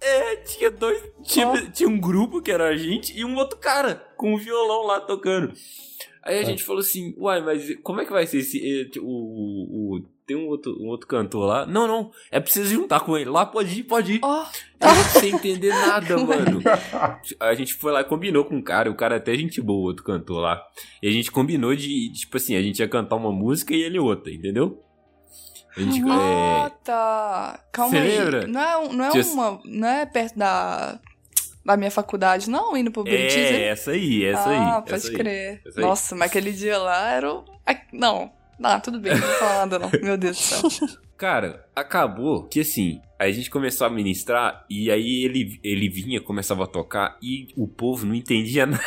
É, 0.00 0.36
tinha 0.36 0.70
dois. 0.70 1.02
Tinha, 1.22 1.70
tinha 1.70 1.88
um 1.88 2.00
grupo 2.00 2.40
que 2.40 2.50
era 2.50 2.68
a 2.68 2.76
gente 2.76 3.16
e 3.18 3.24
um 3.24 3.36
outro 3.36 3.58
cara 3.58 3.94
com 4.16 4.34
um 4.34 4.38
violão 4.38 4.86
lá 4.86 5.00
tocando. 5.00 5.52
Aí 6.22 6.38
a 6.38 6.42
gente 6.44 6.62
falou 6.64 6.80
assim, 6.80 7.14
uai, 7.18 7.40
mas 7.42 7.74
como 7.82 8.00
é 8.00 8.04
que 8.04 8.12
vai 8.12 8.26
ser 8.26 8.38
esse. 8.38 8.58
eh, 8.58 8.98
O, 9.00 9.04
o, 9.04 9.96
o- 9.96 10.20
tem 10.26 10.36
um 10.36 10.46
outro, 10.46 10.72
um 10.80 10.86
outro 10.86 11.08
cantor 11.08 11.44
lá? 11.44 11.66
Não, 11.66 11.88
não, 11.88 12.12
é 12.30 12.38
preciso 12.38 12.72
juntar 12.72 13.00
com 13.00 13.16
ele. 13.18 13.28
Lá 13.28 13.44
pode 13.44 13.80
ir, 13.80 13.82
pode 13.82 14.12
ir. 14.14 14.20
Ó, 14.22 14.44
Sem 15.18 15.34
entender 15.34 15.70
nada, 15.70 16.16
mano. 16.24 16.62
A 17.40 17.52
gente 17.54 17.74
foi 17.74 17.90
lá 17.90 18.02
e 18.02 18.04
combinou 18.04 18.44
com 18.44 18.56
o 18.58 18.62
cara, 18.62 18.88
o 18.88 18.94
cara 18.94 19.16
é 19.16 19.18
até 19.18 19.34
gente 19.34 19.60
boa, 19.60 19.80
o 19.80 19.84
outro 19.86 20.04
cantor 20.04 20.40
lá. 20.40 20.62
E 21.02 21.08
a 21.08 21.10
gente 21.10 21.32
combinou 21.32 21.74
de, 21.74 22.12
tipo 22.12 22.36
assim, 22.36 22.54
a 22.54 22.62
gente 22.62 22.78
ia 22.78 22.86
cantar 22.88 23.16
uma 23.16 23.32
música 23.32 23.74
e 23.74 23.82
ele 23.82 23.98
outra, 23.98 24.32
entendeu? 24.32 24.80
A 25.76 25.80
gente. 25.80 26.02
ah, 26.08 26.66
é, 26.66 26.70
tá. 26.84 27.60
Calma 27.72 27.90
Cê 27.92 27.98
aí. 27.98 28.18
lembra? 28.18 28.46
Não 28.46 28.60
é, 28.60 28.88
não 28.92 29.04
é 29.04 29.10
Tinha- 29.10 29.24
uma. 29.24 29.60
Não 29.64 29.88
é 29.88 30.06
perto 30.06 30.38
da. 30.38 30.98
Da 31.64 31.76
minha 31.76 31.90
faculdade, 31.90 32.48
não, 32.48 32.74
indo 32.74 32.90
pro 32.90 33.04
Buritis. 33.04 33.36
é, 33.36 33.68
essa 33.68 33.90
aí, 33.90 34.24
essa 34.24 34.48
aí. 34.48 34.56
ah, 34.56 34.82
essa 34.86 34.94
pode 34.96 35.08
aí. 35.08 35.14
crer. 35.14 35.62
essa 35.66 35.78
aí. 35.78 35.86
Nossa, 35.86 36.16
mas 36.16 36.30
aquele 36.30 36.52
dia 36.52 36.78
lá 36.78 37.10
era 37.12 37.32
o. 37.34 37.44
Ah, 37.66 37.76
Não, 37.92 38.32
não, 38.58 38.80
tudo 38.80 38.98
bem, 38.98 39.12
não 39.12 39.20
vou 39.20 39.36
falar 39.36 39.66
nada, 39.66 39.78
não. 39.78 39.90
Meu 40.02 40.16
Deus 40.16 40.38
do 40.38 40.70
céu. 40.70 40.88
Cara, 41.18 41.66
acabou 41.76 42.44
que 42.44 42.60
assim, 42.60 42.98
a 43.18 43.30
gente 43.30 43.50
começou 43.50 43.86
a 43.86 43.90
ministrar 43.90 44.64
e 44.70 44.90
aí 44.90 45.22
ele, 45.22 45.60
ele 45.62 45.86
vinha, 45.90 46.18
começava 46.18 46.64
a 46.64 46.66
tocar 46.66 47.18
e 47.22 47.48
o 47.54 47.68
povo 47.68 48.06
não 48.06 48.14
entendia 48.14 48.64
nada. 48.66 48.82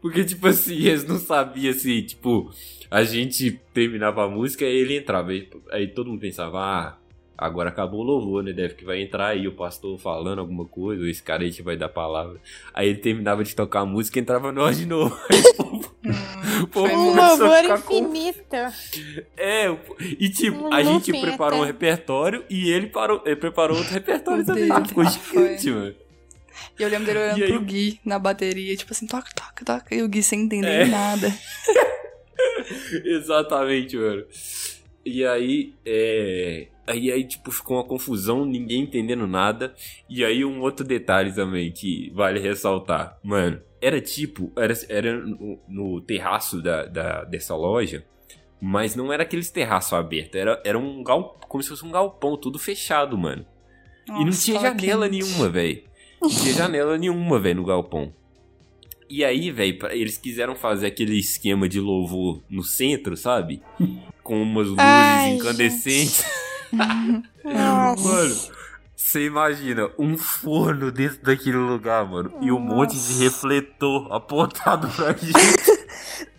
Porque, 0.00 0.24
tipo 0.24 0.46
assim, 0.48 0.74
eles 0.76 1.04
não 1.06 1.18
sabiam 1.18 1.72
se, 1.72 2.02
tipo, 2.02 2.50
a 2.90 3.02
gente 3.04 3.60
terminava 3.72 4.24
a 4.24 4.28
música 4.28 4.64
e 4.64 4.68
ele 4.76 4.96
entrava. 4.96 5.30
Aí, 5.30 5.48
aí 5.70 5.86
todo 5.88 6.08
mundo 6.10 6.20
pensava, 6.20 6.58
ah, 6.60 6.96
agora 7.36 7.70
acabou 7.70 8.00
o 8.00 8.04
louvor, 8.04 8.42
né? 8.42 8.52
Deve 8.52 8.74
que 8.74 8.84
vai 8.84 9.00
entrar 9.02 9.28
aí 9.28 9.46
o 9.48 9.52
pastor 9.52 9.98
falando 9.98 10.38
alguma 10.40 10.64
coisa, 10.64 11.02
ou 11.02 11.08
esse 11.08 11.22
cara 11.22 11.42
aí 11.42 11.50
que 11.52 11.62
vai 11.62 11.76
dar 11.76 11.88
palavra. 11.88 12.40
Aí 12.74 12.88
ele 12.88 12.98
terminava 12.98 13.42
de 13.44 13.54
tocar 13.54 13.80
a 13.80 13.86
música 13.86 14.18
e 14.18 14.22
entrava 14.22 14.52
nós 14.52 14.78
de 14.78 14.86
novo. 14.86 15.16
Aí 15.30 15.42
povo, 15.56 15.92
povo 16.70 16.86
foi 16.88 16.96
Um 16.96 17.14
louvor 17.14 17.56
ficar 17.62 17.82
com- 17.82 17.94
infinito. 17.94 18.56
é, 19.36 19.76
e 20.18 20.28
tipo, 20.28 20.66
Um 20.68 20.72
a 20.72 20.82
gente 20.82 21.10
preparou 21.12 21.60
um 21.60 21.64
repertório 21.64 22.44
e 22.50 22.70
ele, 22.70 22.86
parou, 22.88 23.22
ele 23.24 23.36
preparou 23.36 23.76
outro 23.76 23.92
repertório 23.92 24.44
também. 24.44 24.68
dele. 24.68 24.84
Ficou 24.88 25.04
gigante, 25.04 25.70
mano. 25.70 25.94
E 26.78 26.82
eu 26.82 26.88
lembro 26.88 27.06
dele 27.06 27.18
olhando 27.18 27.46
pro 27.46 27.60
Gui 27.62 28.00
na 28.04 28.18
bateria, 28.18 28.76
tipo 28.76 28.92
assim, 28.92 29.06
toca, 29.06 29.30
toca, 29.34 29.64
toca. 29.64 29.94
E 29.94 30.02
o 30.02 30.08
Gui 30.08 30.22
sem 30.22 30.42
entender 30.42 30.66
É. 30.82 30.84
nada. 30.86 31.32
Exatamente, 33.04 33.96
mano. 33.96 34.24
E 35.04 35.24
aí, 35.24 35.74
é. 35.84 36.68
Aí, 36.86 37.10
aí, 37.12 37.24
tipo, 37.24 37.50
ficou 37.50 37.76
uma 37.76 37.84
confusão, 37.84 38.44
ninguém 38.44 38.82
entendendo 38.82 39.26
nada. 39.26 39.74
E 40.08 40.24
aí, 40.24 40.44
um 40.44 40.60
outro 40.60 40.84
detalhe 40.84 41.32
também 41.32 41.70
que 41.72 42.10
vale 42.14 42.40
ressaltar. 42.40 43.18
Mano, 43.22 43.60
era 43.80 44.00
tipo, 44.00 44.52
era, 44.56 44.74
era 44.88 45.16
no, 45.24 45.58
no 45.68 46.00
terraço 46.00 46.60
da, 46.60 46.84
da, 46.86 47.24
dessa 47.24 47.54
loja, 47.54 48.04
mas 48.60 48.94
não 48.96 49.12
era 49.12 49.22
aqueles 49.22 49.50
terraços 49.50 49.92
abertos, 49.92 50.34
era, 50.40 50.60
era 50.64 50.78
um 50.78 51.02
galpão, 51.02 51.48
como 51.48 51.62
se 51.62 51.68
fosse 51.68 51.84
um 51.84 51.90
galpão, 51.90 52.36
tudo 52.36 52.58
fechado, 52.58 53.16
mano. 53.16 53.44
e 54.08 54.12
não 54.12 54.24
Nossa, 54.26 54.44
tinha 54.44 54.60
janela 54.60 55.08
quente. 55.08 55.22
nenhuma, 55.24 55.48
velho. 55.48 55.82
Não 56.22 56.28
tinha 56.28 56.54
janela 56.54 56.96
nenhuma, 56.96 57.38
velho, 57.40 57.56
no 57.56 57.64
galpão. 57.66 58.12
E 59.10 59.24
aí, 59.24 59.50
velho, 59.50 59.76
eles 59.90 60.16
quiseram 60.16 60.54
fazer 60.54 60.86
aquele 60.86 61.18
esquema 61.18 61.68
de 61.68 61.80
louvor 61.80 62.40
no 62.48 62.62
centro, 62.62 63.16
sabe? 63.16 63.60
Com 64.22 64.40
umas 64.40 64.68
luzes 64.68 64.78
Ai, 64.82 65.32
incandescentes. 65.32 66.24
Nossa. 67.44 68.08
Mano, 68.08 68.36
você 68.94 69.26
imagina 69.26 69.90
um 69.98 70.16
forno 70.16 70.92
dentro 70.92 71.20
daquele 71.22 71.56
lugar, 71.56 72.08
mano. 72.08 72.32
E 72.40 72.52
um 72.52 72.58
monte 72.60 72.96
de 72.96 73.22
refletor 73.24 74.10
apontado 74.12 74.88
pra 74.88 75.12
gente. 75.18 75.32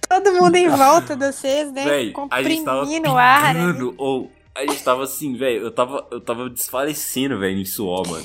Todo 0.07 0.31
mundo 0.31 0.55
em 0.55 0.69
volta 0.69 1.15
de 1.15 1.31
vocês, 1.31 1.71
né? 1.73 1.83
Véi, 1.83 2.13
a 2.31 2.41
gente 2.41 2.63
tava 2.63 2.79
Comprimindo 2.81 3.11
o 3.11 3.17
ar. 3.17 3.53
né? 3.53 3.93
ou 3.97 4.31
a 4.55 4.61
gente 4.61 4.83
tava 4.83 5.03
assim, 5.03 5.35
velho, 5.35 5.63
eu 5.63 5.71
tava, 5.71 6.07
eu 6.11 6.21
tava 6.21 6.49
desfalecendo, 6.49 7.37
velho, 7.39 7.57
em 7.59 7.65
suor, 7.65 8.07
mano. 8.07 8.23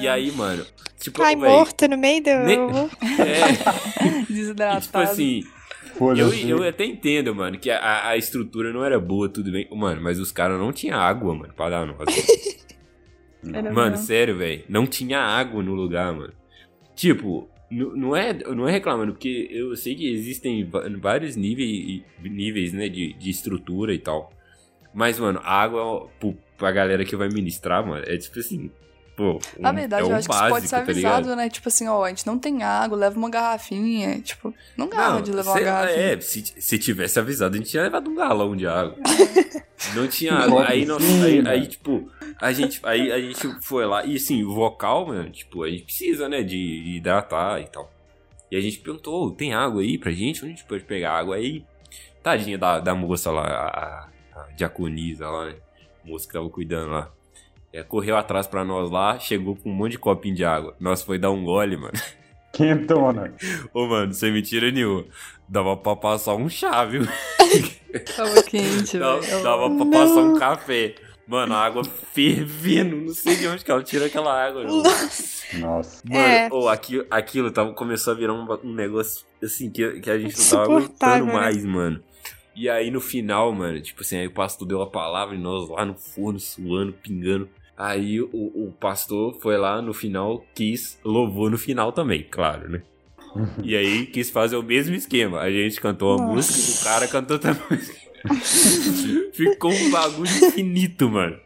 E 0.00 0.08
aí, 0.08 0.32
mano, 0.32 0.64
tipo, 0.98 1.20
Cai 1.20 1.36
véi, 1.36 1.50
morto 1.50 1.88
no 1.88 1.96
meio 1.96 2.22
do. 2.22 2.30
Ne- 2.30 2.88
É, 3.24 4.06
e, 4.06 4.32
Desidratado. 4.32 4.82
tipo 4.82 4.98
assim, 4.98 5.42
eu, 6.16 6.32
eu 6.58 6.68
até 6.68 6.84
entendo, 6.84 7.34
mano, 7.34 7.58
que 7.58 7.70
a, 7.70 8.08
a 8.08 8.16
estrutura 8.16 8.72
não 8.72 8.84
era 8.84 8.98
boa, 8.98 9.28
tudo 9.28 9.50
bem. 9.52 9.68
Mano, 9.70 10.00
mas 10.02 10.18
os 10.18 10.32
caras 10.32 10.58
não 10.58 10.72
tinham 10.72 10.98
água, 10.98 11.34
mano, 11.34 11.52
pra 11.54 11.70
dar 11.70 11.86
nós. 11.86 11.98
Mano, 13.40 13.92
mesmo. 13.92 13.96
sério, 13.98 14.36
velho. 14.36 14.64
Não 14.68 14.84
tinha 14.84 15.20
água 15.20 15.62
no 15.62 15.72
lugar, 15.72 16.12
mano. 16.12 16.32
Tipo, 16.94 17.48
não 17.70 18.14
é, 18.16 18.32
não 18.34 18.66
é 18.68 18.72
reclamando, 18.72 19.12
porque 19.12 19.48
eu 19.50 19.76
sei 19.76 19.94
que 19.94 20.10
existem 20.10 20.68
vários 21.00 21.36
níveis, 21.36 22.02
níveis 22.20 22.72
né, 22.72 22.88
de, 22.88 23.12
de 23.12 23.30
estrutura 23.30 23.94
e 23.94 23.98
tal. 23.98 24.32
Mas, 24.92 25.18
mano, 25.20 25.40
água 25.44 26.08
pro, 26.18 26.36
pra 26.56 26.72
galera 26.72 27.04
que 27.04 27.14
vai 27.14 27.28
ministrar, 27.28 27.86
mano, 27.86 28.04
é 28.06 28.16
tipo 28.16 28.38
assim. 28.40 28.70
Pô, 29.18 29.40
um, 29.58 29.62
Na 29.62 29.72
verdade, 29.72 30.02
é 30.02 30.06
um 30.06 30.10
eu 30.10 30.16
acho 30.16 30.28
básico, 30.28 30.44
que 30.44 30.44
isso 30.44 30.54
pode 30.54 30.68
ser 30.68 30.76
tá 30.76 30.82
avisado, 30.82 31.34
né? 31.34 31.50
Tipo 31.50 31.68
assim, 31.68 31.88
ó, 31.88 32.04
a 32.04 32.08
gente 32.08 32.24
não 32.24 32.38
tem 32.38 32.62
água, 32.62 32.96
leva 32.96 33.18
uma 33.18 33.28
garrafinha. 33.28 34.20
Tipo, 34.20 34.54
não 34.76 34.88
garra 34.88 35.20
de 35.20 35.32
levar 35.32 35.50
uma 35.50 35.58
lá, 35.58 35.64
garrafinha. 35.64 36.12
É, 36.12 36.20
se, 36.20 36.54
se 36.56 36.78
tivesse 36.78 37.18
avisado, 37.18 37.56
a 37.56 37.58
gente 37.58 37.68
tinha 37.68 37.82
levado 37.82 38.08
um 38.08 38.14
galão 38.14 38.54
de 38.54 38.64
água. 38.68 38.94
Não 39.96 40.06
tinha 40.06 40.34
água. 40.34 40.68
Aí, 40.68 40.86
nós, 40.86 41.02
aí, 41.24 41.48
aí, 41.48 41.66
tipo, 41.66 42.08
a 42.40 42.52
gente, 42.52 42.80
aí 42.84 43.10
a 43.10 43.18
gente 43.18 43.60
foi 43.60 43.84
lá. 43.86 44.04
E 44.04 44.14
assim, 44.14 44.44
o 44.44 44.54
vocal, 44.54 45.08
mano, 45.08 45.28
tipo, 45.30 45.64
a 45.64 45.68
gente 45.68 45.82
precisa, 45.82 46.28
né, 46.28 46.44
de 46.44 46.56
hidratar 46.96 47.60
e 47.60 47.66
tal. 47.66 47.92
E 48.52 48.56
a 48.56 48.60
gente 48.60 48.78
perguntou, 48.78 49.26
"Ô, 49.26 49.30
tem 49.32 49.52
água 49.52 49.82
aí 49.82 49.98
pra 49.98 50.12
gente? 50.12 50.44
Onde 50.44 50.52
a 50.52 50.56
gente 50.56 50.64
pode 50.64 50.84
pegar 50.84 51.18
água 51.18 51.34
aí? 51.34 51.64
Tadinha 52.22 52.56
da, 52.56 52.78
da 52.78 52.94
moça 52.94 53.32
lá, 53.32 53.42
a, 53.42 54.08
a 54.40 54.52
diaconisa 54.52 55.28
lá, 55.28 55.46
né? 55.46 55.56
A 56.04 56.08
moça 56.08 56.24
que 56.24 56.32
tava 56.32 56.48
cuidando 56.48 56.92
lá. 56.92 57.10
É, 57.72 57.82
correu 57.82 58.16
atrás 58.16 58.46
pra 58.46 58.64
nós 58.64 58.90
lá, 58.90 59.18
chegou 59.18 59.54
com 59.56 59.70
um 59.70 59.74
monte 59.74 59.92
de 59.92 59.98
copinho 59.98 60.34
de 60.34 60.44
água. 60.44 60.74
Nós 60.80 61.02
foi 61.02 61.18
dar 61.18 61.30
um 61.30 61.44
gole, 61.44 61.76
mano. 61.76 61.92
Quentona. 62.52 63.34
Ô, 63.74 63.86
mano, 63.86 64.12
sem 64.14 64.32
mentira 64.32 64.70
nenhuma. 64.70 65.04
Dava 65.48 65.76
pra 65.76 65.94
passar 65.96 66.34
um 66.34 66.48
chá, 66.48 66.84
viu? 66.84 67.02
Tava 68.16 68.42
quente, 68.42 68.98
Dava, 68.98 69.20
velho. 69.20 69.42
dava 69.42 69.70
pra 69.76 69.86
passar 69.86 70.20
um 70.20 70.38
café. 70.38 70.94
Mano, 71.26 71.54
a 71.54 71.64
água 71.64 71.84
fervendo. 71.84 72.96
Não 72.96 73.14
sei 73.14 73.36
de 73.36 73.46
onde 73.46 73.64
que 73.64 73.70
ela 73.70 73.82
tira 73.82 74.06
aquela 74.06 74.46
água, 74.46 74.64
não. 74.64 74.82
Nossa. 74.82 76.02
Mano, 76.08 76.18
É. 76.18 76.48
ô, 76.50 76.68
aquilo, 76.68 77.06
aquilo 77.10 77.50
tava, 77.50 77.72
começou 77.74 78.12
a 78.12 78.16
virar 78.16 78.32
um, 78.32 78.46
um 78.64 78.74
negócio 78.74 79.24
assim 79.42 79.70
que, 79.70 80.00
que 80.00 80.10
a 80.10 80.18
gente 80.18 80.38
não 80.38 80.46
tava 80.50 80.62
aguentando 80.64 81.26
né? 81.26 81.32
mais, 81.32 81.64
mano. 81.64 82.02
E 82.56 82.68
aí 82.68 82.90
no 82.90 83.00
final, 83.00 83.52
mano, 83.52 83.80
tipo 83.80 84.00
assim, 84.02 84.16
aí 84.18 84.26
o 84.26 84.32
pastor 84.32 84.66
deu 84.66 84.82
a 84.82 84.86
palavra 84.90 85.34
e 85.34 85.38
nós 85.38 85.68
lá 85.68 85.84
no 85.84 85.94
forno, 85.94 86.40
suando, 86.40 86.92
pingando. 86.92 87.48
Aí 87.78 88.20
o, 88.20 88.28
o 88.32 88.74
pastor 88.80 89.38
foi 89.40 89.56
lá 89.56 89.80
no 89.80 89.94
final, 89.94 90.44
quis, 90.52 90.98
louvou 91.04 91.48
no 91.48 91.56
final 91.56 91.92
também, 91.92 92.26
claro, 92.28 92.68
né? 92.68 92.82
E 93.62 93.76
aí 93.76 94.06
quis 94.06 94.30
fazer 94.30 94.56
o 94.56 94.62
mesmo 94.64 94.96
esquema. 94.96 95.38
A 95.38 95.48
gente 95.48 95.80
cantou 95.80 96.14
a 96.14 96.16
Nossa. 96.16 96.32
música, 96.32 96.80
o 96.80 96.84
cara 96.84 97.06
cantou 97.06 97.38
música. 97.70 97.98
Ficou 99.32 99.72
um 99.72 99.90
bagulho 99.90 100.28
infinito, 100.28 101.08
mano. 101.08 101.38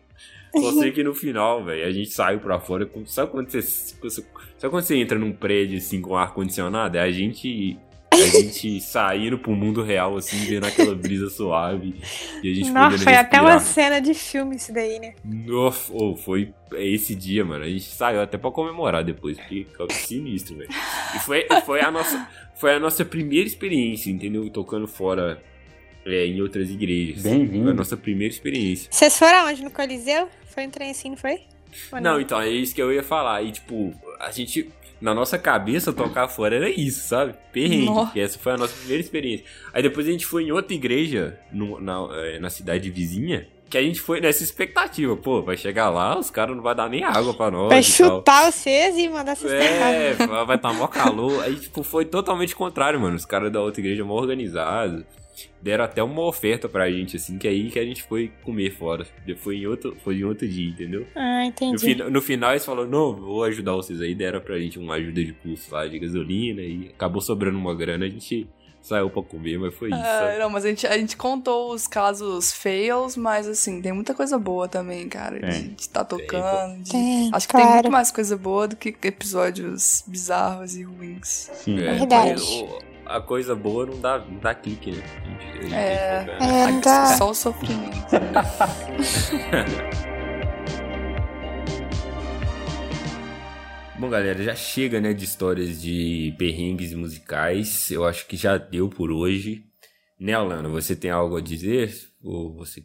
Só 0.57 0.73
sei 0.73 0.91
que 0.91 1.05
no 1.05 1.15
final, 1.15 1.65
velho, 1.65 1.87
a 1.87 1.91
gente 1.91 2.11
saiu 2.11 2.41
pra 2.41 2.59
fora. 2.59 2.89
Sabe 3.07 3.31
quando 3.31 3.51
você. 3.51 3.61
Sabe 3.61 4.71
quando 4.71 4.85
você 4.85 4.97
entra 4.97 5.19
num 5.19 5.33
prédio 5.33 5.77
assim 5.77 6.01
com 6.01 6.17
ar-condicionado? 6.17 6.97
É 6.97 7.01
a 7.01 7.11
gente. 7.11 7.79
A 8.13 8.17
gente 8.17 8.81
saindo 8.81 9.39
pro 9.39 9.53
mundo 9.53 9.83
real, 9.83 10.17
assim, 10.17 10.37
vendo 10.45 10.67
aquela 10.67 10.95
brisa 10.95 11.31
suave. 11.31 11.95
E 12.43 12.51
a 12.51 12.55
gente 12.55 12.71
Nossa, 12.71 12.99
foi 12.99 13.15
até 13.15 13.41
uma 13.41 13.59
cena 13.59 14.01
de 14.01 14.15
filme 14.15 14.57
isso 14.57 14.73
daí, 14.73 14.99
né? 14.99 15.15
Nossa, 15.25 15.93
oh, 15.95 16.17
foi 16.17 16.53
esse 16.75 17.15
dia, 17.15 17.45
mano. 17.45 17.65
A 17.65 17.69
gente 17.69 17.85
saiu 17.85 18.21
até 18.21 18.37
pra 18.37 18.51
comemorar 18.51 19.03
depois, 19.03 19.39
porque 19.39 19.67
ficou 19.69 19.91
sinistro, 19.91 20.57
velho. 20.57 20.71
E 21.15 21.19
foi, 21.21 21.47
foi, 21.65 21.81
a 21.81 21.91
nossa, 21.91 22.29
foi 22.55 22.75
a 22.75 22.81
nossa 22.81 23.05
primeira 23.05 23.47
experiência, 23.47 24.11
entendeu? 24.11 24.49
Tocando 24.51 24.87
fora 24.87 25.43
é, 26.05 26.27
em 26.27 26.41
outras 26.41 26.71
igrejas. 26.71 27.23
Bem-vindo. 27.23 27.65
Foi 27.65 27.73
a 27.73 27.75
nossa 27.75 27.97
primeira 27.97 28.33
experiência. 28.33 28.89
Vocês 28.91 29.19
foram 29.19 29.47
aonde? 29.47 29.63
No 29.63 29.71
Coliseu? 29.71 30.29
Foi 30.47 30.67
um 30.67 30.71
trem 30.71 30.91
assim, 30.91 31.11
não 31.11 31.17
foi? 31.17 31.41
Ou 31.93 32.01
Não, 32.01 32.21
então, 32.21 32.41
é 32.41 32.49
isso 32.49 32.75
que 32.75 32.83
eu 32.83 32.93
ia 32.93 33.03
falar. 33.03 33.43
E, 33.43 33.53
tipo, 33.53 33.95
a 34.21 34.31
gente. 34.31 34.69
Na 35.03 35.13
nossa 35.13 35.37
cabeça, 35.37 35.93
tocar 35.93 36.29
fora 36.29 36.55
era 36.57 36.71
isso, 36.71 37.09
sabe? 37.09 37.35
Perrengue. 37.53 37.87
Nossa. 37.87 38.13
que 38.13 38.21
essa 38.21 38.39
foi 38.39 38.53
a 38.53 38.57
nossa 38.57 38.75
primeira 38.77 39.03
experiência. 39.03 39.45
Aí 39.73 39.83
depois 39.83 40.07
a 40.07 40.11
gente 40.13 40.25
foi 40.25 40.45
em 40.45 40.53
outra 40.53 40.73
igreja, 40.75 41.39
no- 41.53 41.81
na, 41.81 42.09
eh, 42.13 42.39
na 42.39 42.49
cidade 42.49 42.89
vizinha, 42.89 43.47
que 43.69 43.77
a 43.77 43.83
gente 43.83 44.01
foi 44.01 44.21
nessa 44.21 44.43
expectativa. 44.45 45.17
Pô, 45.17 45.43
vai 45.43 45.57
chegar 45.57 45.91
lá, 45.91 46.19
os 46.19 46.31
caras 46.31 46.55
não 46.55 46.63
vai 46.63 46.75
dar 46.75 46.89
nem 46.89 47.03
água 47.03 47.35
pra 47.35 47.51
nós. 47.51 47.69
Vai 47.69 47.83
tal. 47.83 48.19
chutar 48.19 48.51
vocês 48.53 48.97
e 48.97 49.09
mandar 49.09 49.35
vocês 49.35 49.51
É, 49.53 50.15
vai 50.47 50.57
estar 50.57 50.73
mó 50.73 50.87
calor. 50.87 51.43
Aí, 51.43 51.57
tipo, 51.57 51.83
foi 51.83 52.05
totalmente 52.05 52.55
contrário, 52.55 53.01
mano. 53.01 53.17
Os 53.17 53.25
caras 53.25 53.51
da 53.51 53.61
outra 53.61 53.81
igreja 53.81 54.05
mó 54.05 54.15
organizados. 54.15 55.05
Deram 55.61 55.85
até 55.85 56.03
uma 56.03 56.23
oferta 56.27 56.69
pra 56.69 56.91
gente, 56.91 57.17
assim, 57.17 57.39
que 57.39 57.47
aí 57.49 57.71
que 57.71 57.79
a 57.79 57.85
gente 57.85 58.03
foi 58.03 58.31
comer 58.43 58.71
fora. 58.71 59.07
Foi 59.39 59.57
em 59.57 59.67
outro, 59.67 59.97
foi 60.03 60.17
em 60.17 60.25
outro 60.25 60.47
dia, 60.49 60.71
entendeu? 60.71 61.07
Ah, 61.15 61.41
No, 61.43 61.47
entendi. 61.49 61.79
fina- 61.79 62.11
no 62.11 62.21
final 62.23 62.51
eles 62.51 62.65
falaram, 62.65 62.89
não, 62.89 63.15
vou 63.15 63.45
ajudar 63.45 63.73
vocês 63.73 64.01
aí. 64.01 64.15
Deram 64.15 64.41
pra 64.41 64.59
gente 64.59 64.79
uma 64.79 64.95
ajuda 64.95 65.25
de 65.25 65.33
custo 65.33 65.73
lá 65.75 65.87
de 65.87 65.99
gasolina 65.99 66.61
e 66.63 66.91
acabou 66.95 67.21
sobrando 67.21 67.59
uma 67.59 67.75
grana. 67.75 68.05
A 68.05 68.09
gente 68.09 68.49
saiu 68.81 69.09
pra 69.09 69.23
comer, 69.23 69.59
mas 69.61 69.73
foi 69.75 69.91
isso. 69.91 69.99
Ah, 70.01 70.37
não, 70.41 70.51
mas 70.51 70.65
a 70.65 70.69
gente, 70.69 70.85
a 70.89 70.99
gente 70.99 71.17
contou 71.17 71.73
os 71.73 71.87
casos 71.87 72.53
fails, 72.53 73.17
mas 73.17 73.47
assim, 73.47 73.81
tem 73.81 73.93
muita 73.93 74.13
coisa 74.13 74.37
boa 74.39 74.67
também, 74.67 75.09
cara. 75.09 75.39
De 75.39 75.47
Tem. 75.63 75.75
estar 75.79 76.05
tocando. 76.05 76.83
de- 76.83 76.91
Tem, 76.91 77.31
Acho 77.33 77.47
que 77.47 77.55
tem 77.55 77.63
claro. 77.63 77.75
muito 77.77 77.93
mais 77.93 78.11
coisa 78.11 78.37
boa 78.37 78.67
do 78.67 78.75
que 78.75 78.93
episódios 79.05 80.03
bizarros 80.07 80.77
e 80.77 80.83
ruins. 80.83 81.49
Sim. 81.55 81.79
É, 81.79 81.95
verdade. 81.95 82.33
mas 82.33 82.43
o- 82.43 82.92
a 83.07 83.21
coisa 83.21 83.55
boa 83.55 83.87
não 83.87 84.01
dá, 84.01 84.19
não 84.19 84.39
dá 84.39 84.55
clique, 84.55 84.91
né? 84.93 85.03
A 85.03 85.29
gente- 85.29 85.59
a 85.59 85.63
gente 85.63 85.75
É. 85.75 86.27
É, 86.41 86.65
Aqui 86.65 86.81
tá. 86.83 87.07
Só 87.17 87.31
o 87.31 87.35
sofrimento. 87.35 88.13
Bom, 93.99 94.09
galera, 94.11 94.43
já 94.43 94.55
chega, 94.55 95.01
né, 95.01 95.13
de 95.13 95.25
histórias 95.25 95.81
de 95.81 96.35
perrengues 96.39 96.93
musicais. 96.93 97.91
Eu 97.91 98.05
acho 98.05 98.27
que 98.27 98.37
já 98.37 98.59
deu 98.59 98.89
por 98.89 99.13
hoje. 99.13 99.65
Né, 100.19 100.33
Alana, 100.35 100.69
você 100.69 100.97
tem 100.97 101.11
algo 101.11 101.37
a 101.37 101.41
dizer? 101.41 101.93
Ou 102.23 102.55
você, 102.57 102.83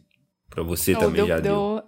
pra 0.48 0.62
você 0.62 0.92
Não, 0.92 1.00
também 1.00 1.16
deu, 1.16 1.26
já 1.26 1.40
deu? 1.40 1.82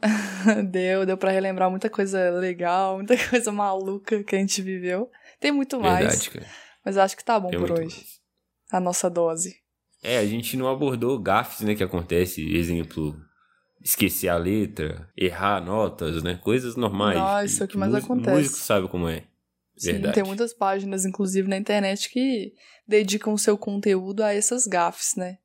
deu, 0.45 0.63
deu, 0.71 1.07
deu 1.07 1.17
pra 1.17 1.31
relembrar 1.31 1.71
muita 1.71 1.89
coisa 1.89 2.31
legal, 2.31 2.97
muita 2.97 3.17
coisa 3.29 3.53
maluca 3.53 4.23
que 4.25 4.35
a 4.35 4.39
gente 4.39 4.61
viveu. 4.63 5.09
Tem 5.39 5.53
muito 5.53 5.79
mais, 5.81 6.07
Verdade, 6.07 6.31
cara. 6.31 6.47
mas 6.85 6.97
acho 6.99 7.17
que 7.17 7.25
tá 7.25 7.39
bom 7.39 7.51
Tem 7.51 7.59
por 7.61 7.71
hoje. 7.73 7.83
mais. 7.97 8.20
A 8.71 8.81
nossa 8.81 9.09
dose. 9.11 9.57
É, 10.03 10.19
a 10.19 10.27
gente 10.27 10.57
não 10.57 10.69
abordou 10.69 11.19
gafes, 11.19 11.61
né, 11.61 11.75
que 11.75 11.83
acontece, 11.83 12.43
exemplo, 12.55 13.15
esquecer 13.83 14.29
a 14.29 14.37
letra, 14.37 15.09
errar 15.17 15.61
notas, 15.65 16.23
né, 16.23 16.37
coisas 16.43 16.77
normais. 16.77 17.19
Nossa, 17.19 17.45
isso 17.45 17.63
é 17.63 17.67
o 17.67 17.69
que 17.69 17.77
mais 17.77 17.95
acontece. 17.95 18.37
músico 18.37 18.57
sabe 18.59 18.89
como 18.89 19.09
é. 19.09 19.25
Sim, 19.77 19.93
Verdade. 19.93 20.15
tem 20.15 20.25
muitas 20.25 20.53
páginas, 20.55 21.05
inclusive, 21.05 21.49
na 21.49 21.57
internet 21.57 22.11
que 22.11 22.53
dedicam 22.87 23.37
seu 23.39 23.57
conteúdo 23.57 24.23
a 24.23 24.33
essas 24.35 24.67
gafes, 24.67 25.15
né? 25.17 25.39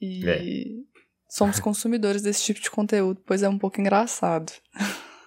E 0.00 0.26
É. 0.26 0.42
somos 1.28 1.60
consumidores 1.60 2.22
desse 2.22 2.42
tipo 2.44 2.60
de 2.60 2.70
conteúdo, 2.70 3.22
pois 3.26 3.42
é 3.42 3.48
um 3.48 3.58
pouco 3.58 3.80
engraçado. 3.80 4.52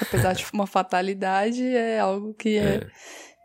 Apesar 0.00 0.32
de 0.34 0.44
uma 0.52 0.66
fatalidade, 0.66 1.62
é 1.64 1.98
algo 1.98 2.34
que 2.34 2.56
é, 2.58 2.74
É, 2.76 2.90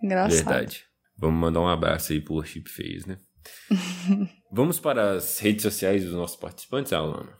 engraçado. 0.03 0.35
verdade. 0.35 0.83
Vamos 1.17 1.39
mandar 1.39 1.61
um 1.61 1.67
abraço 1.67 2.11
aí 2.11 2.19
pro 2.21 2.43
Chip 2.43 2.69
Fez, 2.69 3.05
né? 3.05 3.17
Vamos 4.51 4.79
para 4.79 5.13
as 5.13 5.39
redes 5.39 5.63
sociais 5.63 6.03
dos 6.03 6.13
nossos 6.13 6.35
participantes, 6.37 6.93
Alana? 6.93 7.35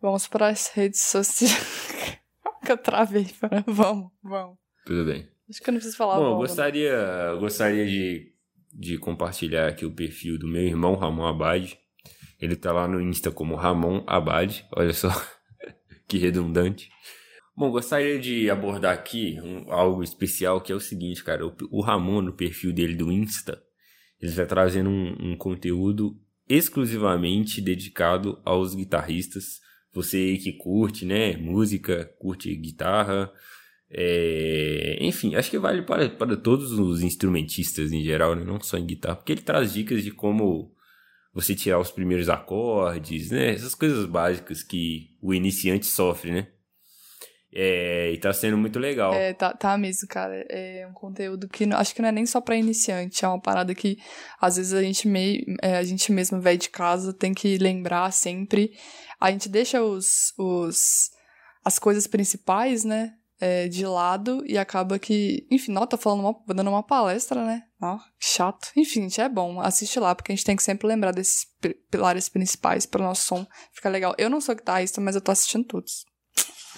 Vamos 0.00 0.28
para 0.28 0.48
as 0.48 0.68
redes 0.68 1.02
sociais. 1.02 2.20
que 2.64 2.72
eu 2.72 2.76
travei. 2.78 3.26
Vamos, 3.66 4.10
vamos. 4.22 4.58
Tudo 4.84 5.04
bem. 5.06 5.28
Acho 5.48 5.62
que 5.62 5.70
eu 5.70 5.72
não 5.72 5.78
preciso 5.78 5.96
falar 5.96 6.16
Bom, 6.16 6.20
eu 6.20 6.24
vamos, 6.30 6.42
né? 6.42 6.46
gostaria, 6.48 6.90
eu 6.90 7.40
gostaria 7.40 7.86
de, 7.86 8.32
de 8.72 8.98
compartilhar 8.98 9.68
aqui 9.68 9.86
o 9.86 9.90
perfil 9.94 10.38
do 10.38 10.46
meu 10.46 10.62
irmão 10.62 10.94
Ramon 10.94 11.26
Abad. 11.26 11.78
Ele 12.40 12.54
tá 12.54 12.70
lá 12.72 12.86
no 12.86 13.00
Insta 13.00 13.30
como 13.30 13.56
Ramon 13.56 14.04
Abad. 14.06 14.64
Olha 14.76 14.92
só 14.92 15.08
que 16.06 16.18
redundante. 16.18 16.90
Bom, 17.56 17.70
gostaria 17.70 18.20
de 18.20 18.48
abordar 18.50 18.94
aqui 18.94 19.40
um- 19.42 19.72
algo 19.72 20.02
especial 20.02 20.60
que 20.60 20.70
é 20.70 20.74
o 20.74 20.80
seguinte, 20.80 21.24
cara. 21.24 21.44
O, 21.46 21.56
o 21.72 21.80
Ramon, 21.80 22.20
no 22.22 22.32
perfil 22.32 22.72
dele 22.72 22.94
do 22.94 23.10
Insta, 23.10 23.60
ele 24.20 24.30
está 24.30 24.46
trazendo 24.46 24.90
um, 24.90 25.32
um 25.32 25.36
conteúdo 25.36 26.16
exclusivamente 26.48 27.60
dedicado 27.60 28.40
aos 28.44 28.74
guitarristas. 28.74 29.60
Você 29.92 30.36
que 30.36 30.52
curte, 30.52 31.04
né? 31.04 31.36
Música, 31.36 32.04
curte 32.18 32.54
guitarra, 32.54 33.32
é, 33.90 34.98
enfim, 35.00 35.34
acho 35.34 35.50
que 35.50 35.58
vale 35.58 35.82
para, 35.82 36.10
para 36.10 36.36
todos 36.36 36.72
os 36.72 37.02
instrumentistas 37.02 37.90
em 37.90 38.02
geral, 38.02 38.34
né? 38.34 38.44
não 38.44 38.60
só 38.60 38.76
em 38.76 38.84
guitarra, 38.84 39.16
porque 39.16 39.32
ele 39.32 39.40
traz 39.40 39.72
dicas 39.72 40.04
de 40.04 40.10
como 40.10 40.74
você 41.32 41.54
tirar 41.54 41.80
os 41.80 41.90
primeiros 41.90 42.28
acordes, 42.28 43.30
né? 43.30 43.52
Essas 43.52 43.74
coisas 43.74 44.04
básicas 44.06 44.62
que 44.62 45.16
o 45.22 45.32
iniciante 45.32 45.86
sofre, 45.86 46.32
né? 46.32 46.48
É, 47.52 48.10
e 48.12 48.18
tá 48.18 48.32
sendo 48.32 48.58
muito 48.58 48.78
legal. 48.78 49.12
É, 49.14 49.32
tá, 49.32 49.54
tá 49.54 49.76
mesmo, 49.78 50.06
cara. 50.06 50.44
É 50.50 50.86
um 50.88 50.92
conteúdo 50.92 51.48
que 51.48 51.64
não- 51.64 51.78
acho 51.78 51.94
que 51.94 52.02
não 52.02 52.08
é 52.08 52.12
nem 52.12 52.26
só 52.26 52.40
pra 52.40 52.56
iniciante, 52.56 53.24
é 53.24 53.28
uma 53.28 53.40
parada 53.40 53.74
que 53.74 53.98
às 54.40 54.56
vezes 54.56 54.74
a 54.74 54.82
gente, 54.82 55.08
meio, 55.08 55.44
é, 55.62 55.76
a 55.76 55.82
gente 55.82 56.12
mesmo 56.12 56.40
velho 56.40 56.58
de 56.58 56.68
casa 56.68 57.12
tem 57.12 57.32
que 57.32 57.56
lembrar 57.58 58.12
sempre. 58.12 58.72
A 59.18 59.30
gente 59.30 59.48
deixa 59.48 59.82
os, 59.82 60.32
os 60.38 61.10
as 61.64 61.78
coisas 61.78 62.06
principais, 62.06 62.84
né, 62.84 63.14
é, 63.40 63.66
de 63.68 63.84
lado 63.86 64.42
e 64.46 64.56
acaba 64.58 64.98
que, 64.98 65.46
enfim, 65.50 65.72
não, 65.72 65.86
tá 65.86 65.96
falando 65.96 66.20
uma, 66.20 66.54
dando 66.54 66.70
uma 66.70 66.82
palestra, 66.82 67.44
né? 67.44 67.62
Ó, 67.80 67.98
chato. 68.18 68.70
Enfim, 68.76 69.02
gente, 69.02 69.20
é 69.20 69.28
bom, 69.28 69.60
assiste 69.60 69.98
lá, 70.00 70.14
porque 70.14 70.32
a 70.32 70.34
gente 70.34 70.44
tem 70.44 70.56
que 70.56 70.62
sempre 70.62 70.86
lembrar 70.88 71.12
desses 71.12 71.46
pi- 71.60 71.76
pilares 71.90 72.28
principais 72.28 72.84
para 72.86 73.00
o 73.00 73.04
nosso 73.04 73.26
som 73.26 73.46
ficar 73.72 73.88
legal. 73.90 74.14
Eu 74.18 74.28
não 74.30 74.40
sou 74.40 74.54
guitarrista, 74.54 75.00
mas 75.00 75.14
eu 75.14 75.20
tô 75.20 75.30
assistindo 75.30 75.64
todos. 75.64 76.04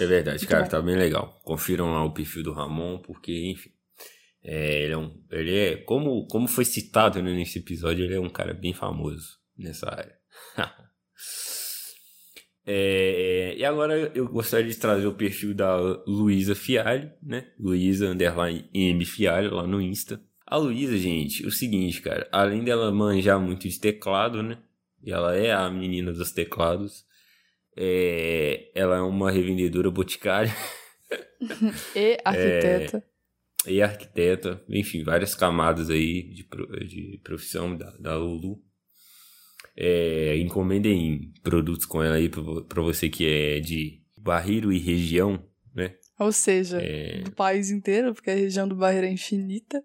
É 0.00 0.06
verdade, 0.06 0.46
cara, 0.46 0.66
tá 0.66 0.80
bem 0.80 0.96
legal. 0.96 1.40
Confiram 1.44 1.92
lá 1.92 2.04
o 2.04 2.12
perfil 2.12 2.42
do 2.42 2.52
Ramon, 2.52 2.98
porque, 2.98 3.50
enfim. 3.50 3.70
é, 4.42 4.84
ele 4.84 4.92
é 4.94 4.96
um. 4.98 5.22
Ele 5.30 5.56
é. 5.56 5.76
Como, 5.76 6.26
como 6.26 6.48
foi 6.48 6.64
citado 6.64 7.22
né, 7.22 7.32
nesse 7.32 7.58
episódio, 7.58 8.04
ele 8.04 8.14
é 8.14 8.20
um 8.20 8.30
cara 8.30 8.54
bem 8.54 8.72
famoso 8.72 9.38
nessa 9.56 9.88
área. 9.88 10.16
É, 12.72 13.54
e 13.56 13.64
agora 13.64 14.12
eu 14.14 14.28
gostaria 14.28 14.70
de 14.70 14.76
trazer 14.76 15.06
o 15.06 15.14
perfil 15.14 15.54
da 15.54 15.76
Luísa 16.06 16.54
Fialho, 16.54 17.10
né? 17.20 17.48
Luísa 17.58 18.06
underline 18.06 18.68
M 18.72 19.04
Fialho 19.04 19.54
lá 19.54 19.66
no 19.66 19.80
Insta. 19.80 20.22
A 20.46 20.56
Luísa, 20.56 20.96
gente, 20.98 21.44
o 21.44 21.50
seguinte, 21.50 22.00
cara, 22.00 22.28
além 22.30 22.62
dela 22.62 22.92
manjar 22.92 23.40
muito 23.40 23.68
de 23.68 23.80
teclado, 23.80 24.42
né? 24.42 24.58
E 25.02 25.10
ela 25.10 25.34
é 25.34 25.52
a 25.52 25.68
menina 25.70 26.12
dos 26.12 26.30
teclados. 26.32 27.04
É, 27.82 28.70
ela 28.74 28.96
é 28.98 29.00
uma 29.00 29.30
revendedora 29.30 29.90
boticária 29.90 30.54
E 31.96 32.18
arquiteta. 32.22 33.02
e 33.66 33.80
arquiteta, 33.82 34.62
enfim, 34.68 35.02
várias 35.02 35.34
camadas 35.34 35.88
aí 35.88 36.24
de, 36.24 36.46
de 36.86 37.18
profissão 37.24 37.74
da, 37.74 37.90
da 37.98 38.16
Lulu. 38.18 38.62
É, 39.76 40.36
encomendem 40.38 41.32
produtos 41.42 41.86
com 41.86 42.02
ela 42.02 42.16
aí 42.16 42.28
pra 42.28 42.82
você 42.82 43.08
que 43.08 43.26
é 43.26 43.60
de 43.60 44.02
Barreiro 44.18 44.70
e 44.70 44.78
região, 44.78 45.42
né? 45.74 45.94
Ou 46.18 46.32
seja, 46.32 46.78
É, 46.82 47.22
do 47.22 47.32
país 47.32 47.70
inteiro, 47.70 48.12
porque 48.12 48.30
a 48.30 48.34
região 48.34 48.68
do 48.68 48.76
Barreiro 48.76 49.06
é 49.06 49.10
infinita. 49.10 49.82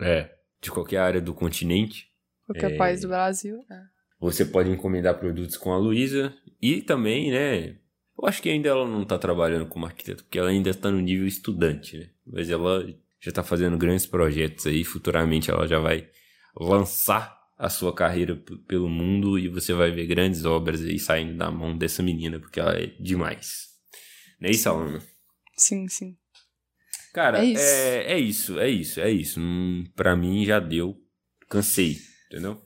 é, 0.00 0.32
de 0.62 0.70
qualquer 0.70 0.98
área 0.98 1.20
do 1.20 1.34
continente. 1.34 2.12
Qualquer 2.46 2.72
É. 2.72 2.76
país 2.76 3.00
do 3.00 3.08
Brasil. 3.08 3.58
é. 3.68 3.93
Você 4.24 4.46
pode 4.46 4.70
encomendar 4.70 5.18
produtos 5.18 5.54
com 5.58 5.70
a 5.70 5.76
Luísa 5.76 6.34
e 6.60 6.80
também, 6.80 7.30
né? 7.30 7.76
Eu 8.18 8.26
acho 8.26 8.40
que 8.40 8.48
ainda 8.48 8.70
ela 8.70 8.88
não 8.88 9.04
tá 9.04 9.18
trabalhando 9.18 9.66
como 9.66 9.84
arquiteta, 9.84 10.22
porque 10.22 10.38
ela 10.38 10.48
ainda 10.48 10.72
tá 10.72 10.90
no 10.90 10.98
nível 10.98 11.26
estudante, 11.26 11.98
né? 11.98 12.08
Mas 12.26 12.48
ela 12.48 12.86
já 13.20 13.30
tá 13.30 13.42
fazendo 13.42 13.76
grandes 13.76 14.06
projetos 14.06 14.66
aí, 14.66 14.82
futuramente 14.82 15.50
ela 15.50 15.66
já 15.68 15.78
vai 15.78 16.08
lançar 16.58 17.38
a 17.58 17.68
sua 17.68 17.94
carreira 17.94 18.34
pelo 18.66 18.88
mundo 18.88 19.38
e 19.38 19.46
você 19.46 19.74
vai 19.74 19.90
ver 19.90 20.06
grandes 20.06 20.46
obras 20.46 20.82
aí 20.82 20.98
saindo 20.98 21.36
da 21.36 21.50
mão 21.50 21.76
dessa 21.76 22.02
menina, 22.02 22.40
porque 22.40 22.58
ela 22.58 22.72
é 22.78 22.86
demais. 22.98 23.74
Não 24.40 24.48
é 24.48 24.52
isso, 24.52 24.66
Alana? 24.70 25.02
Sim, 25.54 25.86
sim. 25.86 26.16
Cara, 27.12 27.40
É 27.40 27.44
isso. 27.44 27.62
é, 27.62 28.12
é 28.14 28.18
isso, 28.18 28.58
é 28.58 28.70
isso, 28.70 29.00
é 29.00 29.10
isso. 29.10 29.38
Hum, 29.38 29.84
pra 29.94 30.16
mim 30.16 30.46
já 30.46 30.58
deu. 30.58 30.96
Cansei, 31.46 31.98
entendeu? 32.26 32.63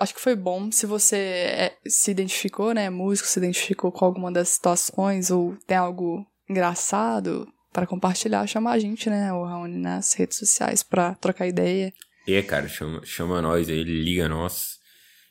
Acho 0.00 0.14
que 0.14 0.20
foi 0.20 0.34
bom 0.34 0.70
se 0.70 0.86
você 0.86 1.16
é, 1.16 1.76
se 1.86 2.10
identificou, 2.10 2.72
né? 2.72 2.90
Músico, 2.90 3.28
se 3.28 3.38
identificou 3.38 3.92
com 3.92 4.04
alguma 4.04 4.32
das 4.32 4.50
situações 4.50 5.30
ou 5.30 5.56
tem 5.66 5.76
algo 5.76 6.26
engraçado 6.48 7.46
para 7.72 7.86
compartilhar, 7.86 8.46
chama 8.46 8.70
a 8.70 8.78
gente, 8.78 9.08
né? 9.08 9.32
O 9.32 9.44
Raoni 9.44 9.76
nas 9.76 10.14
redes 10.14 10.38
sociais 10.38 10.82
pra 10.82 11.14
trocar 11.14 11.46
ideia. 11.46 11.92
É, 12.26 12.42
cara, 12.42 12.68
chama, 12.68 13.00
chama 13.04 13.40
nós 13.40 13.68
aí, 13.68 13.82
liga 13.84 14.28
nós. 14.28 14.78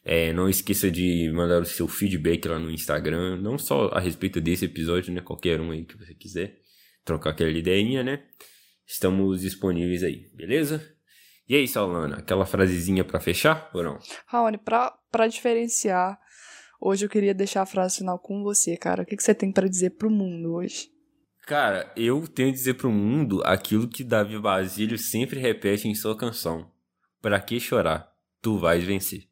É, 0.03 0.32
não 0.32 0.47
esqueça 0.47 0.89
de 0.89 1.30
mandar 1.34 1.62
o 1.62 1.66
seu 1.66 1.88
feedback 1.88 2.47
lá 2.47 2.58
no 2.58 2.72
Instagram, 2.72 3.36
não 3.41 3.58
só 3.58 3.89
a 3.89 3.99
respeito 3.99 4.39
desse 4.39 4.66
episódio, 4.66 5.14
né? 5.14 5.22
Qualquer 5.22 5.60
um 5.60 5.72
aí 5.72 5.84
que 5.84 5.97
você 5.97 6.14
quiser. 6.14 6.55
trocar 7.03 7.32
aquela 7.32 7.51
ideinha, 7.51 8.03
né? 8.03 8.24
Estamos 8.86 9.41
disponíveis 9.41 10.03
aí, 10.03 10.30
beleza? 10.34 10.97
E 11.50 11.56
aí, 11.56 11.68
Solana, 11.68 12.18
aquela 12.18 12.45
frasezinha 12.45 13.06
para 13.06 13.20
fechar 13.20 13.70
ou 13.74 13.82
não? 13.82 14.00
Raoni, 14.26 14.58
pra, 14.58 14.91
pra 15.10 15.28
diferenciar, 15.28 16.20
hoje 16.80 17.06
eu 17.06 17.10
queria 17.10 17.34
deixar 17.34 17.62
a 17.62 17.66
frase 17.66 18.00
final 18.00 18.20
com 18.20 18.43
você, 18.43 18.76
cara. 18.76 19.04
O 19.04 19.06
que, 19.06 19.16
que 19.16 19.24
você 19.24 19.34
tem 19.34 19.52
para 19.52 19.70
dizer 19.70 19.91
pro 19.91 20.10
mundo 20.10 20.54
hoje? 20.56 20.89
Cara, 21.45 21.89
eu 21.95 22.28
tenho 22.28 22.50
a 22.50 22.52
dizer 22.52 22.74
pro 22.74 22.91
mundo 22.91 23.41
aquilo 23.45 23.88
que 23.88 24.04
Davi 24.04 24.38
Basílio 24.38 24.98
sempre 24.98 25.39
repete 25.39 25.88
em 25.88 25.95
sua 25.95 26.18
canção. 26.18 26.70
Pra 27.22 27.39
que 27.39 27.58
chorar? 27.60 28.12
Tu 28.41 28.58
vais 28.58 28.84
vencer. 28.84 29.30